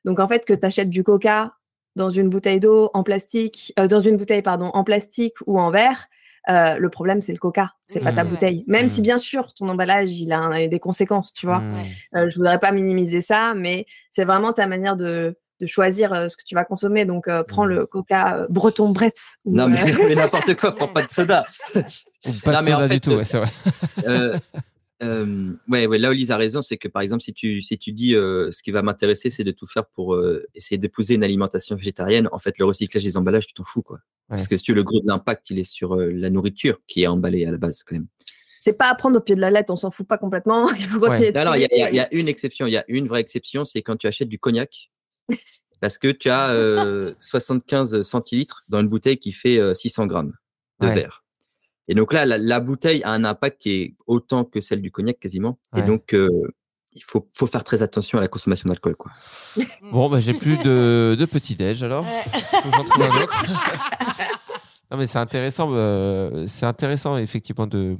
Donc, 0.06 0.20
en 0.20 0.28
fait, 0.28 0.46
que 0.46 0.54
tu 0.54 0.66
achètes 0.66 0.89
du 0.89 1.04
coca 1.04 1.54
dans 1.96 2.10
une 2.10 2.28
bouteille 2.30 2.60
d'eau 2.60 2.89
en 2.94 3.04
plastique, 3.04 3.72
euh, 3.80 3.88
dans 3.88 4.00
une 4.00 4.18
bouteille, 4.18 4.42
pardon, 4.42 4.72
en 4.74 4.84
plastique 4.84 5.36
ou 5.46 5.60
en 5.60 5.70
verre, 5.70 6.08
euh, 6.50 6.76
le 6.78 6.89
problème, 6.89 7.22
c'est 7.22 7.32
le 7.32 7.38
coca, 7.38 7.72
c'est 7.88 8.00
Oui, 8.00 8.06
pas 8.06 8.12
ta 8.13 8.24
vrai. 8.24 8.32
bouteille. 8.32 8.63
Même 8.68 8.89
si, 8.89 9.00
Mm. 9.02 9.04
bien 9.04 9.18
sûr, 9.18 9.54
ton 9.54 9.70
emballage, 9.70 10.12
il 10.12 10.32
a 10.34 10.39
un- 10.39 10.68
des 10.68 10.80
conséquences, 10.80 11.34
tu 11.34 11.46
vois. 11.46 11.62
Euh, 12.16 12.30
je 12.30 12.36
voudrais 12.38 12.60
pas 12.60 12.72
minimiser 12.72 13.22
ça, 13.22 13.54
mais 13.56 13.86
c'est 14.12 14.26
vraiment 14.26 14.52
ta 14.54 14.68
manière 14.68 14.96
de, 14.98 15.38
de 15.63 15.67
choisir 15.67 16.13
euh, 16.13 16.28
ce 16.28 16.38
que 16.38 16.43
tu 16.45 16.56
vas 16.56 16.63
consommer. 16.65 17.06
Donc, 17.06 17.28
euh, 17.28 17.43
prends 17.43 17.65
Mm. 17.65 17.69
le 17.69 17.86
coca 17.86 18.38
euh, 18.38 18.47
breton 18.49 18.89
Bretz. 18.89 19.38
ou, 19.45 19.56
Non, 19.56 19.67
mais, 19.67 19.82
euh, 19.82 19.95
mais 20.10 20.15
n'importe 20.15 20.54
quoi, 20.56 20.76
prends 20.76 20.88
pas 20.88 21.04
de 21.04 21.12
soda. 21.12 21.45
Pas 21.73 21.82
Non, 21.82 22.60
de 22.62 22.65
soda 22.65 22.88
fait, 22.88 22.93
du 22.93 23.02
tout, 23.02 23.12
ouais, 23.12 23.26
c'est 23.26 23.38
vrai. 23.39 23.49
Euh, 24.08 24.38
euh, 25.02 25.52
ouais, 25.67 25.86
ouais, 25.86 25.97
là 25.97 26.10
où 26.10 26.13
Lise 26.13 26.32
a 26.32 26.38
raison, 26.38 26.62
c'est 26.62 26.78
que 26.78 26.88
par 26.88 27.02
exemple, 27.02 27.23
si 27.23 27.34
tu, 27.34 27.62
si 27.62 27.78
tu 27.78 27.91
dis 27.91 28.15
euh, 28.15 28.52
ce 28.52 28.63
qui 28.63 28.71
va 28.71 28.82
m'intéresser, 28.84 29.30
c'est 29.30 29.43
de 29.43 29.52
tout 29.52 29.67
faire 29.67 29.86
pour 29.86 30.15
euh, 30.15 30.45
essayer 30.56 30.78
d'épouser 30.78 31.15
une 31.15 31.23
alimentation 31.23 31.76
végétarienne, 31.76 32.30
en 32.32 32.39
fait, 32.39 32.58
le 32.58 32.65
recyclage 32.65 33.04
des 33.04 33.17
emballages, 33.17 33.47
tu 33.47 33.54
t'en 33.54 33.65
fous, 33.65 33.82
quoi. 33.82 33.99
Parce 34.30 34.47
que 34.47 34.56
si 34.58 34.63
tu 34.63 34.73
le 34.73 34.84
gros 34.84 35.02
de 35.02 35.08
l'impact, 35.08 35.49
il 35.49 35.60
est 35.60 35.63
sur 35.65 35.95
euh, 35.95 36.10
la 36.13 36.30
nourriture 36.30 36.80
qui 36.88 37.04
est 37.04 37.08
emballée 37.08 37.45
à 37.45 37.52
la 37.52 37.58
base, 37.58 37.84
quand 37.84 37.95
même. 37.95 38.08
c'est 38.58 38.73
pas 38.78 38.88
à 38.89 38.95
prendre 38.95 39.17
au 39.17 39.21
pied 39.21 39.36
de 39.36 39.41
la 39.41 39.52
lettre, 39.52 39.73
on 39.73 39.76
s'en 39.76 39.91
fout 39.91 40.08
pas 40.08 40.17
complètement. 40.17 40.69
Il 40.71 40.95
Ouais. 40.97 41.32
y, 41.32 41.99
a 41.99 42.13
une 42.13 42.30
exception, 42.30 42.65
il 42.65 42.71
y 42.71 42.78
a 42.78 42.86
une 42.88 43.08
vraie 43.10 43.19
exception, 43.19 43.65
c'est 43.65 43.82
quand 43.82 43.97
tu 43.97 44.08
achètes 44.08 44.30
du 44.30 44.39
cognac. 44.39 44.89
Parce 45.80 45.98
que 45.98 46.08
tu 46.08 46.30
as 46.30 46.50
euh, 46.52 47.14
75 47.20 48.04
centilitres 48.04 48.64
dans 48.70 48.80
une 48.80 48.88
bouteille 48.88 49.18
qui 49.18 49.32
fait 49.34 49.58
euh, 49.58 49.74
600 49.74 50.06
grammes 50.08 50.34
de 50.80 50.88
Ouais. 50.88 50.96
verre. 50.96 51.24
Et 51.90 51.96
donc 51.96 52.14
là, 52.14 52.26
la, 52.26 52.38
la 52.38 52.60
bouteille 52.62 53.04
a 53.04 53.12
un 53.12 53.26
impact 53.26 53.62
qui 53.62 53.72
est 53.72 53.96
autant 54.08 54.46
que 54.46 54.62
celle 54.62 54.82
du 54.82 54.92
cognac 54.92 55.20
quasiment. 55.20 55.60
Ouais. 55.74 55.82
Et 55.82 55.84
donc, 55.84 56.14
euh, 56.14 56.30
il 56.94 57.04
faut, 57.04 57.28
faut 57.34 57.48
faire 57.48 57.64
très 57.66 57.82
attention 57.82 58.18
à 58.18 58.22
la 58.22 58.30
consommation 58.30 58.68
d'alcool. 58.70 58.96
Quoi. 58.96 59.12
Bon, 59.92 60.10
bah, 60.10 60.22
j'ai 60.22 60.34
plus 60.34 60.56
de, 60.60 61.18
de 61.20 61.26
petit-déj 61.26 61.84
alors. 61.84 62.06
Ouais. 62.06 62.24
Faut 62.62 62.70
que 62.70 62.76
j'en 62.78 62.84
trouve 62.86 63.04
un 63.04 63.22
autre. 63.22 63.44
non, 64.92 64.98
mais 64.98 65.08
c'est 65.08 65.18
intéressant, 65.20 65.70
euh, 65.74 66.46
c'est 66.48 66.66
intéressant 66.66 67.18
effectivement 67.18 67.68
de, 67.68 67.98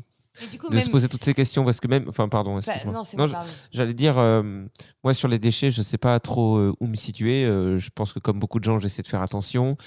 coup, 0.60 0.70
de 0.70 0.76
même... 0.76 0.84
se 0.84 0.90
poser 0.90 1.08
toutes 1.08 1.24
ces 1.24 1.34
questions 1.34 1.64
parce 1.64 1.80
que 1.80 1.88
même, 1.88 2.06
enfin, 2.08 2.28
pardon, 2.28 2.60
Bah, 2.66 2.74
non, 2.86 3.04
Non. 3.18 3.28
J'allais 3.72 3.94
dire, 3.94 4.18
euh, 4.18 4.66
moi 5.04 5.14
sur 5.14 5.28
les 5.28 5.40
déchets, 5.40 5.72
je 5.72 5.82
sais 5.82 5.98
pas 5.98 6.20
trop 6.20 6.58
euh, 6.58 6.74
où 6.80 6.88
me 6.88 6.96
situer. 6.96 7.46
Euh, 7.46 7.78
je 7.78 7.90
pense 7.94 8.14
que 8.14 8.20
comme 8.20 8.40
beaucoup 8.40 8.60
de 8.60 8.64
gens, 8.64 8.80
j'essaie 8.80 9.04
de 9.04 9.08
faire 9.08 9.22
attention. 9.22 9.78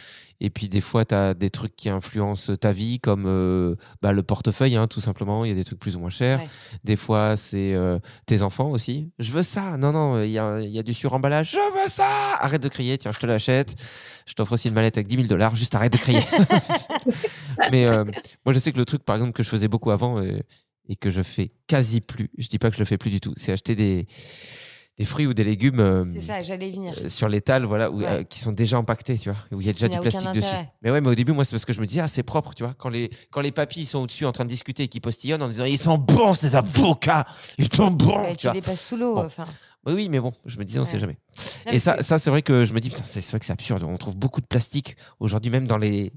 Et 0.41 0.51
puis 0.51 0.69
des 0.69 0.81
fois, 0.81 1.05
tu 1.05 1.15
as 1.15 1.35
des 1.35 1.51
trucs 1.51 1.75
qui 1.77 1.89
influencent 1.89 2.55
ta 2.57 2.73
vie, 2.73 3.01
comme 3.01 3.25
euh, 3.27 3.75
bah, 4.03 4.13
le 4.13 4.23
portefeuille, 4.23 4.77
hein, 4.77 4.87
tout 4.87 5.01
simplement. 5.01 5.45
Il 5.45 5.49
y 5.49 5.53
a 5.53 5.55
des 5.55 5.65
trucs 5.65 5.79
plus 5.79 5.97
ou 5.97 6.01
moins 6.01 6.11
chers. 6.11 6.41
Ouais. 6.41 6.49
Des 6.85 6.97
fois, 6.97 7.37
c'est 7.37 7.75
euh, 7.75 7.99
tes 8.27 8.43
enfants 8.43 8.71
aussi. 8.71 9.11
Je 9.19 9.33
veux 9.33 9.43
ça. 9.43 9.77
Non, 9.77 9.93
non, 9.93 10.23
il 10.23 10.31
y 10.31 10.39
a, 10.39 10.61
y 10.61 10.79
a 10.79 10.83
du 10.83 10.95
suremballage. 10.95 11.53
Je 11.53 11.83
veux 11.83 11.89
ça. 11.89 12.37
Arrête 12.41 12.63
de 12.63 12.69
crier. 12.69 12.99
Tiens, 12.99 13.13
je 13.13 13.19
te 13.19 13.27
l'achète. 13.27 13.75
Je 14.27 14.35
t'offre 14.35 14.53
aussi 14.53 14.69
une 14.69 14.75
mallette 14.75 14.99
avec 14.99 15.07
10 15.07 15.17
000 15.17 15.29
dollars. 15.29 15.57
Juste 15.57 15.75
arrête 15.75 15.93
de 15.93 15.99
crier. 15.99 16.23
Mais 17.71 17.87
euh, 17.87 18.05
moi, 18.45 18.53
je 18.53 18.59
sais 18.59 18.73
que 18.73 18.79
le 18.79 18.85
truc, 18.85 19.05
par 19.05 19.17
exemple, 19.17 19.33
que 19.33 19.43
je 19.43 19.49
faisais 19.49 19.69
beaucoup 19.69 19.91
avant 19.91 20.21
et 20.89 20.97
que 20.97 21.11
je 21.11 21.23
fais 21.23 21.51
quasi 21.67 22.01
plus, 22.01 22.31
je 22.39 22.49
dis 22.49 22.59
pas 22.59 22.71
que 22.71 22.77
je 22.77 22.81
le 22.81 22.85
fais 22.85 22.99
plus 22.99 23.11
du 23.11 23.21
tout, 23.21 23.33
c'est 23.37 23.53
acheter 23.53 23.75
des, 23.75 24.07
des 24.99 25.05
fruits 25.05 25.27
ou 25.27 25.35
des 25.35 25.45
légumes 25.45 25.81
euh, 25.81 26.05
ça, 26.23 26.41
venir. 26.41 26.95
euh, 27.03 27.09
sur 27.09 27.29
l'étal, 27.29 27.65
voilà, 27.65 27.91
où, 27.91 27.99
Ouais. 28.01 28.07
euh, 28.07 28.23
qui 28.25 28.39
sont 28.39 28.53
déjà 28.53 28.79
empaquetés, 28.79 29.19
tu 29.19 29.29
vois, 29.31 29.39
où 29.53 29.61
il 29.61 29.67
y 29.67 29.71
a 29.71 29.73
déjà 29.75 29.89
du 29.89 29.99
plastique 29.99 30.33
dessus. 30.33 30.47
Mais 30.83 30.91
ouais, 30.91 31.01
mais 31.03 31.09
au 31.11 31.15
début, 31.15 31.33
moi, 31.33 31.45
c'est 31.45 31.51
parce 31.53 31.67
que 31.67 31.73
je 31.75 31.81
me 31.81 31.87
dis, 31.87 32.01
ah, 32.01 32.09
c'est 32.09 32.23
propre, 32.23 32.55
tu 32.55 32.63
vois. 32.65 32.75
Quand 32.79 32.89
les, 32.89 33.11
quand 33.31 33.43
les 33.43 33.53
papis 33.53 33.83
ils 33.83 33.87
sont 33.87 33.99
au-dessus 34.01 34.25
en 34.25 34.33
train 34.33 34.45
de 34.45 34.51
discuter 34.51 34.85
et 34.85 34.89
qui 34.89 35.01
postillonnent 35.01 35.43
en 35.43 35.49
disant, 35.49 35.65
ils 35.65 35.79
sont 35.79 35.99
bons, 35.99 36.33
ces 36.35 36.57
avocats, 36.57 37.27
ils 37.59 37.71
sont 37.73 37.91
bons, 37.91 38.21
Ouais, 38.23 38.37
tu 38.37 38.49
tu 38.49 38.55
les 38.55 38.63
passes 38.63 38.87
sous 38.87 38.97
l'eau. 38.97 39.15
Bon. 39.15 39.29
Oui, 39.87 39.93
oui, 39.93 40.09
mais 40.09 40.19
bon, 40.19 40.33
je 40.47 40.59
me 40.59 40.65
dis, 40.65 40.79
on 40.79 40.85
sait 40.85 40.95
Ouais. 40.95 41.01
jamais. 41.01 41.19
Non, 41.67 41.73
Et 41.73 41.79
ça, 41.79 41.97
c'est- 41.99 42.03
ça 42.05 42.19
c'est 42.19 42.31
vrai 42.31 42.43
que 42.43 42.65
je 42.65 42.73
me 42.73 42.81
dis, 42.81 42.89
putain, 42.89 43.05
c'est 43.05 43.25
vrai 43.25 43.39
que 43.39 43.45
c'est 43.45 43.53
absurde. 43.53 43.83
On 43.83 43.97
trouve 43.99 44.17
beaucoup 44.17 44.41
de 44.41 44.47
plastique 44.47 44.97
aujourd'hui, 45.21 45.51
même 45.51 45.67
dans 45.67 45.79
les 45.79 46.13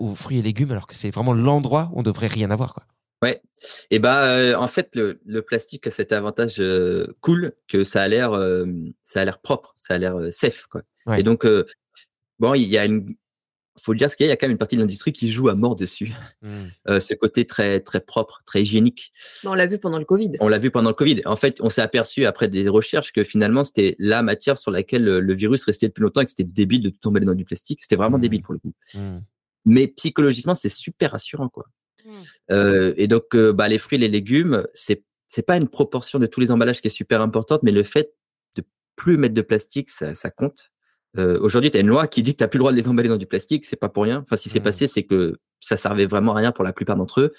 aux 0.00 0.14
fruits 0.14 0.38
et 0.38 0.42
légumes, 0.42 0.70
alors 0.72 0.86
que 0.86 0.94
c'est 0.94 1.08
vraiment 1.10 1.32
l'endroit 1.32 1.88
où 1.94 2.00
on 2.00 2.02
devrait 2.02 2.26
rien 2.26 2.50
avoir, 2.50 2.74
quoi. 2.74 2.82
Ouais. 3.22 3.42
Et 3.90 3.98
bah, 3.98 4.24
euh, 4.36 4.54
en 4.54 4.68
fait, 4.68 4.90
le, 4.94 5.20
le 5.26 5.42
plastique 5.42 5.86
a 5.86 5.90
cet 5.90 6.12
avantage 6.12 6.60
euh, 6.60 7.16
cool 7.20 7.52
que 7.66 7.82
ça 7.84 8.02
a 8.02 8.08
l'air, 8.08 8.32
euh, 8.32 8.66
ça 9.02 9.20
a 9.20 9.24
l'air 9.24 9.38
propre, 9.40 9.74
ça 9.76 9.94
a 9.94 9.98
l'air 9.98 10.16
euh, 10.18 10.30
safe, 10.30 10.66
quoi. 10.66 10.82
Ouais. 11.06 11.20
Et 11.20 11.22
donc, 11.24 11.44
euh, 11.44 11.64
bon, 12.38 12.54
il 12.54 12.68
y 12.68 12.78
a 12.78 12.84
une, 12.84 13.16
faut 13.80 13.92
le 13.92 13.98
dire, 13.98 14.08
ce 14.10 14.16
qu'il 14.16 14.24
y 14.24 14.28
a, 14.28 14.30
il 14.30 14.30
y 14.30 14.32
a 14.32 14.36
quand 14.36 14.46
même 14.46 14.52
une 14.52 14.58
partie 14.58 14.76
de 14.76 14.80
l'industrie 14.80 15.12
qui 15.12 15.30
joue 15.32 15.48
à 15.48 15.54
mort 15.56 15.74
dessus. 15.74 16.12
Euh, 16.88 17.00
ce 17.00 17.12
côté 17.12 17.44
très, 17.44 17.80
très 17.80 18.00
propre, 18.00 18.42
très 18.46 18.62
hygiénique. 18.62 19.12
On 19.44 19.52
l'a 19.54 19.66
vu 19.66 19.78
pendant 19.78 19.98
le 19.98 20.04
Covid. 20.06 20.32
On 20.40 20.48
l'a 20.48 20.58
vu 20.58 20.70
pendant 20.70 20.88
le 20.90 20.94
Covid. 20.94 21.20
En 21.26 21.36
fait, 21.36 21.58
on 21.60 21.68
s'est 21.68 21.82
aperçu 21.82 22.24
après 22.24 22.48
des 22.48 22.66
recherches 22.68 23.12
que 23.12 23.24
finalement, 23.24 23.62
c'était 23.64 23.94
la 23.98 24.22
matière 24.22 24.56
sur 24.56 24.70
laquelle 24.70 25.04
le, 25.04 25.20
le 25.20 25.34
virus 25.34 25.64
restait 25.64 25.86
le 25.86 25.92
plus 25.92 26.02
longtemps 26.04 26.22
et 26.22 26.24
que 26.24 26.30
c'était 26.30 26.44
débile 26.44 26.82
de 26.82 26.88
tout 26.90 27.08
emballer 27.08 27.26
dans 27.26 27.34
du 27.34 27.44
plastique. 27.44 27.80
C'était 27.82 27.96
vraiment 27.96 28.16
Mhm. 28.16 28.22
débile 28.22 28.42
pour 28.42 28.54
le 28.54 28.60
coup. 28.60 28.72
Mm. 28.94 29.18
Mais 29.66 29.88
psychologiquement, 29.88 30.54
c'est 30.54 30.70
super 30.70 31.10
rassurant, 31.10 31.48
quoi. 31.50 31.66
Mm. 32.08 32.12
Euh, 32.52 32.94
et 32.96 33.06
donc, 33.06 33.34
euh, 33.34 33.52
bah, 33.52 33.68
les 33.68 33.78
fruits 33.78 33.98
les 33.98 34.08
légumes, 34.08 34.66
c'est 34.74 35.04
c'est 35.26 35.42
pas 35.42 35.56
une 35.58 35.68
proportion 35.68 36.18
de 36.18 36.24
tous 36.26 36.40
les 36.40 36.50
emballages 36.50 36.80
qui 36.80 36.86
est 36.88 36.90
super 36.90 37.20
importante, 37.20 37.62
mais 37.62 37.70
le 37.70 37.82
fait 37.82 38.14
de 38.56 38.62
plus 38.96 39.18
mettre 39.18 39.34
de 39.34 39.42
plastique, 39.42 39.90
ça, 39.90 40.14
ça 40.14 40.30
compte. 40.30 40.70
Euh, 41.18 41.38
Aujourd'hui, 41.40 41.70
tu 41.70 41.76
as 41.76 41.80
une 41.80 41.88
loi 41.88 42.06
qui 42.06 42.22
dit 42.22 42.34
que 42.34 42.42
tu 42.42 42.48
plus 42.48 42.56
le 42.56 42.62
droit 42.62 42.72
de 42.72 42.76
les 42.78 42.88
emballer 42.88 43.10
dans 43.10 43.18
du 43.18 43.26
plastique, 43.26 43.66
c'est 43.66 43.76
pas 43.76 43.90
pour 43.90 44.04
rien. 44.04 44.20
Enfin, 44.24 44.36
si 44.36 44.48
c'est 44.48 44.58
Mhm. 44.60 44.64
passé, 44.64 44.86
c'est 44.86 45.02
que 45.02 45.36
ça 45.60 45.76
servait 45.76 46.06
vraiment 46.06 46.32
à 46.32 46.38
rien 46.38 46.50
pour 46.52 46.64
la 46.64 46.72
plupart 46.72 46.96
d'entre 46.96 47.20
eux. 47.20 47.32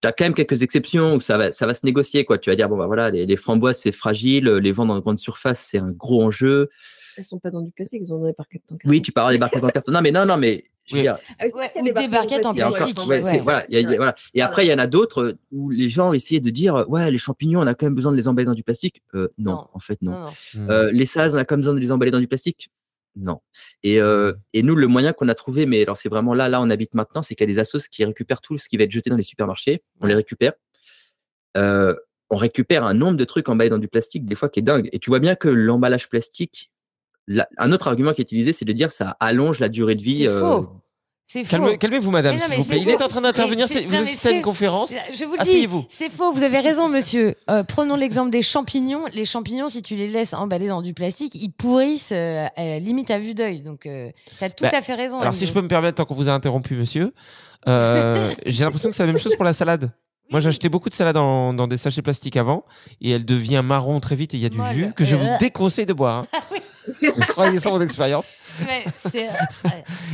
Tu 0.00 0.08
as 0.08 0.12
quand 0.12 0.24
même 0.24 0.34
quelques 0.34 0.62
exceptions 0.62 1.14
où 1.14 1.20
ça 1.20 1.38
va, 1.38 1.52
ça 1.52 1.64
va 1.64 1.74
se 1.74 1.86
négocier. 1.86 2.24
Quoi. 2.24 2.38
Tu 2.38 2.50
vas 2.50 2.56
dire, 2.56 2.68
bon, 2.68 2.76
bah 2.76 2.86
voilà, 2.86 3.10
les, 3.10 3.24
les 3.24 3.36
framboises, 3.36 3.78
c'est 3.78 3.92
fragile, 3.92 4.48
les 4.48 4.72
vendre 4.72 4.92
en 4.92 4.98
grande 4.98 5.20
surface, 5.20 5.60
c'est 5.70 5.78
un 5.78 5.92
gros 5.92 6.24
enjeu. 6.24 6.70
Elles 7.16 7.24
sont 7.24 7.38
pas 7.38 7.50
dans 7.50 7.60
du 7.60 7.70
plastique, 7.70 8.00
elles 8.00 8.08
sont 8.08 8.18
dans 8.18 8.26
des 8.26 8.32
parquets 8.32 8.60
de 8.68 8.76
Oui, 8.86 9.00
tu 9.00 9.12
parles 9.12 9.32
des 9.32 9.38
barquettes 9.38 9.62
en 9.62 9.68
carton. 9.68 9.92
Non, 9.92 10.00
mais 10.02 10.10
non, 10.10 10.26
non, 10.26 10.36
mais 10.38 10.64
Oui. 10.90 11.02
dire, 11.02 11.18
Ah 11.38 11.44
Ouais, 11.54 11.70
y 11.76 11.88
a 11.88 11.92
des 11.92 12.08
barquettes 12.08 12.44
en 12.46 12.52
plastique. 12.52 12.98
Et 14.34 14.42
après, 14.42 14.66
il 14.66 14.70
y 14.70 14.74
en 14.74 14.78
a 14.78 14.86
d'autres 14.86 15.22
euh, 15.22 15.38
où 15.52 15.70
les 15.70 15.88
gens 15.88 16.12
essayaient 16.12 16.40
de 16.40 16.50
dire 16.50 16.84
ouais, 16.88 17.10
les 17.10 17.18
champignons, 17.18 17.60
on 17.60 17.66
a 17.66 17.74
quand 17.74 17.86
même 17.86 17.94
besoin 17.94 18.12
de 18.12 18.16
les 18.16 18.26
emballer 18.28 18.46
dans 18.46 18.54
du 18.54 18.64
plastique. 18.64 19.02
Euh, 19.14 19.28
non, 19.38 19.52
Non. 19.52 19.68
en 19.72 19.78
fait, 19.78 20.00
non. 20.02 20.12
Non, 20.12 20.20
non. 20.20 20.30
Hmm. 20.54 20.70
Euh, 20.70 20.90
les 20.92 21.06
salades, 21.06 21.34
on 21.34 21.38
a 21.38 21.44
quand 21.44 21.54
même 21.54 21.60
besoin 21.60 21.74
de 21.74 21.80
les 21.80 21.92
emballer 21.92 22.10
dans 22.10 22.18
du 22.20 22.26
plastique 22.28 22.70
Non. 23.14 23.40
Et, 23.82 24.00
euh, 24.00 24.32
et 24.52 24.62
nous, 24.62 24.74
le 24.74 24.86
moyen 24.88 25.12
qu'on 25.12 25.28
a 25.28 25.34
trouvé, 25.34 25.66
mais 25.66 25.82
alors 25.82 25.96
c'est 25.96 26.08
vraiment 26.08 26.34
là, 26.34 26.48
là, 26.48 26.60
on 26.60 26.68
habite 26.70 26.94
maintenant, 26.94 27.22
c'est 27.22 27.34
qu'il 27.34 27.48
y 27.48 27.50
a 27.50 27.54
des 27.54 27.60
assos 27.60 27.78
qui 27.90 28.04
récupèrent 28.04 28.40
tout 28.40 28.58
ce 28.58 28.68
qui 28.68 28.76
va 28.76 28.84
être 28.84 28.90
jeté 28.90 29.08
dans 29.10 29.16
les 29.16 29.22
supermarchés. 29.22 29.82
On 30.00 30.06
les 30.06 30.14
récupère. 30.14 30.52
Euh, 31.56 31.94
on 32.30 32.36
récupère 32.36 32.84
un 32.84 32.94
nombre 32.94 33.18
de 33.18 33.24
trucs 33.24 33.48
emballés 33.50 33.68
dans 33.70 33.78
du 33.78 33.88
plastique, 33.88 34.24
des 34.24 34.34
fois, 34.34 34.48
qui 34.48 34.60
est 34.60 34.62
dingue. 34.62 34.88
Et 34.92 34.98
tu 34.98 35.10
vois 35.10 35.18
bien 35.18 35.34
que 35.36 35.48
l'emballage 35.48 36.08
plastique, 36.08 36.71
un 37.58 37.72
autre 37.72 37.88
argument 37.88 38.12
qui 38.12 38.20
est 38.20 38.24
utilisé, 38.24 38.52
c'est 38.52 38.64
de 38.64 38.72
dire 38.72 38.90
ça 38.90 39.16
allonge 39.20 39.58
la 39.60 39.68
durée 39.68 39.94
de 39.94 40.02
vie. 40.02 40.18
C'est 40.22 40.28
euh, 40.28 40.40
faux. 40.40 40.68
Calmez-vous, 41.78 42.10
madame, 42.10 42.38
s'il 42.38 42.56
vous 42.56 42.64
plaît. 42.64 42.78
Il 42.82 42.88
est 42.90 43.00
en 43.02 43.08
train 43.08 43.22
d'intervenir. 43.22 43.66
Vous 43.66 43.96
assistez 43.96 44.28
à 44.28 44.32
une 44.32 44.42
conférence. 44.42 44.92
Je 45.14 45.24
vous 45.24 45.32
le 45.32 45.38
dis, 45.38 45.42
Asseyez-vous. 45.50 45.86
c'est 45.88 46.10
faux. 46.10 46.30
Vous 46.32 46.42
avez 46.42 46.60
raison, 46.60 46.88
monsieur. 46.90 47.36
Euh, 47.48 47.62
prenons 47.64 47.96
l'exemple 47.96 48.30
des 48.30 48.42
champignons. 48.42 49.04
Les 49.14 49.24
champignons, 49.24 49.70
si 49.70 49.80
tu 49.80 49.96
les 49.96 50.08
laisses 50.08 50.34
emballer 50.34 50.68
dans 50.68 50.82
du 50.82 50.92
plastique, 50.92 51.34
ils 51.34 51.50
pourrissent 51.50 52.12
euh, 52.12 52.46
euh, 52.58 52.78
limite 52.80 53.10
à 53.10 53.18
vue 53.18 53.32
d'œil. 53.32 53.62
Donc, 53.62 53.82
tu 53.84 54.44
as 54.44 54.50
tout 54.50 54.64
Bah, 54.64 54.70
à 54.74 54.82
fait 54.82 54.94
raison. 54.94 55.20
Alors, 55.20 55.32
si 55.32 55.46
je 55.46 55.52
peux 55.54 55.62
me 55.62 55.68
permettre, 55.68 55.96
tant 55.96 56.04
qu'on 56.04 56.14
vous 56.14 56.28
a 56.28 56.32
interrompu, 56.32 56.74
monsieur, 56.74 57.14
euh, 57.66 58.30
j'ai 58.46 58.64
l'impression 58.64 58.90
que 58.90 58.96
c'est 58.96 59.06
la 59.06 59.10
même 59.12 59.20
chose 59.20 59.34
pour 59.36 59.44
la 59.46 59.54
salade. 59.54 59.90
Moi, 60.30 60.40
j'ai 60.40 60.48
acheté 60.48 60.68
beaucoup 60.68 60.88
de 60.88 60.94
salade 60.94 61.14
dans, 61.14 61.52
dans 61.52 61.66
des 61.66 61.76
sachets 61.76 62.00
plastiques 62.00 62.36
avant 62.36 62.64
et 63.00 63.10
elle 63.10 63.24
devient 63.24 63.60
marron 63.64 64.00
très 64.00 64.14
vite 64.16 64.32
et 64.34 64.38
il 64.38 64.42
y 64.42 64.46
a 64.46 64.48
du 64.48 64.58
Molle. 64.58 64.72
jus 64.72 64.92
que 64.96 65.04
je 65.04 65.14
vous 65.16 65.26
déconseille 65.40 65.84
de 65.84 65.92
boire. 65.92 66.24
hein. 66.32 66.56
Croyez 67.28 67.60
ça 67.60 67.70
mon 67.70 67.80
expérience. 67.80 68.30
Ouais, 68.68 68.84
c'est- 68.98 69.28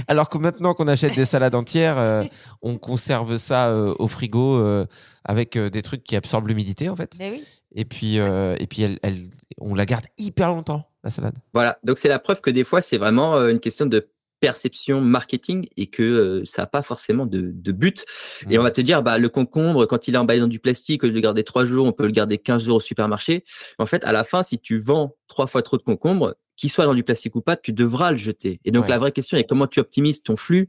Alors 0.07 0.29
que 0.29 0.39
maintenant 0.39 0.73
qu'on 0.75 0.87
achète 0.87 1.17
des 1.17 1.25
salades 1.25 1.55
entières, 1.57 1.99
euh, 1.99 2.23
on 2.63 2.79
conserve 2.79 3.37
ça 3.37 3.69
euh, 3.71 3.95
au 3.99 4.07
frigo 4.07 4.59
euh, 4.59 4.87
avec 5.25 5.57
euh, 5.57 5.71
des 5.71 5.83
trucs 5.83 6.05
qui 6.05 6.15
absorbent 6.15 6.47
l'humidité 6.47 6.89
en 6.89 6.95
fait. 6.97 7.13
Mais 7.19 7.31
oui. 7.33 7.45
Et 7.75 7.85
puis, 7.85 8.21
euh, 8.21 8.55
et 8.61 8.67
puis 8.69 8.83
elle, 8.83 8.99
elle- 9.03 9.19
on 9.61 9.75
la 9.75 9.87
garde 9.87 10.05
hyper 10.19 10.49
longtemps, 10.49 10.89
la 11.03 11.11
salade. 11.11 11.35
Voilà, 11.53 11.79
donc 11.85 11.99
c'est 11.99 12.09
la 12.09 12.19
preuve 12.21 12.41
que 12.41 12.51
des 12.51 12.63
fois, 12.65 12.81
c'est 12.81 12.97
vraiment 12.97 13.35
euh, 13.37 13.49
une 13.49 13.59
question 13.61 13.87
de 13.87 14.09
perception 14.41 15.01
marketing 15.01 15.67
et 15.77 15.89
que 15.89 16.03
euh, 16.05 16.45
ça 16.45 16.63
n'a 16.63 16.67
pas 16.67 16.83
forcément 16.83 17.27
de, 17.27 17.51
de 17.53 17.73
but. 17.73 18.05
Et 18.49 18.57
on 18.57 18.63
va 18.63 18.71
te 18.71 18.81
dire, 18.81 19.03
bah, 19.03 19.19
le 19.19 19.29
concombre, 19.29 19.85
quand 19.87 20.07
il 20.07 20.15
est 20.15 20.19
emballé 20.19 20.39
dans 20.39 20.47
du 20.47 20.61
plastique, 20.61 21.03
au 21.03 21.07
lieu 21.09 21.11
de 21.13 21.17
le 21.17 21.23
garder 21.23 21.43
trois 21.43 21.65
jours, 21.65 21.87
on 21.87 21.93
peut 21.93 22.07
le 22.07 22.13
garder 22.13 22.39
15 22.39 22.63
jours 22.63 22.77
au 22.77 22.81
supermarché. 22.81 23.45
En 23.81 23.87
fait, 23.87 24.05
à 24.05 24.13
la 24.13 24.23
fin, 24.23 24.45
si 24.45 24.61
tu 24.61 24.79
vends 24.79 25.17
trois 25.27 25.49
fois 25.49 25.63
trop 25.63 25.77
de 25.77 25.83
concombre, 25.83 26.37
qu'il 26.59 26.71
soit 26.71 26.85
dans 26.85 26.95
du 26.95 27.05
plastique 27.05 27.35
ou 27.37 27.41
pas, 27.41 27.57
tu 27.57 27.73
devras 27.73 28.11
le 28.11 28.19
jeter. 28.19 28.61
Et 28.67 28.71
donc, 28.71 28.85
Ouais. 28.85 28.91
la 28.91 28.99
vraie 28.99 29.13
question 29.13 29.39
est 29.39 29.45
comment 29.45 29.67
tu 29.67 29.81
optimises 29.81 30.23
ton 30.23 30.37
flux 30.37 30.69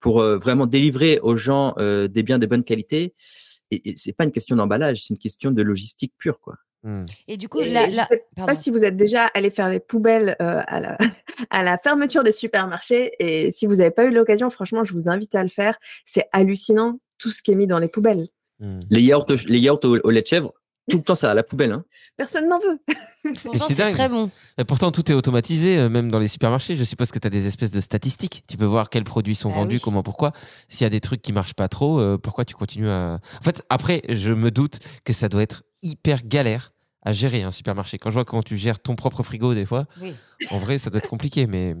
pour 0.00 0.20
euh, 0.20 0.38
vraiment 0.38 0.66
délivrer 0.66 1.18
aux 1.22 1.36
gens 1.36 1.74
euh, 1.78 2.08
des 2.08 2.22
biens 2.22 2.38
de 2.38 2.46
bonne 2.46 2.64
qualité. 2.64 3.14
Et, 3.70 3.90
et 3.90 3.94
c'est 3.96 4.12
pas 4.12 4.24
une 4.24 4.30
question 4.32 4.56
d'emballage, 4.56 5.02
c'est 5.02 5.10
une 5.10 5.18
question 5.18 5.50
de 5.50 5.60
logistique 5.62 6.12
pure, 6.16 6.40
quoi. 6.40 6.54
Mm. 6.84 7.04
Et 7.26 7.36
du 7.36 7.48
coup, 7.48 7.60
Et 7.60 7.70
je 7.70 7.74
là- 7.74 8.04
sais 8.04 8.24
pardon. 8.36 8.46
pas 8.52 8.54
si 8.54 8.70
vous 8.70 8.84
êtes 8.84 8.96
déjà 8.96 9.24
allé 9.34 9.50
faire 9.50 9.68
les 9.68 9.80
poubelles 9.80 10.36
euh, 10.40 10.62
à, 10.66 10.78
la, 10.78 10.96
à 11.50 11.62
la 11.64 11.76
fermeture 11.76 12.22
des 12.22 12.30
supermarchés. 12.32 13.10
Et 13.18 13.50
si 13.50 13.66
vous 13.66 13.76
n'avez 13.76 13.90
pas 13.90 14.04
eu 14.04 14.12
l'occasion, 14.12 14.48
franchement, 14.50 14.84
je 14.84 14.92
vous 14.92 15.08
invite 15.08 15.34
à 15.34 15.42
le 15.42 15.48
faire. 15.48 15.76
C'est 16.04 16.26
hallucinant 16.32 17.00
tout 17.18 17.30
ce 17.30 17.42
qui 17.42 17.50
est 17.50 17.54
mis 17.56 17.66
dans 17.66 17.80
les 17.80 17.88
poubelles. 17.88 18.28
Mm. 18.60 18.78
Les 18.90 19.02
yaourts, 19.02 19.26
les 19.48 19.58
yaourts 19.58 19.80
au, 19.84 19.98
au 20.04 20.10
lait 20.10 20.22
de 20.22 20.26
chèvre, 20.28 20.52
tout 20.88 20.96
le 20.98 21.02
temps, 21.02 21.14
ça 21.14 21.30
à 21.30 21.34
la 21.34 21.42
poubelle. 21.42 21.72
Hein. 21.72 21.84
Personne 22.16 22.48
n'en 22.48 22.58
veut. 22.58 22.78
Pourtant, 23.42 23.66
c'est 23.68 23.90
très 23.92 24.08
bon. 24.08 24.30
Et 24.56 24.64
pourtant, 24.64 24.90
tout 24.92 25.10
est 25.10 25.14
automatisé, 25.14 25.78
euh, 25.78 25.88
même 25.88 26.10
dans 26.10 26.18
les 26.18 26.28
supermarchés. 26.28 26.76
Je 26.76 26.84
suppose 26.84 27.10
que 27.10 27.18
tu 27.18 27.26
as 27.26 27.30
des 27.30 27.46
espèces 27.46 27.70
de 27.72 27.80
statistiques. 27.80 28.42
Tu 28.48 28.56
peux 28.56 28.64
voir 28.64 28.88
quels 28.88 29.04
produits 29.04 29.34
sont 29.34 29.50
Ah 29.52 29.56
vendus, 29.56 29.76
oui. 29.76 29.80
comment, 29.82 30.02
pourquoi. 30.02 30.32
S'il 30.68 30.84
y 30.84 30.86
a 30.86 30.90
des 30.90 31.00
trucs 31.00 31.22
qui 31.22 31.32
marchent 31.32 31.54
pas 31.54 31.68
trop, 31.68 32.00
euh, 32.00 32.16
pourquoi 32.18 32.44
tu 32.44 32.54
continues 32.54 32.88
à. 32.88 33.20
En 33.40 33.42
fait, 33.42 33.62
après, 33.68 34.02
je 34.08 34.32
me 34.32 34.50
doute 34.50 34.78
que 35.04 35.12
ça 35.12 35.28
doit 35.28 35.42
être 35.42 35.62
hyper 35.82 36.22
galère 36.24 36.72
à 37.02 37.12
gérer 37.12 37.42
un 37.42 37.52
supermarché. 37.52 37.98
Quand 37.98 38.10
je 38.10 38.14
vois 38.14 38.24
comment 38.24 38.42
tu 38.42 38.56
gères 38.56 38.80
ton 38.80 38.94
propre 38.96 39.22
frigo, 39.22 39.54
des 39.54 39.66
fois, 39.66 39.86
Oui. 40.00 40.14
en 40.50 40.58
vrai, 40.58 40.78
ça 40.78 40.90
doit 40.90 40.98
être 40.98 41.08
compliqué. 41.08 41.46
Mais, 41.46 41.74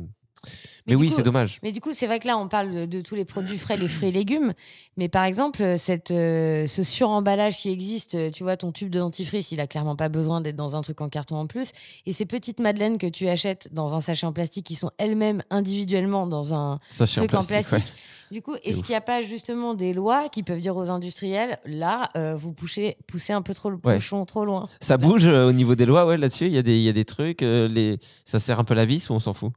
mais, 0.86 0.94
oui, 0.94 1.10
c'est 1.10 1.22
dommage. 1.22 1.58
Mais 1.62 1.72
du 1.72 1.80
coup, 1.80 1.92
c'est 1.92 2.06
vrai 2.06 2.20
que 2.20 2.26
là, 2.26 2.38
on 2.38 2.48
parle 2.48 2.72
de, 2.72 2.86
de 2.86 3.00
tous 3.00 3.14
les 3.14 3.24
produits 3.24 3.58
frais, 3.58 3.76
les 3.76 3.88
fruits 3.88 4.08
et 4.08 4.12
légumes. 4.12 4.52
Mais 4.96 5.08
par 5.08 5.24
exemple, 5.24 5.76
cette, 5.78 6.10
euh, 6.10 6.66
ce 6.66 6.82
suremballage 6.82 7.56
qui 7.58 7.70
existe, 7.70 8.14
euh, 8.14 8.30
tu 8.30 8.42
vois, 8.42 8.56
ton 8.56 8.72
tube 8.72 8.90
de 8.90 8.98
dentifrice, 8.98 9.52
il 9.52 9.60
a 9.60 9.66
clairement 9.66 9.96
pas 9.96 10.08
besoin 10.08 10.40
d'être 10.40 10.56
dans 10.56 10.76
un 10.76 10.80
truc 10.82 11.00
en 11.00 11.08
carton 11.08 11.36
en 11.36 11.46
plus. 11.46 11.72
Et 12.06 12.12
ces 12.12 12.24
petites 12.26 12.60
madeleines 12.60 12.98
que 12.98 13.06
tu 13.06 13.28
achètes 13.28 13.68
dans 13.72 13.94
un 13.94 14.00
sachet 14.00 14.26
en 14.26 14.32
plastique 14.32 14.66
qui 14.66 14.74
sont 14.76 14.90
elles-mêmes 14.98 15.42
individuellement 15.50 16.26
dans 16.26 16.54
un 16.54 16.78
Sachet 16.90 17.20
en 17.20 17.26
truc 17.26 17.34
en 17.42 17.44
plastique. 17.46 17.92
Du 18.32 18.42
coup, 18.42 18.54
est-ce 18.64 18.78
qu'il 18.82 18.90
n'y 18.90 18.96
a 18.96 19.00
pas 19.00 19.22
justement 19.22 19.74
des 19.74 19.94
lois 19.94 20.28
qui 20.28 20.42
peuvent 20.42 20.58
dire 20.58 20.76
aux 20.76 20.90
industriels, 20.90 21.58
là, 21.64 22.08
euh, 22.16 22.34
vous 22.36 22.52
poussez, 22.52 22.96
poussez 23.06 23.32
un 23.32 23.42
peu 23.42 23.54
trop 23.54 23.70
le 23.70 23.76
Ouais. 23.84 23.94
pochon 23.94 24.24
trop 24.24 24.44
loin? 24.44 24.66
Ça 24.80 24.96
bouge 24.96 25.26
euh, 25.28 25.48
au 25.48 25.52
niveau 25.52 25.76
des 25.76 25.86
lois, 25.86 26.06
ouais, 26.06 26.16
là-dessus. 26.16 26.46
Il 26.46 26.52
y, 26.54 26.58
a 26.58 26.62
des- 26.62 26.76
il 26.76 26.82
y 26.82 26.88
a 26.88 26.92
des 26.92 27.04
trucs. 27.04 27.42
euh, 27.42 27.68
les... 27.68 27.98
Ça 28.24 28.40
sert 28.40 28.58
un 28.58 28.64
peu 28.64 28.74
la 28.74 28.84
vis 28.84 29.08
ou 29.10 29.12
on 29.12 29.18
s'en 29.20 29.32
fout? 29.32 29.52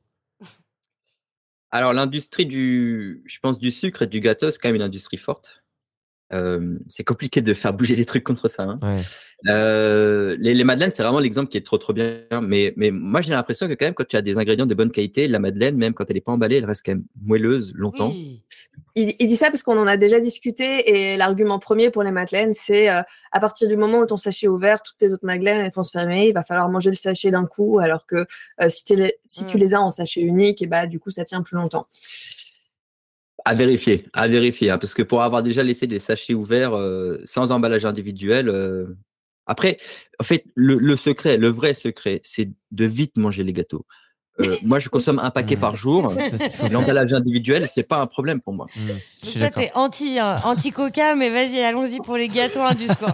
Alors, 1.71 1.93
l'industrie 1.93 2.45
du, 2.45 3.23
je 3.25 3.39
pense, 3.39 3.57
du 3.59 3.71
sucre 3.71 4.03
et 4.03 4.07
du 4.07 4.19
gâteau, 4.21 4.49
c'est 4.51 4.59
quand 4.59 4.69
même 4.69 4.75
une 4.75 4.81
industrie 4.83 5.17
forte. 5.17 5.63
Euh, 6.31 6.77
c'est 6.87 7.03
compliqué 7.03 7.41
de 7.41 7.53
faire 7.53 7.73
bouger 7.73 7.95
les 7.95 8.05
trucs 8.05 8.23
contre 8.23 8.47
ça. 8.47 8.63
hein. 8.63 8.79
Ouais. 8.83 9.01
Euh, 9.47 10.35
les, 10.39 10.53
les 10.53 10.63
madeleines, 10.63 10.91
c'est 10.91 11.01
vraiment 11.03 11.19
l'exemple 11.19 11.49
qui 11.49 11.57
est 11.57 11.65
trop 11.65 11.77
trop 11.77 11.93
bien. 11.93 12.19
Mais, 12.43 12.73
mais 12.77 12.91
moi, 12.91 13.21
j'ai 13.21 13.31
l'impression 13.31 13.67
que 13.67 13.73
quand 13.73 13.85
même, 13.85 13.93
quand 13.95 14.07
tu 14.07 14.15
as 14.17 14.21
des 14.21 14.37
ingrédients 14.37 14.65
de 14.67 14.75
bonne 14.75 14.91
qualité, 14.91 15.27
la 15.27 15.39
madeleine, 15.39 15.75
même 15.77 15.93
quand 15.93 16.05
elle 16.09 16.15
n'est 16.15 16.21
pas 16.21 16.31
emballée, 16.33 16.57
elle 16.57 16.65
reste 16.65 16.85
quand 16.85 16.91
même 16.93 17.05
moelleuse 17.21 17.73
longtemps. 17.75 18.09
Oui. 18.09 18.43
Il, 18.95 19.13
il 19.19 19.27
dit 19.27 19.35
ça 19.35 19.49
parce 19.51 19.61
qu'on 19.63 19.77
en 19.77 19.87
a 19.87 19.97
déjà 19.97 20.19
discuté 20.19 21.11
et 21.13 21.17
l'argument 21.17 21.59
premier 21.59 21.89
pour 21.89 22.01
les 22.03 22.11
madeleines, 22.11 22.53
c'est 22.53 22.89
euh, 22.89 23.01
à 23.31 23.39
partir 23.39 23.67
du 23.67 23.77
moment 23.77 23.99
où 23.99 24.05
ton 24.05 24.17
sachet 24.17 24.45
est 24.47 24.49
ouvert, 24.49 24.81
toutes 24.81 24.97
tes 24.97 25.11
autres 25.11 25.25
madeleines 25.25 25.57
elles 25.63 25.71
vont 25.71 25.83
se 25.83 25.91
fermer, 25.91 26.27
il 26.27 26.33
va 26.33 26.43
falloir 26.43 26.69
manger 26.69 26.89
le 26.89 26.95
sachet 26.95 27.29
d'un 27.29 27.45
coup, 27.45 27.79
alors 27.79 28.05
que 28.05 28.25
euh, 28.61 28.69
si, 28.69 28.85
tu 28.85 28.95
les, 28.95 29.15
si 29.27 29.45
tu 29.45 29.57
Mm. 29.57 29.59
les 29.59 29.73
as 29.73 29.81
en 29.81 29.91
sachet 29.91 30.21
unique, 30.21 30.61
et 30.61 30.67
bah, 30.67 30.87
du 30.87 30.99
coup 30.99 31.11
ça 31.11 31.23
tient 31.23 31.41
plus 31.43 31.55
longtemps. 31.55 31.87
À 33.45 33.55
vérifier, 33.55 34.03
à 34.13 34.27
vérifier, 34.27 34.69
hein, 34.69 34.77
parce 34.77 34.93
que 34.93 35.01
pour 35.03 35.21
avoir 35.23 35.41
déjà 35.43 35.63
laissé 35.63 35.87
des 35.87 35.99
sachets 35.99 36.33
ouverts 36.33 36.73
euh, 36.75 37.17
sans 37.25 37.51
emballage 37.51 37.85
individuel. 37.85 38.49
euh, 38.49 38.97
Après, 39.45 39.77
en 40.19 40.23
fait, 40.23 40.43
le, 40.55 40.77
le 40.77 40.95
secret, 40.95 41.37
le 41.37 41.47
vrai 41.49 41.73
secret, 41.73 42.21
c'est 42.23 42.49
de 42.71 42.85
vite 42.85 43.17
manger 43.17 43.43
les 43.43 43.53
gâteaux. 43.53 43.85
Euh, 44.41 44.55
moi, 44.63 44.79
je 44.79 44.87
consomme 44.87 45.19
un 45.19 45.31
paquet 45.31 45.57
par 45.57 45.75
jour. 45.75 46.13
L'emballage 46.71 47.13
individuel, 47.13 47.67
c'est 47.67 47.83
pas 47.83 47.99
un 47.99 48.07
problème 48.07 48.39
pour 48.39 48.53
moi. 48.53 48.67
Mm, 48.75 48.89
Je 49.25 49.39
toi, 49.39 49.49
t'es 49.49 49.71
anti, 49.75 50.17
euh, 50.19 50.37
anti-coca, 50.45 51.15
mais 51.15 51.29
vas-y, 51.29 51.59
allons-y 51.61 51.97
pour 51.97 52.15
les 52.15 52.29
gâteaux 52.29 52.61
Indus, 52.61 52.87
quoi. 52.97 53.13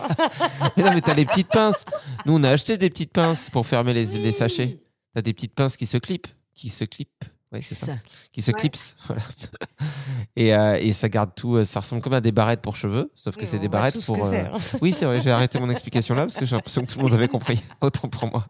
Mais 0.77 0.83
non, 0.83 0.93
mais 0.93 1.01
t'as 1.01 1.15
les 1.15 1.25
petites 1.25 1.47
pinces. 1.47 1.83
Nous, 2.27 2.33
on 2.35 2.43
a 2.43 2.51
acheté 2.51 2.77
des 2.77 2.89
petites 2.91 3.11
pinces 3.11 3.49
pour 3.49 3.65
fermer 3.65 3.93
les, 3.93 4.05
les 4.19 4.31
sachets. 4.31 4.79
T'as 5.15 5.21
des 5.23 5.33
petites 5.33 5.55
pinces 5.55 5.77
qui 5.77 5.85
se 5.87 5.97
clipent. 5.97 6.27
Qui 6.53 6.69
se 6.69 6.85
clipent. 6.85 7.09
Ouais, 7.51 7.61
c'est 7.61 7.75
ça. 7.75 7.93
Qui 8.31 8.41
se 8.41 8.51
Ouais. 8.51 8.57
Voilà. 9.07 9.21
Et, 10.35 10.53
euh, 10.53 10.75
et 10.79 10.93
ça 10.93 11.09
garde 11.09 11.31
tout. 11.35 11.55
euh, 11.55 11.63
Ça 11.63 11.79
ressemble 11.79 12.01
comme 12.01 12.13
à 12.13 12.21
des 12.21 12.31
barrettes 12.31 12.61
pour 12.61 12.75
cheveux. 12.75 13.11
Sauf 13.15 13.35
que 13.35 13.41
Oui, 13.41 13.47
c'est 13.47 13.59
des 13.59 13.69
barrettes 13.69 13.97
ce 13.97 14.05
pour. 14.05 14.25
euh. 14.25 14.43
Oui, 14.81 14.91
c'est 14.91 15.05
vrai. 15.05 15.21
J'ai 15.21 15.31
arrêté 15.31 15.59
mon 15.59 15.69
explication 15.69 16.15
là 16.15 16.23
parce 16.23 16.35
que 16.35 16.45
j'ai 16.45 16.55
l'impression 16.55 16.83
que 16.83 16.91
tout 16.91 16.97
le 16.97 17.03
monde 17.03 17.13
avait 17.13 17.27
compris. 17.27 17.61
Autant 17.81 18.09
pour 18.09 18.29
moi. 18.29 18.47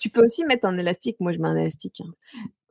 Tu 0.00 0.08
peux 0.08 0.24
aussi 0.24 0.44
mettre 0.44 0.66
un 0.66 0.76
élastique, 0.78 1.16
moi 1.20 1.32
je 1.32 1.38
mets 1.38 1.48
un 1.48 1.56
élastique. 1.56 2.00
hein. 2.00 2.10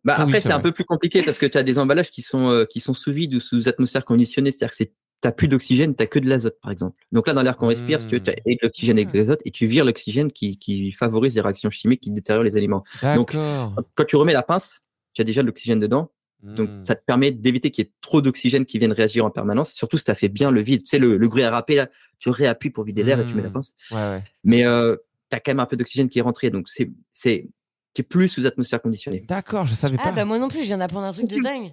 Bah, 0.04 0.16
Ah 0.18 0.24
oui, 0.26 0.32
après, 0.32 0.42
c'est 0.42 0.50
c'est 0.50 0.54
un 0.54 0.60
peu 0.60 0.72
plus 0.74 0.84
compliqué 0.84 1.24
parce 1.24 1.38
que 1.38 1.46
tu 1.46 1.58
as 1.58 1.64
des 1.64 1.80
emballages 1.80 2.12
qui 2.12 2.22
sont, 2.22 2.50
euh, 2.50 2.66
qui 2.66 2.80
sont 2.82 2.94
sous 2.94 3.14
vide 3.14 3.36
ou 3.36 3.40
sous 3.40 3.68
atmosphère 3.70 4.04
conditionnée. 4.04 4.52
C'est-à-dire 4.52 4.76
que 4.78 4.84
tu 4.84 4.92
n'as 5.24 5.32
plus 5.32 5.48
d'oxygène, 5.48 5.96
tu 5.96 6.04
n'as 6.04 6.08
que 6.08 6.20
de 6.20 6.28
l'azote, 6.28 6.58
par 6.62 6.72
exemple. 6.72 7.02
Donc 7.14 7.26
là, 7.28 7.34
dans 7.34 7.42
l'air 7.42 7.56
qu'on 7.56 7.68
respire, 7.68 8.02
si 8.02 8.08
tu 8.08 8.16
as 8.18 8.20
de 8.20 8.58
l'oxygène 8.62 9.00
et 9.00 9.06
de 9.06 9.18
l'azote 9.18 9.40
et 9.46 9.52
tu 9.52 9.66
vires 9.68 9.86
l'oxygène 9.86 10.32
qui, 10.32 10.58
qui 10.60 10.92
favorise 10.92 11.34
les 11.36 11.42
réactions 11.42 11.70
chimiques 11.70 12.02
qui 12.02 12.12
détériorent 12.12 12.44
les 12.44 12.58
aliments. 12.58 12.84
Donc. 13.16 13.34
Quand 13.96 14.04
tu 14.06 14.18
remets 14.18 14.34
la 14.34 14.44
pince, 14.44 14.82
tu 15.14 15.22
as 15.22 15.26
déjà 15.26 15.42
de 15.42 15.48
l'oxygène 15.48 15.80
dedans. 15.80 16.12
Donc, 16.44 16.70
Mm. 16.70 16.84
ça 16.86 16.96
te 16.96 17.04
permet 17.06 17.32
d'éviter 17.32 17.72
qu'il 17.72 17.86
y 17.86 17.88
ait 17.88 17.92
trop 18.02 18.22
d'oxygène 18.22 18.66
qui 18.66 18.78
vienne 18.78 18.92
réagir 18.92 19.24
en 19.26 19.30
permanence. 19.30 19.72
Surtout 19.74 19.98
si 19.98 20.04
tu 20.04 20.12
as 20.12 20.16
fait 20.16 20.28
bien 20.28 20.52
le 20.52 20.60
vide. 20.62 20.84
Tu 20.84 20.90
sais, 20.90 21.00
le, 21.00 21.16
le 21.16 21.28
gruyère 21.30 21.52
râpé, 21.54 21.76
là, 21.76 21.88
tu 22.20 22.30
réappuies 22.30 22.70
pour 22.70 22.84
vider 22.84 23.04
l'air 23.04 23.20
et 23.22 23.26
tu 23.26 23.36
mets 23.36 23.42
la 23.42 23.50
Mm. 23.50 23.54
pince. 23.54 23.74
Ouais, 23.92 23.98
ouais. 23.98 24.24
Mais 24.44 24.66
euh, 24.66 24.98
tu 25.32 25.38
as 25.38 25.40
quand 25.40 25.52
même 25.52 25.62
un 25.62 25.66
peu 25.66 25.78
d'oxygène 25.78 26.10
qui 26.10 26.20
est 26.20 26.22
rentré. 26.22 26.50
Donc, 26.50 26.68
c'est, 26.68 26.92
c'est, 27.12 27.48
tu 27.94 28.02
es 28.02 28.04
plus 28.04 28.28
sous 28.28 28.46
atmosphère 28.46 28.82
conditionnée. 28.82 29.24
D'accord, 29.28 29.66
je 29.68 29.74
savais 29.74 29.96
Ah, 30.00 30.10
pas. 30.10 30.12
bah 30.12 30.26
moi 30.26 30.38
non 30.38 30.50
plus, 30.50 30.60
je 30.62 30.66
viens 30.66 30.80
d'apprendre 30.80 31.06
un 31.06 31.14
truc 31.14 31.28
de 31.28 31.40
dingue. 31.42 31.72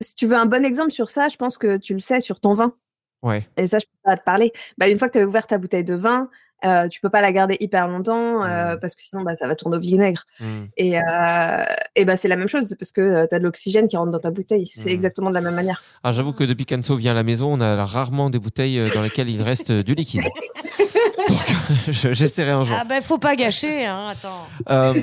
Si 0.00 0.14
tu 0.14 0.26
veux 0.26 0.36
un 0.36 0.46
bon 0.46 0.64
exemple 0.64 0.92
sur 0.92 1.10
ça, 1.10 1.28
je 1.28 1.36
pense 1.36 1.58
que 1.58 1.76
tu 1.76 1.92
le 1.94 2.00
sais 2.00 2.20
sur 2.20 2.38
ton 2.38 2.52
vin. 2.54 2.76
Ouais. 3.22 3.46
Et 3.56 3.66
ça, 3.66 3.78
je 3.78 3.84
peux 3.86 3.98
pas 4.04 4.16
te 4.16 4.22
parler. 4.24 4.52
Bah, 4.78 4.88
une 4.88 4.98
fois 4.98 5.08
que 5.08 5.14
tu 5.18 5.24
as 5.24 5.26
ouvert 5.26 5.46
ta 5.46 5.58
bouteille 5.58 5.84
de 5.84 5.94
vin, 5.94 6.28
euh, 6.64 6.88
tu 6.88 7.00
peux 7.00 7.08
pas 7.10 7.20
la 7.20 7.30
garder 7.32 7.56
hyper 7.60 7.86
longtemps 7.86 8.44
euh, 8.44 8.74
Mm. 8.74 8.80
parce 8.80 8.96
que 8.96 9.02
sinon 9.02 9.22
bah, 9.22 9.36
ça 9.36 9.46
va 9.46 9.54
tourner 9.54 9.76
au 9.76 9.80
vinaigre. 9.80 10.24
Mm. 10.40 10.64
Et, 10.76 10.98
euh, 11.00 11.64
et 11.94 12.04
bah, 12.04 12.16
c'est 12.16 12.26
la 12.28 12.34
même 12.36 12.48
chose 12.48 12.64
c'est 12.66 12.76
parce 12.78 12.90
que 12.90 13.26
tu 13.26 13.34
as 13.34 13.38
de 13.38 13.44
l'oxygène 13.44 13.86
qui 13.88 13.96
rentre 13.96 14.10
dans 14.10 14.18
ta 14.18 14.30
bouteille. 14.32 14.66
C'est 14.74 14.86
Mm. 14.86 14.88
exactement 14.88 15.30
de 15.30 15.34
la 15.34 15.40
même 15.40 15.54
manière. 15.54 15.82
Alors 16.02 16.14
j'avoue 16.14 16.32
que 16.32 16.42
depuis 16.44 16.64
qu'Anso 16.66 16.96
vient 16.96 17.12
à 17.12 17.14
la 17.14 17.22
maison, 17.22 17.52
on 17.52 17.60
a 17.60 17.84
rarement 17.84 18.28
des 18.30 18.38
bouteilles 18.40 18.80
euh, 18.80 18.88
dans 18.92 19.02
lesquelles 19.02 19.28
il 19.28 19.40
reste 19.42 19.70
euh, 19.70 19.82
du 19.84 19.94
liquide. 19.94 20.22
Donc 21.28 21.38
j'essaierai 21.88 22.50
un 22.52 22.62
jour. 22.64 22.76
Ah 22.80 22.84
bah 22.84 23.00
faut 23.02 23.18
pas 23.18 23.36
gâcher, 23.36 23.86
hein, 23.86 24.08
attends. 24.10 24.46
Euh, 24.70 24.94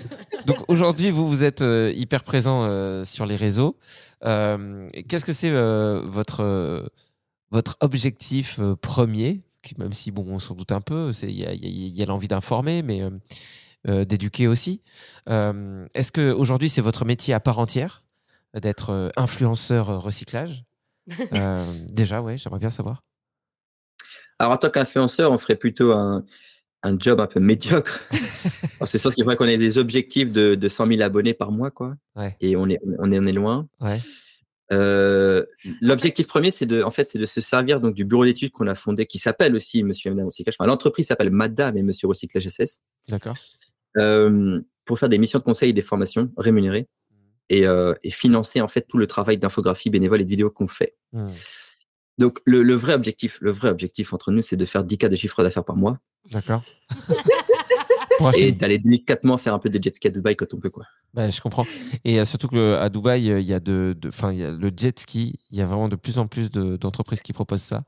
Donc 0.46 0.56
aujourd'hui, 0.68 1.10
vous, 1.10 1.28
vous 1.28 1.44
êtes 1.44 1.62
euh, 1.62 1.92
hyper 1.94 2.22
présent 2.22 2.64
euh, 2.64 3.04
sur 3.04 3.24
les 3.26 3.36
réseaux. 3.36 3.76
Euh, 4.24 4.86
Qu'est-ce 5.08 5.24
que 5.24 5.32
c'est 5.32 5.50
euh, 5.50 6.02
votre, 6.04 6.42
euh, 6.42 6.82
votre 7.50 7.76
objectif 7.80 8.58
euh, 8.60 8.76
premier 8.76 9.42
qui, 9.62 9.74
Même 9.78 9.92
si, 9.92 10.10
bon, 10.12 10.24
on 10.28 10.38
s'en 10.38 10.54
doute 10.54 10.70
un 10.72 10.80
peu, 10.80 11.12
c'est- 11.12 11.26
il 11.28 11.36
y 11.38 11.44
a, 11.44 11.52
il 11.52 11.62
y 11.62 11.66
a- 11.66 11.68
il 11.88 11.94
y 11.96 12.02
a 12.02 12.06
l'envie 12.06 12.28
d'informer, 12.28 12.82
mais 12.82 13.02
euh, 13.02 13.10
euh, 13.88 14.04
d'éduquer 14.04 14.46
aussi. 14.46 14.82
Euh, 15.28 15.86
Est-ce 15.94 16.12
qu'aujourd'hui, 16.12 16.68
c'est 16.70 16.80
votre 16.80 17.04
métier 17.04 17.34
à 17.34 17.40
part 17.40 17.58
entière 17.58 18.04
d'être 18.54 18.90
euh, 18.90 19.10
influenceur 19.16 20.00
recyclage? 20.02 20.64
Euh, 21.34 21.64
Déjà, 21.88 22.22
ouais, 22.22 22.38
j'aimerais 22.38 22.60
bien 22.60 22.70
savoir. 22.70 23.02
Alors, 24.38 24.52
en 24.52 24.56
tant 24.58 24.70
qu'influenceur, 24.70 25.32
on 25.32 25.38
ferait 25.38 25.56
plutôt 25.56 25.90
un, 25.92 26.24
un 26.84 26.96
job 26.98 27.18
un 27.20 27.26
peu 27.26 27.40
médiocre. 27.40 28.00
C'est 28.86 28.98
sûr 28.98 29.12
qu'il 29.12 29.24
faudrait 29.24 29.36
qu'on 29.36 29.46
ait 29.46 29.58
des 29.58 29.76
objectifs 29.78 30.32
de, 30.32 30.54
de 30.54 30.68
100 30.68 30.86
000 30.86 31.00
abonnés 31.02 31.34
par 31.34 31.50
mois, 31.50 31.70
quoi. 31.72 31.96
Ouais. 32.14 32.36
Et 32.40 32.56
on 32.56 32.68
est, 32.68 32.78
on 33.00 33.10
est, 33.10 33.18
on 33.18 33.26
est 33.26 33.32
loin. 33.32 33.68
Ouais. 33.80 34.00
Euh, 34.72 35.44
L'objectif 35.80 36.26
premier, 36.26 36.50
c'est 36.50 36.66
de, 36.66 36.82
en 36.82 36.90
fait, 36.90 37.04
c'est 37.04 37.18
de 37.18 37.26
se 37.26 37.40
servir 37.40 37.80
donc 37.80 37.94
du 37.94 38.04
bureau 38.04 38.24
d'études 38.24 38.52
qu'on 38.52 38.66
a 38.66 38.74
fondé, 38.74 39.06
qui 39.06 39.18
s'appelle 39.18 39.54
aussi 39.54 39.82
Monsieur 39.82 40.10
et 40.10 40.14
Madame 40.14 40.26
Recyclage. 40.26 40.56
Enfin, 40.58 40.66
l'entreprise 40.66 41.06
s'appelle 41.06 41.30
Madame 41.30 41.76
et 41.76 41.82
Monsieur 41.82 42.08
Recyclage 42.08 42.48
SS, 42.48 42.80
D'accord. 43.08 43.36
euh, 43.96 44.60
pour 44.84 44.98
faire 44.98 45.08
des 45.08 45.18
missions 45.18 45.38
de 45.38 45.44
conseil 45.44 45.70
et 45.70 45.72
des 45.72 45.82
formations 45.82 46.30
rémunérées 46.36 46.88
et, 47.48 47.66
euh, 47.66 47.94
et 48.02 48.10
financer 48.10 48.60
en 48.60 48.68
fait 48.68 48.82
tout 48.82 48.98
le 48.98 49.06
travail 49.06 49.38
d'infographie 49.38 49.90
bénévole 49.90 50.20
et 50.20 50.24
de 50.24 50.30
vidéo 50.30 50.50
qu'on 50.50 50.68
fait. 50.68 50.96
Hmm. 51.12 51.28
Donc, 52.18 52.40
le, 52.44 52.62
le 52.62 52.74
vrai 52.74 52.94
objectif, 52.94 53.38
le 53.40 53.52
vrai 53.52 53.70
objectif 53.70 54.12
entre 54.12 54.32
nous, 54.32 54.42
c'est 54.42 54.56
de 54.56 54.64
faire 54.64 54.82
10 54.84 54.98
cas 54.98 55.08
de 55.08 55.16
chiffre 55.16 55.42
d'affaires 55.42 55.64
par 55.64 55.76
mois 55.76 55.98
D'accord. 56.32 56.62
Pour 58.18 58.28
acheter 58.28 58.48
et 58.48 58.52
d'aller 58.52 58.78
délicatement 58.78 59.36
faire 59.38 59.54
un 59.54 59.58
peu 59.58 59.70
de 59.70 59.82
jet 59.82 59.94
ski 59.94 60.08
à 60.08 60.10
Dubaï 60.10 60.36
quand 60.36 60.52
on 60.52 60.58
peut, 60.58 60.70
quoi. 60.70 60.84
Bah, 61.14 61.30
je 61.30 61.40
comprends. 61.40 61.66
Et 62.04 62.20
euh, 62.20 62.24
surtout 62.24 62.48
qu'à 62.48 62.88
Dubaï, 62.90 63.30
euh, 63.30 63.40
il 63.40 63.46
y 63.46 63.54
a 63.54 63.60
de, 63.60 63.96
de- 63.98 64.10
'fin, 64.10 64.32
il 64.32 64.38
y 64.38 64.44
a 64.44 64.50
le 64.50 64.70
jet 64.76 64.98
ski. 64.98 65.38
Il 65.50 65.56
y 65.58 65.62
a 65.62 65.66
vraiment 65.66 65.88
de 65.88 65.96
plus 65.96 66.18
en 66.18 66.26
plus 66.26 66.50
de- 66.50 66.76
d'entreprises 66.76 67.22
qui 67.22 67.32
proposent 67.32 67.62
ça. 67.62 67.84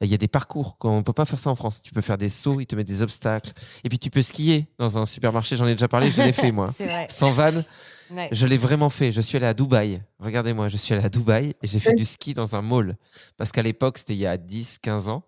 Il 0.00 0.08
y 0.08 0.14
a 0.14 0.18
des 0.18 0.26
parcours. 0.28 0.76
On 0.82 0.96
ne 0.96 1.02
peut 1.02 1.12
pas 1.12 1.26
faire 1.26 1.38
ça 1.38 1.50
en 1.50 1.54
France. 1.54 1.80
Tu 1.82 1.92
peux 1.92 2.00
faire 2.00 2.18
des 2.18 2.28
sauts, 2.28 2.60
ils 2.60 2.66
te 2.66 2.74
mettent 2.74 2.88
des 2.88 3.02
obstacles. 3.02 3.52
Et 3.84 3.88
puis 3.88 3.98
tu 4.00 4.10
peux 4.10 4.22
skier 4.22 4.66
dans 4.78 4.98
un 4.98 5.04
supermarché. 5.06 5.56
J'en 5.56 5.66
ai 5.68 5.72
déjà 5.74 5.86
parlé, 5.86 6.10
je 6.10 6.20
l'ai 6.22 6.32
fait 6.32 6.50
moi. 6.50 6.66
Vrai. 6.78 7.06
Sans 7.10 7.30
vanne, 7.30 7.64
Ouais. 8.10 8.28
je 8.32 8.46
l'ai 8.46 8.56
vraiment 8.58 8.90
fait. 8.90 9.10
Je 9.12 9.20
suis 9.22 9.36
allé 9.36 9.46
à 9.46 9.54
Dubaï. 9.54 10.02
Regardez-moi, 10.18 10.68
je 10.68 10.76
suis 10.76 10.92
allé 10.92 11.04
à 11.04 11.08
Dubaï 11.08 11.54
et 11.62 11.66
j'ai 11.66 11.78
fait 11.78 11.94
du 11.94 12.04
ski 12.04 12.34
dans 12.34 12.56
un 12.56 12.62
mall. 12.62 12.96
Parce 13.38 13.52
qu'à 13.52 13.62
l'époque, 13.62 13.96
c'était 13.98 14.12
il 14.14 14.18
y 14.20 14.26
a 14.26 14.36
10, 14.36 14.78
15 14.82 15.08
ans. 15.08 15.22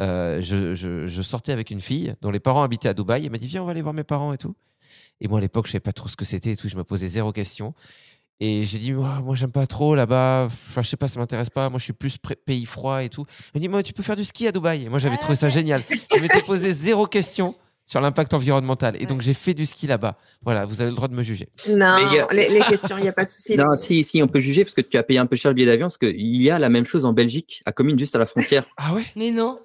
Euh, 0.00 0.40
je, 0.40 0.74
je- 0.74 1.06
je 1.06 1.22
sortais 1.22 1.52
avec 1.52 1.70
une 1.70 1.80
fille 1.80 2.14
dont 2.22 2.30
les 2.30 2.40
parents 2.40 2.62
habitaient 2.62 2.88
à 2.88 2.94
Dubaï. 2.94 3.24
Elle 3.24 3.32
m'a 3.32 3.38
dit 3.38 3.46
Viens, 3.46 3.62
on 3.62 3.66
va 3.66 3.72
aller 3.72 3.82
voir 3.82 3.94
mes 3.94 4.04
parents 4.04 4.32
et 4.32 4.38
tout. 4.38 4.54
Et 5.20 5.28
moi, 5.28 5.38
à 5.38 5.40
l'époque, 5.40 5.66
je 5.66 5.72
savais 5.72 5.80
pas 5.80 5.92
trop 5.92 6.08
ce 6.08 6.16
que 6.16 6.24
c'était 6.24 6.52
et 6.52 6.56
tout. 6.56 6.68
Je 6.68 6.76
me 6.76 6.84
posais 6.84 7.08
zéro 7.08 7.32
question. 7.32 7.74
Et 8.42 8.64
j'ai 8.64 8.78
dit, 8.78 8.94
Ouah, 8.94 9.20
moi, 9.20 9.34
j'aime 9.34 9.52
pas 9.52 9.66
trop 9.66 9.94
là-bas. 9.94 10.44
Enfin, 10.46 10.80
je 10.80 10.88
sais 10.88 10.96
pas, 10.96 11.08
ça 11.08 11.20
m'intéresse 11.20 11.50
pas. 11.50 11.68
Moi, 11.68 11.78
je 11.78 11.84
suis 11.84 11.92
plus 11.92 12.16
pays 12.46 12.64
froid 12.64 13.02
et 13.02 13.10
tout. 13.10 13.26
Elle 13.52 13.58
m'a 13.58 13.60
dit, 13.60 13.68
moi, 13.68 13.82
tu 13.82 13.92
peux 13.92 14.02
faire 14.02 14.16
du 14.16 14.24
ski 14.24 14.46
à 14.46 14.52
Dubaï. 14.52 14.84
Et 14.84 14.88
moi, 14.88 14.98
j'avais 14.98 15.16
Ah, 15.18 15.22
trouvé 15.22 15.36
ça 15.36 15.50
génial. 15.50 15.82
Je 16.14 16.20
m'étais 16.20 16.40
posé 16.42 16.72
zéro 16.72 17.06
question 17.06 17.54
sur 17.90 18.00
l'impact 18.00 18.32
environnemental. 18.34 18.96
Et 19.02 19.06
donc, 19.06 19.20
j'ai 19.20 19.34
fait 19.34 19.52
du 19.52 19.66
ski 19.66 19.88
là-bas. 19.88 20.16
Voilà, 20.42 20.64
vous 20.64 20.80
avez 20.80 20.90
le 20.90 20.96
droit 20.96 21.08
de 21.08 21.14
me 21.14 21.24
juger. 21.24 21.48
Non, 21.68 21.86
a- 21.86 22.32
les, 22.32 22.48
les 22.48 22.60
questions, 22.60 22.96
il 22.96 23.02
n'y 23.02 23.08
a 23.08 23.12
pas 23.12 23.24
de 23.24 23.30
souci. 23.32 23.56
Non, 23.56 23.74
si, 23.74 24.04
si, 24.04 24.22
on 24.22 24.28
peut 24.28 24.38
juger 24.38 24.62
parce 24.62 24.76
que 24.76 24.80
tu 24.80 24.96
as 24.96 25.02
payé 25.02 25.18
un 25.18 25.26
peu 25.26 25.34
cher 25.34 25.50
le 25.50 25.56
billet 25.56 25.66
d'avion 25.66 25.86
parce 25.88 25.98
qu'il 25.98 26.40
y 26.40 26.50
a 26.50 26.60
la 26.60 26.68
même 26.68 26.86
chose 26.86 27.04
en 27.04 27.12
Belgique, 27.12 27.60
à 27.66 27.72
Comines, 27.72 27.98
juste 27.98 28.14
à 28.14 28.20
la 28.20 28.26
frontière. 28.26 28.62
Ah 28.76 28.94
ouais? 28.94 29.02
Mais 29.16 29.32
non. 29.32 29.58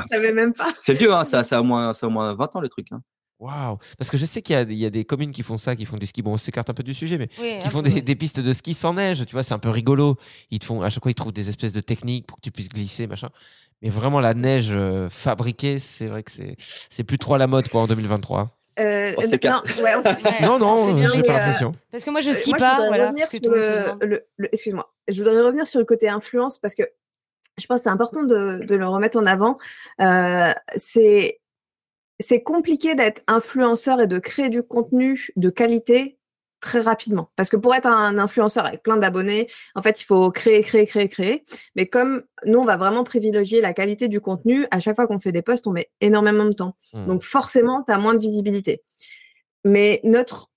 Je 0.00 0.06
savais 0.08 0.32
même 0.32 0.54
pas. 0.54 0.74
C'est 0.80 0.94
vieux, 0.94 1.12
hein, 1.14 1.24
ça, 1.24 1.44
ça, 1.44 1.58
a 1.58 1.60
au 1.60 1.64
moins, 1.64 1.92
ça 1.92 2.06
a 2.06 2.08
au 2.08 2.12
moins 2.12 2.34
20 2.34 2.56
ans 2.56 2.60
le 2.60 2.68
truc. 2.68 2.88
Hein. 2.90 3.00
Waouh 3.38 3.78
Parce 3.96 4.10
que 4.10 4.16
je 4.16 4.26
sais 4.26 4.42
qu'il 4.42 4.54
y 4.54 4.58
a, 4.58 4.62
il 4.62 4.72
y 4.78 4.84
a 4.86 4.90
des 4.90 5.04
communes 5.04 5.30
qui 5.30 5.44
font 5.44 5.56
ça, 5.56 5.76
qui 5.76 5.84
font 5.84 5.96
du 5.96 6.06
ski. 6.06 6.20
Bon, 6.20 6.32
on 6.32 6.36
s'écarte 6.36 6.68
un 6.68 6.74
peu 6.74 6.82
du 6.82 6.94
sujet, 6.94 7.16
mais 7.16 7.28
Oui, 7.40 7.58
qui 7.62 7.68
font 7.70 7.82
des 7.82 8.16
pistes 8.16 8.40
de 8.40 8.52
ski 8.52 8.74
sans 8.74 8.94
neige. 8.94 9.24
Tu 9.24 9.32
vois, 9.34 9.44
c'est 9.44 9.54
un 9.54 9.60
peu 9.60 9.70
rigolo. 9.70 10.16
Ils 10.50 10.58
te 10.58 10.64
font, 10.64 10.82
à 10.82 10.90
chaque 10.90 11.04
fois, 11.04 11.12
ils 11.12 11.14
trouvent 11.14 11.32
des 11.32 11.48
espèces 11.48 11.72
de 11.72 11.80
techniques 11.80 12.26
pour 12.26 12.38
que 12.38 12.42
tu 12.42 12.50
puisses 12.50 12.68
glisser, 12.68 13.06
machin. 13.06 13.28
Mais 13.82 13.88
vraiment, 13.88 14.20
la 14.20 14.34
neige 14.34 14.70
euh, 14.70 15.08
fabriquée, 15.08 15.78
c'est 15.78 16.06
vrai 16.06 16.22
que 16.22 16.30
c'est, 16.30 16.54
c'est 16.58 17.04
plus 17.04 17.18
trop 17.18 17.34
à 17.34 17.38
la 17.38 17.46
mode, 17.46 17.68
quoi, 17.68 17.82
en 17.82 17.86
2023. 17.86 18.50
Euh, 18.78 19.12
On 19.18 19.22
s'écarte. 19.22 19.76
non, 19.76 19.82
ouais, 19.82 19.94
on 19.96 20.02
s'écarte. 20.02 20.24
Ouais. 20.24 20.32
Non, 20.46 20.58
non, 20.58 20.94
bien, 20.94 21.10
j'ai 21.14 21.22
pas 21.22 21.32
euh, 21.34 21.36
l'impression. 21.36 21.74
Parce 21.90 22.04
que 22.04 22.10
moi, 22.10 22.20
je 22.20 22.30
Euh, 22.30 22.34
skie 22.34 22.52
pas, 22.52 22.86
voilà. 22.86 23.12
Excuse-moi. 24.52 24.92
Je 25.08 25.22
voudrais 25.22 25.42
revenir 25.42 25.66
sur 25.66 25.78
le 25.78 25.84
côté 25.84 26.08
influence 26.08 26.58
parce 26.58 26.74
que 26.74 26.84
je 27.58 27.66
pense 27.66 27.80
que 27.80 27.82
c'est 27.84 27.90
important 27.90 28.22
de, 28.22 28.64
de 28.64 28.74
le 28.74 28.88
remettre 28.88 29.18
en 29.18 29.26
avant. 29.26 29.58
Euh, 30.00 30.52
c'est 30.74 31.40
c'est 32.20 32.42
compliqué 32.42 32.94
d'être 32.94 33.22
influenceur 33.26 34.00
et 34.00 34.06
de 34.06 34.18
créer 34.18 34.48
du 34.48 34.62
contenu 34.62 35.28
de 35.36 35.50
qualité 35.50 36.18
très 36.62 36.80
rapidement. 36.80 37.30
Parce 37.36 37.50
que 37.50 37.56
pour 37.56 37.74
être 37.74 37.86
un 37.86 38.16
influenceur 38.16 38.64
avec 38.64 38.82
plein 38.82 38.96
d'abonnés, 38.96 39.48
en 39.74 39.82
fait, 39.82 40.00
il 40.00 40.04
faut 40.04 40.30
créer, 40.30 40.62
créer, 40.62 40.86
créer, 40.86 41.08
créer. 41.08 41.44
Mais 41.76 41.86
comme 41.86 42.22
nous, 42.46 42.60
on 42.60 42.64
va 42.64 42.78
vraiment 42.78 43.04
privilégier 43.04 43.60
la 43.60 43.74
qualité 43.74 44.08
du 44.08 44.20
contenu, 44.20 44.66
à 44.70 44.80
chaque 44.80 44.96
fois 44.96 45.06
qu'on 45.06 45.18
fait 45.18 45.32
des 45.32 45.42
posts, 45.42 45.66
on 45.66 45.72
met 45.72 45.90
énormément 46.00 46.46
de 46.46 46.52
temps. 46.52 46.76
Hmm. 46.94 47.02
Donc 47.04 47.22
forcément, 47.22 47.82
tu 47.82 47.92
as 47.92 47.98
moins 47.98 48.14
de 48.14 48.20
visibilité. 48.20 48.82
Mais 49.64 50.00
notre 50.04 50.50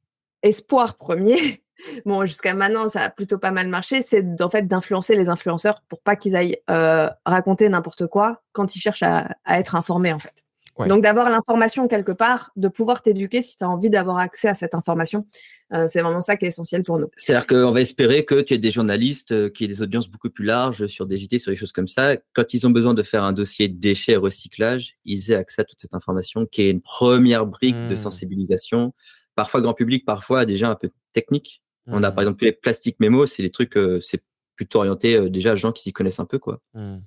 espoir 0.43 0.95
premier, 0.95 1.64
bon, 2.06 2.24
jusqu'à 2.26 2.53
maintenant, 2.53 2.88
ça 2.88 3.01
a 3.01 3.10
plutôt 3.10 3.39
pas 3.39 3.51
mal 3.51 3.68
marché, 3.68 4.03
c'est 4.03 4.24
en 4.39 4.49
fait 4.49 4.68
d'influencer 4.68 5.16
les 5.16 5.28
influenceurs 5.28 5.82
pour 5.89 6.01
pas 6.01 6.16
qu'ils 6.16 6.36
aillent 6.36 6.60
euh, 6.70 7.10
raconter 7.26 7.68
n'importe 7.68 8.06
quoi 8.08 8.43
quand 8.53 8.76
ils 8.76 8.80
cherchent 8.80 9.03
à, 9.03 9.28
à 9.43 9.60
être 9.60 9.76
informés, 9.76 10.14
en 10.14 10.20
fait. 10.20 10.44
Ouais. 10.78 10.89
Donc 10.89 11.01
d'avoir 11.03 11.30
l'information 11.30 11.88
quelque 11.88 12.11
part, 12.11 12.51
de 12.57 12.67
pouvoir 12.67 13.01
t'éduquer 13.01 13.41
si 13.41 13.55
tu 13.55 13.63
as 13.63 13.69
envie 13.69 13.89
d'avoir 13.89 14.17
accès 14.17 14.49
à 14.49 14.53
cette 14.53 14.76
information, 14.76 15.26
euh, 15.73 15.88
c'est 15.88 16.01
vraiment 16.01 16.19
ça 16.19 16.36
qui 16.36 16.43
est 16.43 16.49
essentiel 16.49 16.84
pour 16.84 16.99
nous. 16.99 17.09
C'est-à-dire 17.15 17.47
qu'on 17.47 17.71
va 17.71 17.80
espérer 17.80 18.26
que 18.26 18.41
tu 18.41 18.53
aies 18.53 18.57
des 18.57 18.71
journalistes 18.71 19.32
euh, 19.32 19.49
qui 19.49 19.63
aient 19.63 19.67
des 19.69 19.82
audiences 19.82 20.09
beaucoup 20.09 20.30
plus 20.30 20.43
larges 20.43 20.88
sur 20.88 21.05
des 21.05 21.17
JT, 21.17 21.39
sur 21.39 21.51
des 21.51 21.55
choses 21.55 21.71
comme 21.71 21.88
ça. 21.88 22.17
Quand 22.34 22.53
ils 22.53 22.67
ont 22.67 22.71
besoin 22.71 22.93
de 22.93 23.03
faire 23.03 23.23
un 23.23 23.32
dossier 23.32 23.69
déchets 23.69 24.13
et 24.13 24.17
recyclage, 24.17 24.95
ils 25.05 25.32
aient 25.32 25.36
accès 25.36 25.61
à 25.61 25.63
toute 25.65 25.80
cette 25.80 25.93
information 25.93 26.45
qui 26.45 26.63
est 26.63 26.69
une 26.71 26.82
première 26.82 27.45
brique 27.45 27.76
de 27.88 27.93
Hmm. 27.93 27.97
sensibilisation, 27.97 28.93
parfois 29.36 29.61
grand 29.61 29.73
public, 29.73 30.05
parfois 30.05 30.45
déjà 30.45 30.69
un 30.69 30.76
peu 30.76 30.89
technique. 31.13 31.61
On 31.88 32.03
a 32.03 32.11
Hmm. 32.11 32.15
par 32.15 32.23
exemple 32.23 32.43
les 32.43 32.51
plastiques 32.51 32.99
mémos, 32.99 33.32
c'est 33.32 33.43
des 33.43 33.51
trucs, 33.51 33.78
euh, 33.78 33.99
c'est 34.01 34.23
plutôt 34.57 34.80
orienté 34.80 35.15
euh, 35.15 35.30
déjà 35.30 35.51
à 35.51 35.55
gens 35.55 35.71
qui 35.71 35.84
s'y 35.84 35.93
connaissent 35.93 36.19
un 36.19 36.26
peu. 36.26 36.38
quoi. 36.39 36.59
Hmm. 36.73 36.97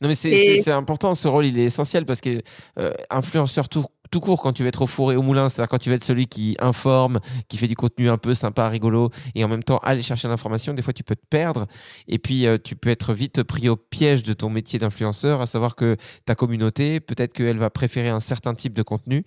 Non, 0.00 0.08
mais 0.08 0.14
c'est 0.14 0.30
Et- 0.30 0.70
important, 0.70 1.14
ce 1.14 1.28
rôle, 1.28 1.46
il 1.46 1.58
est 1.58 1.64
essentiel 1.64 2.04
parce 2.04 2.20
que 2.20 2.42
euh, 2.78 2.92
influenceur 3.08 3.68
tout, 3.68 3.84
tout 4.10 4.20
court, 4.20 4.40
quand 4.40 4.52
tu 4.52 4.62
vas 4.62 4.68
être 4.68 4.82
au 4.82 4.86
four 4.86 5.12
et 5.12 5.16
au 5.16 5.22
moulin, 5.22 5.48
c'est-à-dire 5.48 5.68
quand 5.68 5.78
tu 5.78 5.90
vas 5.90 5.96
être 5.96 6.04
celui 6.04 6.26
qui 6.26 6.56
informe, 6.60 7.18
qui 7.48 7.58
fait 7.58 7.68
du 7.68 7.76
contenu 7.76 8.08
un 8.08 8.18
peu 8.18 8.34
sympa, 8.34 8.68
rigolo, 8.68 9.10
et 9.34 9.44
en 9.44 9.48
même 9.48 9.62
temps 9.62 9.78
aller 9.78 10.02
chercher 10.02 10.28
l'information, 10.28 10.74
des 10.74 10.82
fois 10.82 10.92
tu 10.92 11.02
peux 11.02 11.16
te 11.16 11.26
perdre, 11.28 11.66
et 12.08 12.18
puis 12.18 12.46
euh, 12.46 12.58
tu 12.62 12.76
peux 12.76 12.90
être 12.90 13.14
vite 13.14 13.42
pris 13.42 13.68
au 13.68 13.76
piège 13.76 14.22
de 14.22 14.32
ton 14.32 14.50
métier 14.50 14.78
d'influenceur, 14.78 15.40
à 15.40 15.46
savoir 15.46 15.74
que 15.74 15.96
ta 16.24 16.34
communauté, 16.34 17.00
peut-être 17.00 17.32
qu'elle 17.32 17.58
va 17.58 17.70
préférer 17.70 18.08
un 18.08 18.20
certain 18.20 18.54
type 18.54 18.74
de 18.74 18.82
contenu, 18.82 19.24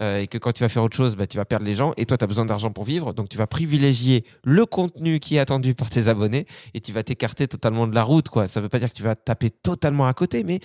euh, 0.00 0.20
et 0.20 0.26
que 0.26 0.38
quand 0.38 0.52
tu 0.52 0.62
vas 0.62 0.68
faire 0.68 0.82
autre 0.82 0.96
chose, 0.96 1.16
bah, 1.16 1.26
tu 1.26 1.36
vas 1.36 1.44
perdre 1.44 1.66
les 1.66 1.74
gens, 1.74 1.92
et 1.96 2.06
toi 2.06 2.18
tu 2.18 2.24
as 2.24 2.28
besoin 2.28 2.44
d'argent 2.44 2.70
pour 2.70 2.84
vivre, 2.84 3.12
donc 3.12 3.28
tu 3.28 3.38
vas 3.38 3.46
privilégier 3.46 4.24
le 4.44 4.66
contenu 4.66 5.20
qui 5.20 5.36
est 5.36 5.40
attendu 5.40 5.74
par 5.74 5.90
tes 5.90 6.08
abonnés, 6.08 6.46
et 6.74 6.80
tu 6.80 6.92
vas 6.92 7.02
t'écarter 7.02 7.48
totalement 7.48 7.86
de 7.86 7.94
la 7.94 8.02
route. 8.02 8.28
Quoi. 8.28 8.46
Ça 8.46 8.60
ne 8.60 8.64
veut 8.64 8.68
pas 8.68 8.78
dire 8.78 8.90
que 8.90 8.96
tu 8.96 9.02
vas 9.02 9.14
taper 9.14 9.50
totalement 9.50 10.06
à 10.06 10.14
côté, 10.14 10.44
mais 10.44 10.60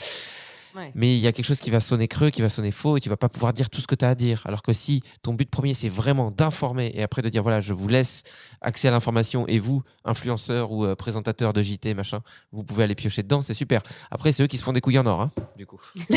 Ouais. 0.78 0.91
mais 0.95 1.13
il 1.15 1.19
y 1.19 1.28
a 1.28 1.32
quelque 1.32 1.45
chose 1.45 1.59
qui 1.59 1.71
va 1.71 1.80
sonner 1.80 2.07
creux, 2.07 2.30
qui 2.30 2.41
va 2.41 2.49
sonner 2.49 2.71
faux, 2.71 2.97
et 2.97 2.99
tu 2.99 3.09
vas 3.09 3.17
pas 3.17 3.30
pouvoir 3.30 3.51
dire 3.53 3.69
tout 3.69 3.82
ce 3.82 3.88
que 3.88 3.95
tu 3.95 4.05
as 4.05 4.09
à 4.09 4.15
dire. 4.15 4.43
Alors 4.45 4.61
que 4.61 4.71
si 4.73 5.01
ton 5.23 5.34
but 5.34 5.49
premier, 5.49 5.73
c'est 5.73 5.89
vraiment 5.89 6.30
d'informer, 6.32 6.91
et 6.93 7.01
après 7.03 7.21
de 7.21 7.30
dire, 7.30 7.41
voilà, 7.43 7.59
je 7.61 7.73
vous 7.73 7.88
laisse 7.88 8.23
accès 8.61 8.88
à 8.88 8.91
l'information, 8.91 9.45
et 9.47 9.59
vous, 9.59 9.82
influenceur 10.05 10.71
ou 10.71 10.86
euh, 10.86 10.95
présentateur 10.95 11.51
de 11.53 11.61
JT, 11.61 11.93
machin, 11.95 12.21
vous 12.51 12.63
pouvez 12.63 12.84
aller 12.84 12.95
piocher 12.95 13.23
dedans, 13.23 13.41
c'est 13.41 13.53
super. 13.53 13.82
Après, 14.11 14.32
c'est 14.32 14.43
eux 14.43 14.47
qui 14.47 14.57
se 14.57 14.63
font 14.63 14.71
des 14.73 14.82
couilles 14.82 14.99
en 14.99 15.05
or, 15.07 15.21
hein, 15.21 15.32
du 15.57 15.65
coup. 15.65 15.80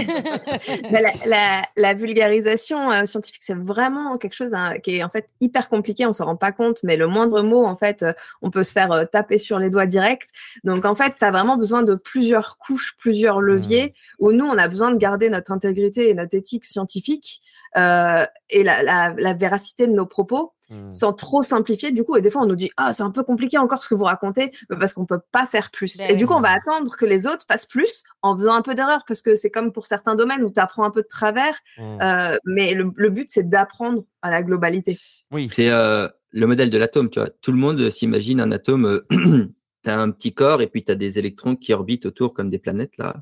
La, 0.90 1.00
la- 1.26 1.62
la 1.76 1.94
vulgarisation 1.94 2.90
euh, 2.92 3.04
scientifique, 3.04 3.42
c'est 3.44 3.56
vraiment 3.56 4.16
quelque 4.18 4.34
chose 4.34 4.54
hein, 4.54 4.74
qui 4.82 4.96
est 4.96 5.02
en 5.02 5.08
fait 5.08 5.28
hyper 5.40 5.68
compliqué. 5.68 6.06
On 6.06 6.12
s'en 6.12 6.26
rend 6.26 6.36
pas 6.36 6.52
compte, 6.52 6.78
mais 6.84 6.96
le 6.96 7.06
moindre 7.06 7.42
mot, 7.42 7.64
en 7.64 7.76
fait, 7.76 8.02
euh, 8.02 8.12
on 8.42 8.50
peut 8.50 8.64
se 8.64 8.72
faire 8.72 8.92
euh, 8.92 9.04
taper 9.04 9.38
sur 9.38 9.58
les 9.58 9.70
doigts 9.70 9.86
direct. 9.86 10.30
Donc, 10.64 10.84
en 10.84 10.94
fait, 10.94 11.14
tu 11.18 11.24
as 11.24 11.30
vraiment 11.30 11.56
besoin 11.56 11.82
de 11.82 11.94
plusieurs 11.94 12.58
couches, 12.58 12.94
plusieurs 12.98 13.40
leviers, 13.40 13.94
où 14.18 14.32
nous, 14.32 14.46
on 14.50 14.58
a 14.58 14.68
besoin 14.68 14.90
de 14.90 14.96
garder 14.98 15.30
notre 15.30 15.52
intégrité 15.52 16.10
et 16.10 16.14
notre 16.14 16.34
éthique 16.36 16.64
scientifique 16.64 17.40
euh, 17.76 18.24
et 18.50 18.64
la, 18.64 18.82
la- 18.82 19.14
la 19.16 19.32
véracité 19.34 19.86
de 19.86 19.92
nos 19.92 20.06
propos 20.06 20.52
Hmm. 20.72 20.88
sans 20.88 21.12
trop 21.12 21.42
simplifier 21.42 21.90
du 21.90 22.04
coup 22.04 22.14
et 22.16 22.22
des 22.22 22.30
fois 22.30 22.42
on 22.42 22.46
nous 22.46 22.54
dit 22.54 22.70
ah 22.76 22.92
c'est 22.92 23.02
un 23.02 23.10
peu 23.10 23.24
compliqué 23.24 23.58
encore 23.58 23.82
ce 23.82 23.88
que 23.88 23.96
vous 23.96 24.04
racontez 24.04 24.52
parce 24.68 24.94
qu'on 24.94 25.04
peut 25.04 25.18
pas 25.32 25.44
faire 25.44 25.72
plus 25.72 25.96
Ben 25.96 26.10
et 26.10 26.12
oui. 26.12 26.16
du 26.16 26.28
coup 26.28 26.32
on 26.34 26.40
va 26.40 26.52
attendre 26.52 26.94
que 26.96 27.04
les 27.04 27.26
autres 27.26 27.44
fassent 27.48 27.66
plus 27.66 28.04
en 28.22 28.36
faisant 28.36 28.54
un 28.54 28.62
peu 28.62 28.76
d'erreur 28.76 29.02
parce 29.04 29.20
que 29.20 29.34
c'est 29.34 29.50
comme 29.50 29.72
pour 29.72 29.86
certains 29.86 30.14
domaines 30.14 30.44
où 30.44 30.50
tu 30.52 30.60
apprends 30.60 30.84
un 30.84 30.92
peu 30.92 31.02
de 31.02 31.08
travers 31.08 31.58
Hmm. 31.76 31.98
euh, 32.00 32.38
mais 32.44 32.74
le, 32.74 32.92
le 32.94 33.10
but 33.10 33.28
c'est 33.32 33.48
d'apprendre 33.50 34.04
à 34.22 34.30
la 34.30 34.44
globalité 34.44 34.96
Oui, 35.32 35.48
C'est 35.48 35.70
euh, 35.70 36.06
le 36.30 36.46
modèle 36.46 36.70
de 36.70 36.78
l'atome, 36.78 37.10
tu 37.10 37.18
vois. 37.18 37.30
Tout 37.42 37.50
le 37.50 37.58
monde 37.58 37.90
s'imagine 37.90 38.40
un 38.40 38.52
atome, 38.52 39.00
tu 39.10 39.90
as 39.90 39.98
un 39.98 40.10
petit 40.12 40.32
corps 40.34 40.62
et 40.62 40.68
puis 40.68 40.84
tu 40.84 40.92
as 40.92 40.94
des 40.94 41.18
électrons 41.18 41.56
qui 41.56 41.72
orbitent 41.72 42.06
autour 42.06 42.32
comme 42.32 42.48
des 42.48 42.60
planètes 42.60 42.96
là. 42.96 43.16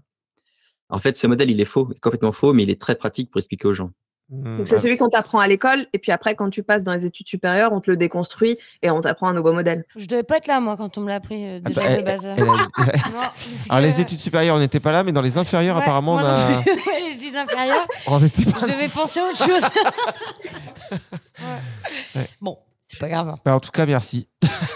En 0.90 0.98
fait, 1.00 1.18
ce 1.18 1.26
modèle, 1.26 1.50
il 1.50 1.60
est 1.60 1.64
faux, 1.66 1.88
complètement 2.00 2.32
faux, 2.32 2.52
mais 2.52 2.62
il 2.62 2.70
est 2.70 2.80
très 2.80 2.94
pratique 2.94 3.30
pour 3.30 3.38
expliquer 3.38 3.68
aux 3.68 3.74
gens. 3.74 3.90
Hmm, 4.30 4.58
Donc 4.58 4.68
c'est 4.68 4.74
ah, 4.74 4.78
celui 4.78 4.98
qu'on 4.98 5.08
t'apprend 5.08 5.38
à 5.40 5.46
l'école, 5.48 5.86
et 5.94 5.98
puis 5.98 6.12
après, 6.12 6.34
quand 6.34 6.50
tu 6.50 6.62
passes 6.62 6.82
dans 6.84 6.92
les 6.92 7.06
études 7.06 7.26
supérieures, 7.28 7.72
on 7.72 7.80
te 7.80 7.90
le 7.90 7.96
déconstruit 7.96 8.58
et 8.82 8.90
on 8.90 9.00
t'apprend 9.00 9.28
un 9.28 9.32
nouveau 9.32 9.54
modèle. 9.54 9.84
Je 9.96 10.04
devais 10.06 10.22
pas 10.22 10.36
être 10.36 10.46
là, 10.46 10.60
moi, 10.60 10.76
quand 10.76 10.98
on 10.98 11.00
me 11.00 11.08
l'a 11.08 11.14
appris 11.14 11.46
euh, 11.46 11.60
déjà 11.60 11.80
bah, 11.80 11.96
de 11.96 12.02
base. 12.02 12.26
elle 12.36 12.46
a- 12.46 13.32
Alors, 13.70 13.86
les 13.88 13.94
que- 13.94 14.00
études 14.02 14.18
supérieures, 14.18 14.56
on 14.56 14.58
n'était 14.58 14.80
pas 14.80 14.92
là, 14.92 15.02
mais 15.02 15.12
dans 15.12 15.22
les 15.22 15.38
inférieures, 15.38 15.76
Ouais, 15.76 15.82
apparemment, 15.82 16.14
on 16.14 16.18
a. 16.18 16.60
les 16.66 17.14
études 17.24 17.36
inférieures, 17.36 17.86
on 18.06 18.20
n'était 18.20 18.44
pas 18.44 18.58
je 18.66 18.72
devais 18.72 18.88
penser 18.88 19.20
à 19.20 19.24
autre 19.24 19.38
chose. 19.38 19.62
Ouais. 20.92 22.20
Ouais. 22.20 22.26
Bon, 22.40 22.58
c'est 22.86 22.98
pas 22.98 23.08
grave. 23.08 23.34
Bah, 23.44 23.54
en 23.54 23.60
tout 23.60 23.70
cas, 23.70 23.86
merci. 23.86 24.28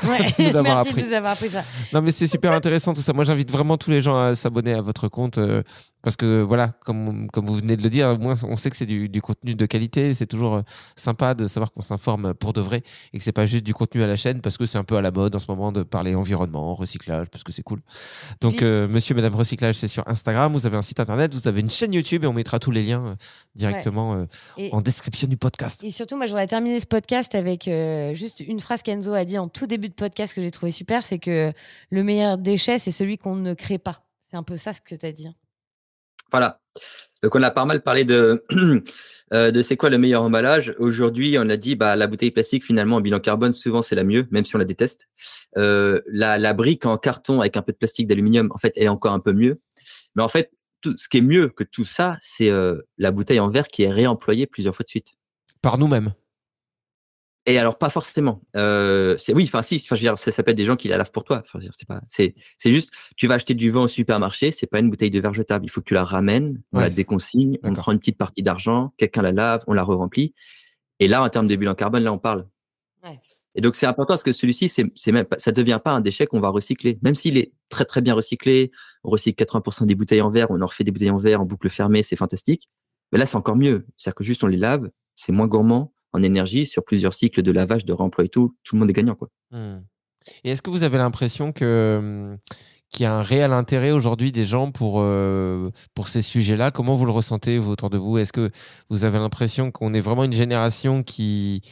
Ouais, 0.05 0.19
de 0.53 0.61
Merci 0.61 0.89
appris. 0.89 1.03
de 1.03 1.07
nous 1.09 1.13
avoir 1.15 1.33
appris 1.33 1.49
ça. 1.49 1.63
Non, 1.93 2.03
mais 2.03 2.11
c'est 2.11 2.27
super 2.27 2.53
intéressant 2.53 2.93
tout 2.95 3.01
ça. 3.01 3.13
Moi, 3.13 3.25
j'invite 3.25 3.51
vraiment 3.51 3.77
tous 3.77 3.91
les 3.91 4.01
gens 4.01 4.19
à 4.19 4.35
s'abonner 4.35 4.73
à 4.75 4.81
votre 4.83 5.09
compte 5.09 5.39
euh, 5.39 5.63
parce 6.03 6.17
que, 6.17 6.43
voilà, 6.43 6.69
comme, 6.85 7.31
comme 7.31 7.47
vous 7.47 7.55
venez 7.55 7.77
de 7.77 7.83
le 7.83 7.91
dire, 7.91 8.09
au 8.09 8.19
moins, 8.19 8.35
on 8.45 8.57
sait 8.57 8.71
que 8.71 8.77
c'est 8.77 8.87
du, 8.87 9.09
du 9.09 9.23
contenu 9.23 9.55
de 9.55 9.67
qualité. 9.67 10.15
C'est 10.15 10.27
toujours 10.27 10.55
euh, 10.57 10.63
sympa 10.97 11.35
de 11.35 11.47
savoir 11.47 11.73
qu'on 11.73 11.81
s'informe 11.81 12.35
pour 12.35 12.53
de 12.53 12.61
vrai 12.61 12.83
et 13.13 13.19
que 13.19 13.25
c'est 13.25 13.33
pas 13.33 13.47
juste 13.47 13.65
du 13.65 13.73
contenu 13.75 14.03
à 14.03 14.07
la 14.07 14.17
chaîne 14.17 14.41
parce 14.41 14.57
que 14.59 14.67
c'est 14.67 14.79
un 14.79 14.85
peu 14.85 14.97
à 14.97 15.01
la 15.03 15.11
mode 15.11 15.35
en 15.35 15.39
ce 15.39 15.47
moment 15.49 15.71
de 15.73 15.83
parler 15.85 16.15
environnement, 16.15 16.75
recyclage, 16.75 17.29
parce 17.29 17.45
que 17.45 17.53
c'est 17.53 17.63
cool. 17.63 17.81
Donc, 18.41 18.57
Puis- 18.57 18.65
euh, 18.67 18.89
monsieur, 18.89 19.15
madame 19.15 19.35
recyclage, 19.35 19.77
c'est 19.77 19.89
sur 19.89 20.07
Instagram. 20.09 20.53
Vous 20.53 20.67
avez 20.67 20.77
un 20.77 20.83
site 20.83 20.99
internet, 21.01 21.35
vous 21.35 21.47
avez 21.47 21.61
une 21.61 21.71
chaîne 21.71 21.93
YouTube 21.93 22.25
et 22.25 22.27
on 22.27 22.33
mettra 22.33 22.59
tous 22.59 22.71
les 22.73 22.83
liens 22.83 23.07
euh, 23.07 23.15
directement 23.55 24.15
euh, 24.15 24.69
en 24.73 24.81
description 24.81 25.29
du 25.29 25.37
podcast. 25.37 25.83
Et 25.85 25.91
surtout, 25.91 26.17
moi, 26.17 26.27
je 26.27 26.33
voudrais 26.33 26.47
terminer 26.47 26.81
ce 26.81 26.87
podcast 26.87 27.35
avec 27.35 27.71
juste 28.15 28.41
une 28.41 28.61
phrase 28.61 28.83
qu'Enzo 28.83 29.13
a 29.13 29.25
dit 29.25 29.39
en 29.39 29.49
tout 29.49 29.67
début 29.67 29.89
de 29.89 29.95
podcast 29.95 30.35
que 30.35 30.43
j'ai 30.43 30.51
trouvé 30.51 30.73
super, 30.73 31.05
c'est 31.07 31.19
que 31.19 31.53
le 31.91 32.03
meilleur 32.05 32.39
déchet, 32.39 32.79
c'est 32.79 32.91
celui 32.91 33.19
qu'on 33.19 33.37
ne 33.37 33.55
crée 33.55 33.79
pas. 33.79 34.03
C'est 34.31 34.37
un 34.37 34.43
peu 34.43 34.57
ça 34.57 34.73
ce 34.73 34.81
que 34.81 34.95
tu 34.95 35.07
as 35.07 35.13
dit. 35.13 35.29
Voilà. 36.33 36.61
Donc 37.23 37.35
on 37.37 37.43
a 37.43 37.51
pas 37.51 37.65
mal 37.65 37.83
parlé 37.83 38.05
de, 38.05 38.43
euh, 39.33 39.51
de 39.51 39.63
c'est 39.63 39.77
quoi 39.77 39.91
le 39.91 39.99
meilleur 39.99 40.23
emballage. 40.23 40.75
Aujourd'hui, 40.79 41.37
on 41.39 41.49
a 41.49 41.57
dit 41.57 41.77
bah 41.77 41.95
la 41.95 42.07
bouteille 42.09 42.33
plastique 42.33 42.65
finalement 42.65 42.97
en 42.97 43.01
bilan 43.01 43.21
carbone 43.21 43.55
souvent 43.55 43.83
c'est 43.83 43.95
la 43.95 44.05
mieux, 44.05 44.27
même 44.31 44.45
si 44.45 44.57
on 44.57 44.59
la 44.59 44.65
déteste. 44.65 45.09
Euh, 45.59 46.01
la, 46.07 46.53
brique 46.55 46.87
en 46.87 46.97
carton 46.97 47.41
avec 47.41 47.57
un 47.57 47.63
peu 47.63 47.73
de 47.73 47.77
plastique 47.77 48.07
d'aluminium, 48.07 48.51
en 48.53 48.59
fait, 48.59 48.73
est 48.77 48.89
encore 48.89 49.13
un 49.13 49.21
peu 49.21 49.33
mieux. 49.33 49.61
Mais 50.15 50.23
en 50.23 50.29
fait, 50.29 50.51
tout, 50.81 50.95
ce 50.97 51.09
qui 51.09 51.19
est 51.19 51.23
mieux 51.23 51.49
que 51.49 51.65
tout 51.65 51.85
ça, 51.85 52.17
c'est 52.21 52.51
euh, 52.51 52.81
la 52.99 53.11
bouteille 53.11 53.41
en 53.41 53.49
verre 53.49 53.69
qui 53.69 53.85
est 53.85 53.91
réemployée 53.91 54.47
plusieurs 54.47 54.75
fois 54.75 54.85
de 54.85 54.91
suite. 54.91 55.09
Par 55.61 55.79
nous-mêmes. 55.79 56.13
Et 57.45 57.59
alors 57.59 57.77
pas 57.77 57.91
forcément. 57.91 58.41
Euh, 58.55 59.17
c'est 59.19 59.35
oui, 59.35 59.45
enfin 59.45 59.63
si, 59.63 59.77
enfin 59.85 59.97
je 59.97 60.01
veux 60.03 60.07
dire, 60.09 60.17
ça 60.17 60.31
s'appelle 60.31 60.55
des 60.55 60.65
gens 60.65 60.77
qui 60.77 60.87
la 60.87 60.97
lavent 60.97 61.11
pour 61.11 61.25
toi. 61.25 61.39
Enfin, 61.45 61.51
je 61.55 61.59
veux 61.59 61.63
dire, 61.65 61.73
c'est 61.77 61.89
pas, 61.89 62.01
c'est, 62.09 62.35
c'est 62.57 62.71
juste, 62.71 62.91
tu 63.17 63.27
vas 63.27 63.35
acheter 63.35 63.55
du 63.55 63.71
vin 63.71 63.83
au 63.83 63.89
supermarché, 63.89 64.53
c'est 64.53 64.69
pas 64.69 64.79
une 64.79 64.91
bouteille 64.91 65.11
de 65.11 65.19
verre 65.21 65.35
jetable. 65.35 65.65
Il 65.65 65.69
faut 65.69 65.81
que 65.81 65.87
tu 65.87 65.95
la 65.95 66.05
ramènes, 66.05 66.63
on 66.73 66.79
Ouais. 66.79 66.85
la 66.85 66.91
déconsigne, 66.91 67.59
on 67.65 67.73
prend 67.73 67.91
une 67.93 67.99
petite 67.99 68.17
partie 68.19 68.45
d'argent, 68.45 68.93
quelqu'un 68.97 69.23
la 69.23 69.33
lave, 69.33 69.65
on 69.67 69.73
la 69.75 69.83
re-remplit. 69.83 70.35
Et 71.01 71.09
là, 71.09 71.21
en 71.23 71.29
termes 71.31 71.49
de 71.49 71.57
bilan 71.57 71.75
carbone, 71.75 72.05
là, 72.05 72.13
on 72.13 72.19
parle. 72.19 72.47
Ouais. 73.03 73.19
Et 73.57 73.61
donc 73.61 73.75
c'est 73.75 73.87
important 73.87 74.13
parce 74.15 74.23
que 74.23 74.33
celui-ci, 74.33 74.69
c'est, 74.69 74.85
c'est 74.95 75.11
même, 75.11 75.25
pas- 75.27 75.39
ça 75.41 75.51
devient 75.51 75.81
pas 75.83 75.91
un 75.91 76.01
déchet 76.01 76.27
qu'on 76.29 76.39
va 76.41 76.49
recycler, 76.49 77.01
même 77.03 77.17
s'il 77.17 77.39
est 77.39 77.53
très 77.71 77.85
très 77.85 78.03
bien 78.03 78.15
recyclé. 78.15 78.71
On 79.03 79.11
recycle 79.11 79.43
80% 79.45 79.85
des 79.87 79.97
bouteilles 79.97 80.23
en 80.23 80.31
verre, 80.31 80.49
on 80.53 80.61
en 80.61 80.67
refait 80.67 80.85
des 80.85 80.93
bouteilles 80.93 81.11
en 81.11 81.19
verre 81.19 81.41
en 81.41 81.45
boucle 81.45 81.69
fermée, 81.71 82.05
c'est 82.05 82.15
fantastique. 82.15 82.69
Mais 83.11 83.19
là, 83.19 83.27
c'est 83.27 83.37
encore 83.37 83.57
mieux. 83.57 83.85
C'est-à-dire 83.97 84.15
que 84.15 84.23
juste 84.25 84.45
on 84.45 84.47
les 84.47 84.57
lave, 84.57 84.89
c'est 85.17 85.33
moins 85.33 85.49
gourmand 85.49 85.93
en 86.13 86.23
énergie 86.23 86.67
sur 86.67 86.85
plusieurs 86.85 87.15
cycles 87.15 87.43
de 87.43 87.51
lavage, 87.51 87.85
de 87.85 87.93
réemploi 87.93 88.25
et 88.25 88.29
tout. 88.29 88.55
Tout 88.65 88.77
le 88.77 88.81
monde 88.81 88.91
est 88.91 88.95
gagnant, 88.95 89.15
quoi. 89.15 89.29
Hmm. 89.51 89.81
Et 90.45 90.51
est-ce 90.51 90.63
que 90.63 90.71
vous 90.71 90.83
avez 90.83 90.99
l'impression 90.99 91.53
que 91.53 91.99
hum, 91.99 92.39
qu'il 92.91 93.05
y 93.05 93.07
a 93.07 93.15
un 93.15 93.23
réel 93.23 93.53
intérêt 93.53 93.91
aujourd'hui 93.91 94.33
des 94.33 94.45
gens 94.45 94.71
pour 94.71 94.97
euh, 94.99 95.71
pour 95.95 96.09
ces 96.09 96.23
sujets-là? 96.23 96.71
Comment 96.71 96.95
vous 96.95 97.07
le 97.07 97.13
ressentez 97.13 97.59
autour 97.59 97.91
de 97.91 97.99
vous? 97.99 98.19
Est-ce 98.19 98.33
que 98.33 98.51
vous 98.91 99.05
avez 99.05 99.19
l'impression 99.19 99.71
qu'on 99.71 99.95
est 99.95 100.01
vraiment 100.01 100.25
une 100.25 100.33
génération 100.33 101.03
qui 101.03 101.63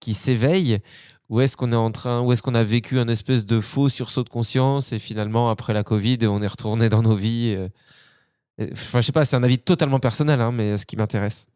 qui 0.00 0.14
s'éveille? 0.14 0.78
Ou 1.28 1.40
est-ce 1.40 1.56
qu'on 1.56 1.72
est 1.72 1.76
en 1.76 1.90
train 1.90 2.20
ou 2.20 2.32
est-ce 2.32 2.42
qu'on 2.42 2.54
a 2.54 2.62
vécu 2.62 3.00
un 3.00 3.08
espèce 3.08 3.44
de 3.46 3.60
faux 3.60 3.88
sursaut 3.88 4.22
de 4.22 4.28
conscience 4.28 4.92
et 4.92 5.00
finalement 5.00 5.50
après 5.50 5.72
la 5.74 5.82
Covid 5.82 6.18
on 6.28 6.40
est 6.40 6.46
retourné 6.46 6.88
dans 6.88 7.02
nos 7.02 7.16
vies 7.16 7.54
euh, 7.56 7.68
Enfin, 8.72 9.00
je 9.00 9.06
sais 9.06 9.12
pas, 9.12 9.24
c'est 9.24 9.36
un 9.36 9.42
avis 9.42 9.58
totalement 9.58 9.98
personnel, 9.98 10.40
hein, 10.40 10.50
mais 10.50 10.78
ce 10.78 10.86
qui 10.86 10.96
m'intéresse. 10.96 11.48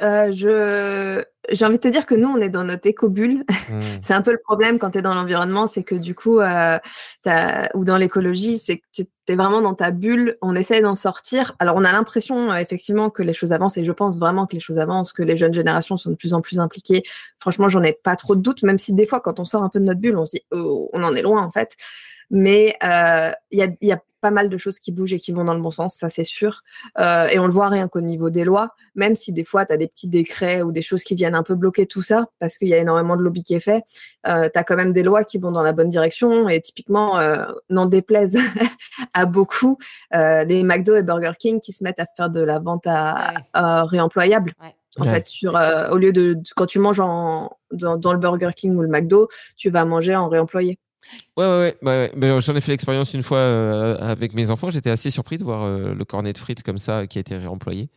Euh, 0.00 0.32
je... 0.32 1.22
J'ai 1.50 1.64
envie 1.64 1.76
de 1.76 1.80
te 1.82 1.88
dire 1.88 2.06
que 2.06 2.14
nous, 2.14 2.28
on 2.28 2.38
est 2.38 2.48
dans 2.48 2.62
notre 2.64 2.86
éco-bulle. 2.86 3.44
Hmm. 3.68 3.80
C'est 4.00 4.14
un 4.14 4.22
peu 4.22 4.30
le 4.30 4.38
problème 4.38 4.78
quand 4.78 4.92
tu 4.92 4.98
es 4.98 5.02
dans 5.02 5.14
l'environnement, 5.14 5.66
c'est 5.66 5.82
que 5.82 5.96
du 5.96 6.14
coup, 6.14 6.38
euh, 6.38 6.78
t'as- 7.22 7.68
ou 7.74 7.84
dans 7.84 7.96
l'écologie, 7.96 8.58
c'est 8.58 8.78
que 8.78 8.84
tu 8.92 9.02
es 9.26 9.34
vraiment 9.36 9.60
dans 9.60 9.74
ta 9.74 9.90
bulle, 9.90 10.38
on 10.40 10.54
essaie 10.54 10.80
d'en 10.80 10.94
sortir. 10.94 11.54
Alors, 11.58 11.74
on 11.76 11.84
a 11.84 11.90
l'impression 11.90 12.52
euh, 12.52 12.56
effectivement 12.56 13.10
que 13.10 13.24
les 13.24 13.32
choses 13.32 13.52
avancent, 13.52 13.76
et 13.76 13.82
je 13.84 13.90
pense 13.92 14.18
vraiment 14.20 14.46
que 14.46 14.54
les 14.54 14.60
choses 14.60 14.78
avancent, 14.78 15.12
que 15.12 15.24
les 15.24 15.36
jeunes 15.36 15.52
générations 15.54 15.96
sont 15.96 16.10
de 16.10 16.16
plus 16.16 16.32
en 16.32 16.40
plus 16.40 16.60
impliquées. 16.60 17.02
Franchement, 17.40 17.68
j'en 17.68 17.82
ai 17.82 17.92
pas 17.92 18.14
trop 18.14 18.36
de 18.36 18.40
doute, 18.40 18.62
même 18.62 18.78
si 18.78 18.94
des 18.94 19.06
fois, 19.06 19.20
quand 19.20 19.40
on 19.40 19.44
sort 19.44 19.64
un 19.64 19.68
peu 19.68 19.80
de 19.80 19.84
notre 19.84 20.00
bulle, 20.00 20.16
on 20.16 20.24
se 20.26 20.36
dit, 20.36 20.42
oh, 20.52 20.88
on 20.92 21.02
en 21.02 21.14
est 21.16 21.22
loin 21.22 21.42
en 21.42 21.50
fait. 21.50 21.76
Mais 22.30 22.76
euh, 22.84 23.32
il 23.50 23.58
y, 23.58 23.62
a, 23.62 23.66
il 23.80 23.88
y 23.88 23.92
a 23.92 24.00
pas 24.22 24.30
mal 24.30 24.48
de 24.48 24.56
choses 24.56 24.78
qui 24.78 24.92
bougent 24.92 25.12
et 25.12 25.18
qui 25.18 25.32
vont 25.32 25.44
dans 25.44 25.52
le 25.54 25.60
bon 25.60 25.70
sens, 25.70 25.96
ça 25.96 26.08
c'est 26.08 26.24
sûr. 26.24 26.62
Euh, 26.98 27.26
et 27.26 27.38
on 27.38 27.46
le 27.46 27.52
voit 27.52 27.68
rien 27.68 27.88
qu'au 27.88 28.00
niveau 28.00 28.30
des 28.30 28.44
lois, 28.44 28.74
même 28.94 29.16
si 29.16 29.32
des 29.32 29.44
fois 29.44 29.66
tu 29.66 29.72
as 29.74 29.76
des 29.76 29.88
petits 29.88 30.08
décrets 30.08 30.62
ou 30.62 30.72
des 30.72 30.80
choses 30.80 31.02
qui 31.02 31.14
viennent 31.14 31.34
un 31.34 31.42
peu 31.42 31.54
bloquer 31.56 31.84
tout 31.86 32.00
ça, 32.02 32.26
parce 32.38 32.56
qu'il 32.56 32.68
y 32.68 32.74
a 32.74 32.78
énormément 32.78 33.16
de 33.16 33.22
lobby 33.22 33.42
qui 33.42 33.54
est 33.54 33.60
fait, 33.60 33.82
euh, 34.26 34.48
tu 34.50 34.58
as 34.58 34.64
quand 34.64 34.76
même 34.76 34.92
des 34.92 35.02
lois 35.02 35.24
qui 35.24 35.36
vont 35.36 35.50
dans 35.52 35.62
la 35.62 35.72
bonne 35.74 35.90
direction. 35.90 36.48
Et 36.48 36.60
typiquement, 36.62 37.18
euh, 37.18 37.44
n'en 37.68 37.84
déplaise 37.86 38.38
à 39.14 39.26
beaucoup, 39.26 39.76
euh, 40.14 40.44
les 40.44 40.62
McDo 40.62 40.94
et 40.96 41.02
Burger 41.02 41.32
King 41.38 41.60
qui 41.60 41.72
se 41.72 41.84
mettent 41.84 42.00
à 42.00 42.06
faire 42.16 42.30
de 42.30 42.40
la 42.40 42.58
vente 42.58 42.86
à, 42.86 43.14
Ouais. 43.34 43.40
à 43.52 43.84
réemployable. 43.84 44.52
Ouais. 44.62 44.74
En 44.98 45.04
Ouais. 45.04 45.10
fait, 45.14 45.26
sur, 45.28 45.56
euh, 45.56 45.88
au 45.90 45.96
lieu 45.96 46.12
de, 46.12 46.34
de- 46.34 46.42
quand 46.54 46.66
tu 46.66 46.78
manges 46.78 47.00
en, 47.00 47.50
dans, 47.72 47.96
dans 47.96 48.12
le 48.12 48.18
Burger 48.18 48.50
King 48.54 48.76
ou 48.76 48.82
le 48.82 48.88
McDo, 48.88 49.28
tu 49.56 49.70
vas 49.70 49.84
manger 49.86 50.14
en 50.14 50.28
réemployé. 50.28 50.78
Ouais, 51.36 51.46
ouais, 51.46 51.76
ouais. 51.82 52.12
Mais, 52.14 52.26
euh, 52.28 52.40
J'en 52.40 52.54
ai 52.54 52.60
fait 52.60 52.72
l'expérience 52.72 53.14
une 53.14 53.22
fois 53.22 53.38
euh, 53.38 53.96
avec 53.98 54.34
mes 54.34 54.50
enfants. 54.50 54.70
J'étais 54.70 54.90
assez 54.90 55.10
surpris 55.10 55.38
de 55.38 55.44
voir 55.44 55.62
euh, 55.64 55.94
le 55.94 56.04
cornet 56.04 56.32
de 56.32 56.38
frites 56.38 56.62
comme 56.62 56.78
ça 56.78 57.06
qui 57.06 57.18
a 57.18 57.20
été 57.20 57.36
réemployé. 57.36 57.88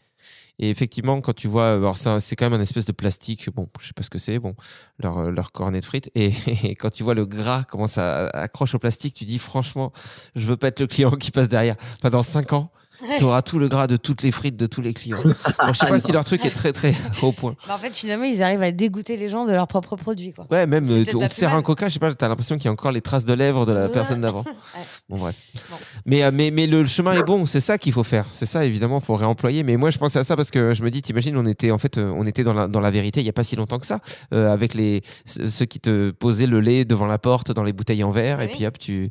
Et 0.57 0.69
effectivement, 0.69 1.19
quand 1.19 1.33
tu 1.33 1.49
vois, 1.49 1.77
c'est 2.19 2.37
quand 2.37 2.45
même 2.49 2.57
un 2.59 2.63
espèce 2.63 2.85
de 2.85 2.93
plastique. 2.93 3.49
Bon, 3.53 3.67
je 3.81 3.87
sais 3.87 3.93
pas 3.93 4.03
ce 4.03 4.09
que 4.09 4.17
c'est. 4.17 4.39
Bon, 4.39 4.55
leur 4.99 5.29
leur 5.29 5.51
cornet 5.51 5.81
de 5.81 5.85
frites. 5.85 6.09
Et, 6.15 6.31
quand 6.75 6.89
tu 6.89 7.03
vois 7.03 7.13
le 7.13 7.25
gras 7.25 7.65
comment 7.65 7.87
ça 7.87 8.27
accroche 8.27 8.73
au 8.73 8.79
plastique, 8.79 9.15
tu 9.15 9.25
dis 9.25 9.37
franchement, 9.37 9.91
je 10.35 10.45
veux 10.47 10.55
pas 10.55 10.69
être 10.69 10.79
le 10.79 10.87
client 10.87 11.11
qui 11.11 11.31
passe 11.31 11.49
derrière. 11.49 11.75
Enfin, 11.97 12.09
dans 12.09 12.23
cinq 12.23 12.53
ans, 12.53 12.71
tu 13.17 13.23
auras 13.23 13.41
tout 13.41 13.59
le 13.59 13.67
gras 13.67 13.87
de 13.87 13.97
toutes 13.97 14.21
les 14.23 14.31
frites 14.31 14.55
de 14.57 14.65
tous 14.67 14.81
les 14.81 14.93
clients. 14.93 15.17
Bon, 15.23 15.73
je 15.73 15.79
sais 15.79 15.85
pas 15.87 15.99
si 15.99 16.11
leur 16.11 16.23
truc 16.25 16.43
est 16.45 16.49
très 16.51 16.71
très 16.73 16.93
au 17.21 17.31
point. 17.31 17.55
Bah, 17.67 17.75
en 17.75 17.77
fait, 17.77 17.91
finalement, 17.93 18.25
ils 18.25 18.41
arrivent 18.43 18.61
à 18.61 18.71
dégoûter 18.71 19.17
les 19.17 19.29
gens 19.29 19.45
de 19.45 19.51
leurs 19.51 19.67
propres 19.67 19.95
produits. 19.95 20.33
Quoi. 20.33 20.45
Ouais, 20.51 20.65
même 20.67 20.87
euh, 20.89 21.03
on 21.15 21.27
te 21.27 21.33
sert 21.33 21.53
un 21.53 21.61
coca, 21.61 21.87
je 21.89 21.93
sais 21.93 21.99
pas, 21.99 22.13
t'as 22.13 22.27
l'impression 22.27 22.55
qu'il 22.57 22.65
y 22.65 22.67
a 22.67 22.71
encore 22.71 22.91
les 22.91 23.01
traces 23.01 23.25
de 23.25 23.33
lèvres 23.33 23.65
de 23.65 23.73
la 23.73 23.85
Ouais. 23.85 23.91
personne 23.91 24.21
d'avant. 24.21 24.43
Ouais. 24.75 24.81
Bon, 25.09 25.17
bref. 25.17 25.35
Bon. 25.69 25.75
Mais, 26.05 26.23
euh, 26.23 26.31
mais, 26.33 26.51
mais 26.51 26.67
le 26.67 26.85
chemin 26.85 27.13
est 27.13 27.23
bon, 27.23 27.45
c'est 27.45 27.59
ça 27.61 27.77
qu'il 27.77 27.93
faut 27.93 28.03
faire. 28.03 28.25
C'est 28.31 28.45
ça, 28.45 28.65
évidemment, 28.65 28.99
faut 28.99 29.15
réemployer. 29.15 29.63
Mais 29.63 29.77
moi, 29.77 29.89
je 29.91 29.97
pensais 29.97 30.19
à 30.19 30.23
ça 30.23 30.35
parce 30.35 30.51
que 30.51 30.73
je 30.73 30.83
me 30.83 30.89
dis, 30.91 31.01
t'imagines, 31.01 31.37
on 31.37 31.45
était, 31.45 31.71
en 31.71 31.77
fait, 31.77 31.97
euh, 31.97 32.11
on 32.15 32.25
était 32.25 32.43
dans 32.43 32.53
la, 32.53 32.67
dans 32.67 32.79
la 32.79 32.91
vérité 32.91 33.19
il 33.21 33.23
n'y 33.23 33.29
a 33.29 33.33
pas 33.33 33.43
si 33.43 33.55
longtemps 33.55 33.79
que 33.79 33.85
ça, 33.85 33.99
euh, 34.33 34.51
avec 34.51 34.73
les, 34.73 35.01
ce- 35.25 35.45
ceux 35.47 35.65
qui 35.65 35.79
te 35.79 36.11
posaient 36.11 36.47
le 36.47 36.59
lait 36.59 36.85
devant 36.85 37.05
la 37.07 37.17
porte 37.17 37.51
dans 37.51 37.63
les 37.63 37.73
bouteilles 37.73 38.03
en 38.03 38.11
verre. 38.11 38.41
Et 38.41 38.47
puis 38.47 38.65
hop, 38.65 38.77
tu. 38.79 39.09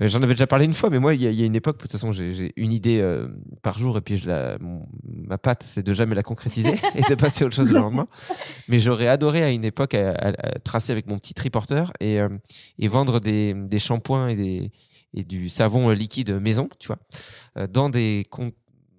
Euh, 0.00 0.08
J'en 0.08 0.22
avais 0.22 0.32
déjà 0.34 0.46
parlé 0.46 0.64
une 0.64 0.72
fois, 0.72 0.88
mais 0.88 0.98
moi, 0.98 1.14
il 1.14 1.20
y, 1.22 1.26
a- 1.26 1.30
il 1.30 1.38
y 1.38 1.42
a 1.42 1.46
une 1.46 1.54
époque, 1.54 1.76
de 1.76 1.82
toute 1.82 1.92
façon, 1.92 2.12
j'ai 2.12 2.52
une 2.56 2.72
idée 2.72 3.00
euh, 3.00 3.28
par 3.62 3.76
jour, 3.78 3.98
et 3.98 4.00
puis 4.00 4.16
je 4.16 4.26
la, 4.26 4.56
mon- 4.58 4.86
ma 5.04 5.36
patte, 5.38 5.62
c'est 5.64 5.82
de 5.82 5.92
jamais 5.92 6.14
la 6.14 6.22
concrétiser 6.22 6.72
et 6.94 7.02
de 7.10 7.14
passer 7.14 7.44
à 7.44 7.46
autre 7.46 7.56
chose 7.56 7.70
le 7.70 7.78
lendemain. 7.78 8.06
Mais 8.68 8.78
j'aurais 8.78 9.08
adoré 9.08 9.42
à 9.42 9.50
une 9.50 9.64
époque 9.64 9.94
à, 9.94 10.10
à- 10.12 10.28
à 10.28 10.58
tracer 10.60 10.92
avec 10.92 11.06
mon 11.08 11.18
petit 11.18 11.34
triporteur 11.34 11.92
et, 12.00 12.20
euh, 12.20 12.28
et 12.78 12.88
vendre 12.88 13.20
des, 13.20 13.52
des 13.54 13.78
shampoings 13.78 14.28
et, 14.28 14.36
des, 14.36 14.72
et 15.14 15.24
du 15.24 15.50
savon 15.50 15.90
liquide 15.90 16.30
maison, 16.40 16.70
tu 16.78 16.86
vois, 16.88 17.66
dans 17.68 17.90
des 17.90 18.24
con- 18.30 18.52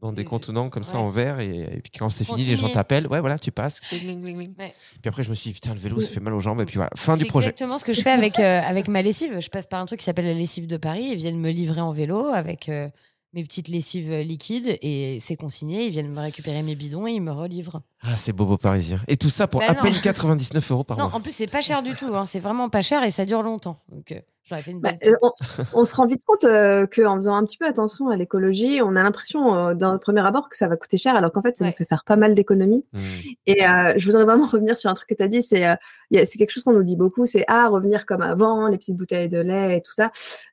dans 0.03 0.11
des 0.13 0.23
contenants 0.25 0.69
comme 0.69 0.83
ça 0.83 0.97
ouais. 0.97 1.03
en 1.03 1.09
verre 1.09 1.39
et, 1.39 1.61
et 1.77 1.81
puis 1.81 1.91
quand 1.97 2.09
c'est 2.09 2.25
fini 2.25 2.43
les 2.43 2.55
gens 2.55 2.69
t'appellent 2.69 3.07
ouais 3.07 3.19
voilà 3.21 3.39
tu 3.39 3.51
passes. 3.51 3.79
Ouais. 3.91 4.73
puis 5.01 5.07
après 5.07 5.23
je 5.23 5.29
me 5.29 5.35
suis 5.35 5.49
dit 5.49 5.53
putain 5.55 5.73
le 5.73 5.79
vélo 5.79 5.99
ça 6.01 6.09
fait 6.09 6.19
mal 6.19 6.33
aux 6.33 6.39
jambes 6.41 6.61
et 6.61 6.65
puis 6.65 6.75
voilà 6.75 6.91
fin 6.95 7.15
du 7.17 7.23
C'est 7.23 7.29
projet 7.29 7.47
exactement 7.49 7.79
ce 7.79 7.85
que 7.85 7.93
je 7.93 8.01
fais 8.01 8.11
avec, 8.11 8.39
euh, 8.39 8.61
avec 8.65 8.87
ma 8.87 9.01
lessive. 9.01 9.39
Je 9.39 9.49
passe 9.49 9.65
par 9.65 9.79
un 9.79 9.85
truc 9.85 9.99
qui 9.99 10.05
s'appelle 10.05 10.25
la 10.25 10.33
lessive 10.33 10.67
de 10.67 10.77
Paris. 10.77 11.07
Ils 11.11 11.17
viennent 11.17 11.39
me 11.39 11.49
livrer 11.51 11.81
en 11.81 11.91
vélo 11.91 12.27
avec 12.27 12.69
euh, 12.69 12.89
mes 13.33 13.43
petites 13.43 13.67
lessives 13.67 14.11
euh, 14.11 14.21
liquides 14.23 14.77
et 14.81 15.17
c'est 15.19 15.35
consigné. 15.35 15.85
Ils 15.85 15.91
viennent 15.91 16.11
me 16.11 16.19
récupérer 16.19 16.61
mes 16.63 16.75
bidons 16.75 17.07
et 17.07 17.13
ils 17.13 17.21
me 17.21 17.31
relivrent. 17.31 17.81
ah 18.01 18.15
c'est 18.17 18.33
bobo 18.33 18.57
parisien 18.57 18.99
et 19.07 19.17
tout 19.17 19.29
ça 19.29 19.47
pour 19.47 19.61
Bah 19.61 19.67
à 19.69 19.73
non. 19.73 19.81
peine 19.81 19.99
99 20.01 20.71
euros 20.71 20.83
par 20.83 20.97
Non, 20.97 21.05
mois 21.09 21.15
en 21.15 21.21
plus, 21.21 21.31
c'est 21.33 21.47
pas 21.47 21.61
cher 21.61 21.81
du 21.81 21.95
tout. 21.95 22.13
hein. 22.15 22.25
C'est 22.25 22.39
vraiment 22.39 22.69
pas 22.69 22.81
cher 22.81 23.03
et 23.03 23.09
ça 23.11 23.25
dure 23.25 23.41
longtemps. 23.41 23.79
Donc, 23.89 24.11
euh, 24.11 24.19
j'aurais 24.43 24.61
fait 24.61 24.71
une 24.71 24.81
Bah, 24.81 24.91
bonne. 25.01 25.13
euh, 25.13 25.17
on, 25.21 25.31
on 25.81 25.85
se 25.85 25.95
rend 25.95 26.05
vite 26.07 26.23
compte 26.25 26.43
euh, 26.43 26.85
qu'en 26.87 27.15
faisant 27.15 27.35
un 27.35 27.43
petit 27.45 27.57
peu 27.57 27.65
attention 27.65 28.09
à 28.09 28.15
l'écologie, 28.15 28.81
on 28.81 28.95
a 28.95 29.03
l'impression 29.03 29.53
euh, 29.55 29.73
d'un 29.73 29.97
premier 29.97 30.25
abord 30.25 30.49
que 30.49 30.57
ça 30.57 30.67
va 30.67 30.75
coûter 30.77 30.97
cher, 30.97 31.15
alors 31.15 31.31
qu'en 31.31 31.41
fait, 31.41 31.55
ça 31.57 31.63
Ouais. 31.65 31.71
nous 31.71 31.75
fait 31.77 31.85
faire 31.85 32.03
pas 32.05 32.15
mal 32.15 32.35
d'économies. 32.35 32.85
Hmm. 32.93 32.99
Et 33.45 33.65
euh, 33.67 33.93
je 33.97 34.05
voudrais 34.05 34.25
vraiment 34.25 34.45
revenir 34.51 34.77
sur 34.77 34.89
un 34.89 34.93
truc 34.93 35.09
que 35.09 35.15
tu 35.15 35.23
as 35.23 35.27
dit, 35.27 35.41
c'est 35.41 35.67
euh, 35.67 35.75
c'est 36.11 36.37
quelque 36.37 36.51
chose 36.51 36.63
qu'on 36.63 36.73
nous 36.73 36.83
dit 36.83 36.95
beaucoup, 36.95 37.25
c'est 37.25 37.45
ah, 37.47 37.67
revenir 37.69 38.05
comme 38.05 38.21
avant, 38.21 38.67
les 38.67 38.77
petites 38.77 38.95
bouteilles 38.97 39.29
de 39.29 39.39
lait 39.39 39.77
et 39.77 39.81
tout 39.81 39.93
ça. 39.93 40.11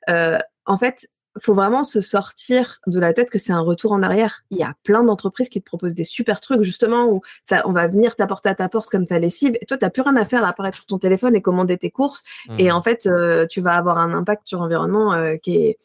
Euh, 0.09 0.37
en 0.65 0.77
fait, 0.77 1.07
faut 1.39 1.53
vraiment 1.53 1.83
se 1.83 2.01
sortir 2.01 2.79
de 2.87 2.99
la 2.99 3.13
tête 3.13 3.29
que 3.29 3.39
c'est 3.39 3.53
un 3.53 3.61
retour 3.61 3.91
en 3.93 4.03
arrière. 4.03 4.43
Il 4.51 4.57
y 4.57 4.63
a 4.63 4.73
plein 4.83 5.03
d'entreprises 5.03 5.47
qui 5.49 5.61
te 5.61 5.65
proposent 5.65 5.95
des 5.95 6.03
super 6.03 6.41
trucs, 6.41 6.61
justement, 6.63 7.05
où 7.09 7.21
ça, 7.43 7.63
on 7.65 7.71
va 7.71 7.87
venir 7.87 8.15
t'apporter 8.15 8.49
à 8.49 8.55
ta 8.55 8.67
porte 8.67 8.89
comme 8.89 9.07
ta 9.07 9.17
lessive. 9.19 9.57
Et 9.61 9.65
toi, 9.65 9.77
tu 9.77 9.85
n'as 9.85 9.89
plus 9.89 10.01
rien 10.01 10.15
à 10.17 10.25
faire 10.25 10.43
à 10.43 10.49
apparaître 10.49 10.77
sur 10.77 10.85
ton 10.85 10.97
téléphone 10.97 11.35
et 11.35 11.41
commander 11.41 11.77
tes 11.77 11.89
courses. 11.91 12.23
Et 12.59 12.65
Mhm. 12.65 12.71
en 12.75 12.81
fait, 12.81 13.05
euh, 13.07 13.45
tu 13.47 13.61
vas 13.61 13.75
avoir 13.75 13.97
un 13.97 14.13
impact 14.13 14.43
sur 14.45 14.59
l'environnement 14.59 15.13
euh, 15.13 15.37
qui, 15.37 15.55
est, 15.57 15.77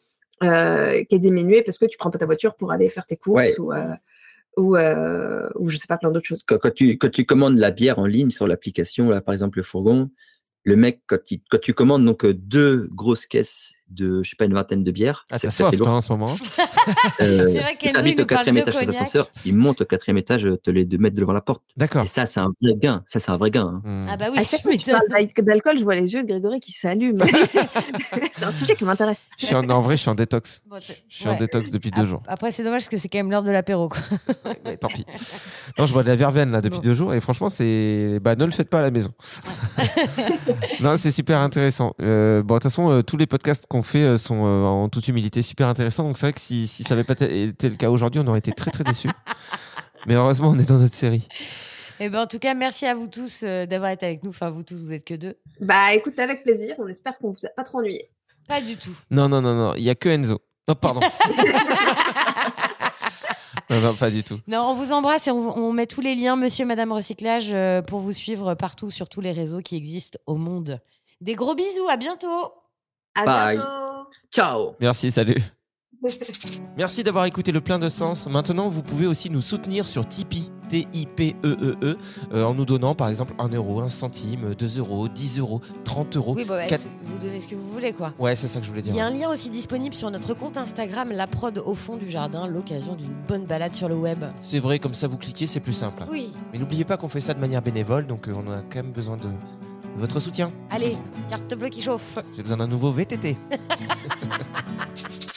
euh, 0.43 1.03
qui 1.05 1.15
est 1.15 1.19
diminué 1.19 1.61
parce 1.63 1.77
que 1.77 1.85
tu 1.85 1.97
prends 1.97 2.11
pas 2.11 2.17
ta 2.19 2.25
voiture 2.25 2.55
pour 2.55 2.71
aller 2.71 2.89
faire 2.89 3.05
tes 3.05 3.15
courses 3.17 3.37
Ouais. 3.57 3.59
ou, 3.59 3.71
ou, 4.57 4.75
ou 4.75 5.69
je 5.69 5.77
sais 5.77 5.87
pas, 5.87 5.97
plein 5.97 6.11
d'autres 6.11 6.25
choses. 6.27 6.43
Quand, 6.43 6.57
quand 6.57 6.73
tu, 6.73 6.97
quand 6.97 7.09
tu 7.11 7.25
commandes 7.25 7.57
la 7.57 7.71
bière 7.71 7.99
en 7.99 8.05
ligne 8.05 8.31
sur 8.31 8.47
l'application, 8.47 9.09
là, 9.09 9.21
par 9.21 9.33
exemple, 9.33 9.59
le 9.59 9.63
fourgon, 9.63 10.09
le 10.63 10.75
mec, 10.75 11.01
quand, 11.07 11.31
il- 11.31 11.41
quand 11.49 11.61
tu 11.61 11.73
commandes 11.73 12.03
donc 12.05 12.25
deux 12.25 12.87
grosses 12.91 13.27
caisses 13.27 13.71
de, 13.89 14.21
je 14.23 14.29
sais 14.29 14.35
pas, 14.35 14.45
une 14.45 14.53
vingtaine 14.53 14.83
de 14.83 14.91
bières, 14.91 15.25
Ah, 15.31 15.37
ça, 15.39 15.49
soif, 15.49 15.71
fait 15.71 15.77
toi, 15.77 15.91
en 15.91 16.01
ce 16.01 16.11
moment. 16.13 16.35
Euh, 17.19 17.47
C'est 17.51 17.59
vrai 17.59 17.75
qu'Enzo, 17.75 18.05
il 18.05 18.21
au 18.21 18.25
quatrième 18.25 18.57
étage 18.59 18.73
des 18.75 18.79
cognac. 18.85 18.95
ascenseurs, 19.01 19.29
il 19.43 19.55
monte 19.55 19.81
au 19.81 19.85
quatrième 19.85 20.17
étage, 20.17 20.45
euh, 20.45 20.55
te 20.57 20.69
les 20.71 20.85
de 20.85 20.97
mettre 20.97 21.15
devant 21.17 21.33
la 21.33 21.41
porte. 21.41 21.61
D'accord. 21.75 22.05
Et 22.05 22.07
ça, 22.07 22.25
c'est 22.25 22.39
un 22.39 22.51
vrai 22.61 22.75
gain. 22.77 23.03
Ça, 23.07 23.19
c'est 23.19 23.29
un 23.31 23.35
vrai 23.37 23.51
gain. 23.51 23.65
hein. 23.65 23.81
Hmm. 23.83 24.05
Ah 24.09 24.15
bah 24.15 24.27
oui, 24.31 24.37
à 24.37 24.41
je 24.43 24.47
chaque 24.47 24.61
fois 24.61 24.71
que 24.71 24.77
tu 24.77 24.91
parles 24.91 25.27
d'alcool, 25.45 25.77
je 25.77 25.83
vois 25.83 25.95
les 25.95 26.13
yeux 26.13 26.23
de 26.23 26.27
Grégory 26.29 26.59
qui 26.61 26.71
s'allument. 26.71 27.25
c'est 28.31 28.45
un 28.45 28.51
sujet 28.51 28.75
qui 28.75 28.85
m'intéresse. 28.85 29.29
Je 29.37 29.47
suis 29.47 29.55
en, 29.55 29.67
en 29.69 29.81
vrai, 29.81 29.97
je 29.97 30.01
suis 30.01 30.09
en 30.09 30.15
détox. 30.15 30.61
Bon, 30.69 30.77
Je 30.81 30.93
suis 31.09 31.27
en 31.27 31.35
détox 31.37 31.71
depuis 31.71 31.91
deux 31.91 32.05
jours. 32.05 32.23
Après, 32.27 32.51
c'est 32.51 32.63
dommage 32.63 32.81
parce 32.83 32.89
que 32.89 32.97
c'est 32.97 33.09
quand 33.09 33.19
même 33.19 33.31
l'heure 33.31 33.43
de 33.43 33.51
l'apéro. 33.51 33.89
Mais 34.63 34.77
tant 34.77 34.87
pis. 34.87 35.05
Non, 35.77 35.85
je 35.85 35.93
bois 35.93 36.03
de 36.03 36.07
la 36.07 36.15
verveine 36.15 36.51
là 36.51 36.61
depuis 36.61 36.77
Bon. 36.77 36.83
deux 36.83 36.93
jours 36.93 37.13
et 37.13 37.19
franchement, 37.19 37.49
c'est. 37.49 38.19
Bah, 38.21 38.35
ne 38.35 38.45
le 38.45 38.51
faites 38.51 38.69
pas 38.69 38.79
à 38.79 38.83
la 38.83 38.91
maison. 38.91 39.11
non, 40.81 40.95
c'est 40.97 41.11
super 41.11 41.39
intéressant. 41.41 41.93
Euh, 42.01 42.43
bon, 42.43 42.55
de 42.55 42.59
toute 42.59 42.63
façon, 42.71 42.89
euh, 42.91 43.01
tous 43.01 43.17
les 43.17 43.27
podcasts 43.27 43.67
qu'on 43.67 43.76
fait 43.81 44.03
euh, 44.03 44.17
sont 44.17 44.45
euh, 44.45 44.63
en 44.63 44.89
toute 44.89 45.07
humilité 45.07 45.41
super 45.41 45.67
intéressants. 45.67 46.03
Donc, 46.03 46.17
c'est 46.17 46.27
vrai 46.27 46.33
que 46.33 46.41
si, 46.41 46.67
si 46.67 46.83
ça 46.83 46.95
n'avait 46.95 47.03
pas 47.03 47.13
été 47.13 47.69
le 47.69 47.75
cas 47.75 47.89
aujourd'hui, 47.89 48.21
on 48.23 48.27
aurait 48.27 48.39
été 48.39 48.51
très 48.51 48.71
très 48.71 48.83
déçus. 48.83 49.09
Mais 50.07 50.15
heureusement, 50.15 50.49
on 50.49 50.59
est 50.59 50.67
dans 50.67 50.77
notre 50.77 50.95
série. 50.95 51.27
Et 51.99 52.09
ben, 52.09 52.21
en 52.21 52.27
tout 52.27 52.39
cas, 52.39 52.53
merci 52.53 52.85
à 52.85 52.93
vous 52.93 53.07
tous 53.07 53.41
euh, 53.43 53.65
d'avoir 53.65 53.91
été 53.91 54.05
avec 54.05 54.23
nous. 54.23 54.29
Enfin, 54.29 54.49
vous 54.49 54.63
tous, 54.63 54.85
vous 54.85 54.93
êtes 54.93 55.03
que 55.03 55.15
deux. 55.15 55.37
Bah 55.59 55.93
écoute, 55.93 56.17
avec 56.19 56.43
plaisir. 56.43 56.75
On 56.77 56.87
espère 56.87 57.17
qu'on 57.17 57.31
vous 57.31 57.45
a 57.45 57.49
pas 57.49 57.63
trop 57.63 57.79
ennuyé. 57.79 58.09
Pas 58.47 58.61
du 58.61 58.77
tout. 58.77 58.95
Non, 59.09 59.27
non, 59.27 59.41
non, 59.41 59.55
non. 59.55 59.73
Il 59.75 59.83
n'y 59.83 59.89
a 59.89 59.95
que 59.95 60.09
Enzo. 60.09 60.39
Oh, 60.67 60.75
pardon. 60.75 60.99
non, 63.69 63.81
non, 63.81 63.93
pas 63.95 64.11
du 64.11 64.23
tout. 64.23 64.39
Non, 64.47 64.69
on 64.69 64.75
vous 64.75 64.91
embrasse 64.91 65.27
et 65.27 65.31
on, 65.31 65.57
on 65.57 65.73
met 65.73 65.87
tous 65.87 66.01
les 66.01 66.15
liens, 66.15 66.35
monsieur, 66.35 66.65
madame 66.65 66.91
recyclage, 66.91 67.51
euh, 67.51 67.81
pour 67.81 68.01
vous 68.01 68.13
suivre 68.13 68.53
partout 68.53 68.91
sur 68.91 69.09
tous 69.09 69.21
les 69.21 69.31
réseaux 69.31 69.59
qui 69.59 69.75
existent 69.75 70.19
au 70.27 70.35
monde. 70.35 70.79
Des 71.19 71.33
gros 71.33 71.55
bisous, 71.55 71.89
à 71.89 71.97
bientôt. 71.97 72.51
À 73.17 73.25
Bye. 73.25 73.55
bientôt. 73.57 73.69
Ciao 74.31 74.71
Merci, 74.79 75.11
salut. 75.11 75.41
Merci 76.77 77.03
d'avoir 77.03 77.25
écouté 77.25 77.51
le 77.51 77.59
plein 77.59 77.79
de 77.79 77.89
sens. 77.89 78.27
Maintenant, 78.29 78.69
vous 78.69 78.83
pouvez 78.83 79.07
aussi 79.07 79.31
nous 79.31 79.39
soutenir 79.41 79.87
sur 79.87 80.07
Tipeee, 80.07 80.51
T-I-P-E-E-E, 80.69 81.97
euh, 82.33 82.43
en 82.43 82.53
nous 82.53 82.65
donnant 82.65 82.93
par 82.93 83.09
exemple 83.09 83.33
1 83.39 83.47
euro, 83.49 83.81
1 83.81 83.89
centime, 83.89 84.53
2 84.53 84.77
euros, 84.79 85.07
10 85.07 85.39
euros, 85.39 85.59
30 85.85 86.15
euros. 86.17 86.33
Oui, 86.35 86.45
bah, 86.45 86.57
ouais, 86.57 86.67
Quatre- 86.67 86.87
vous 87.01 87.17
donnez 87.17 87.39
ce 87.39 87.47
que 87.47 87.55
vous 87.55 87.69
voulez, 87.71 87.93
quoi. 87.93 88.13
Ouais, 88.19 88.35
c'est 88.35 88.47
ça 88.47 88.59
que 88.59 88.65
je 88.65 88.69
voulais 88.69 88.81
Il 88.85 88.91
dire. 88.91 88.95
y 88.95 89.01
a 89.01 89.05
un 89.07 89.11
lien 89.11 89.29
aussi 89.29 89.49
disponible 89.49 89.95
sur 89.95 90.11
notre 90.11 90.35
compte 90.35 90.57
Instagram, 90.57 91.09
la 91.11 91.25
prod 91.25 91.57
au 91.65 91.73
fond 91.73 91.97
du 91.97 92.07
jardin, 92.07 92.45
l'occasion 92.47 92.93
d'une 92.95 93.15
bonne 93.27 93.45
balade 93.45 93.73
sur 93.73 93.89
le 93.89 93.95
web. 93.95 94.23
C'est 94.39 94.59
vrai, 94.59 94.77
comme 94.77 94.93
ça 94.93 95.07
vous 95.07 95.17
cliquez, 95.17 95.47
c'est 95.47 95.59
plus 95.61 95.73
simple. 95.73 96.03
Oui, 96.11 96.31
Mais 96.53 96.59
n'oubliez 96.59 96.85
pas 96.85 96.97
qu'on 96.97 97.09
fait 97.09 97.21
ça 97.21 97.33
de 97.33 97.39
manière 97.39 97.63
bénévole, 97.63 98.05
donc 98.05 98.27
euh, 98.27 98.33
on 98.35 98.51
a 98.51 98.61
quand 98.61 98.75
même 98.83 98.91
besoin 98.91 99.17
de 99.17 99.27
votre 99.97 100.19
soutien. 100.19 100.51
allez, 100.69 100.97
carte 101.29 101.53
bleue 101.55 101.69
qui 101.69 101.81
chauffe. 101.81 102.19
J'ai 102.35 102.43
besoin 102.43 102.57
d'un 102.57 102.67
nouveau 102.67 102.91
VTT. 102.91 103.35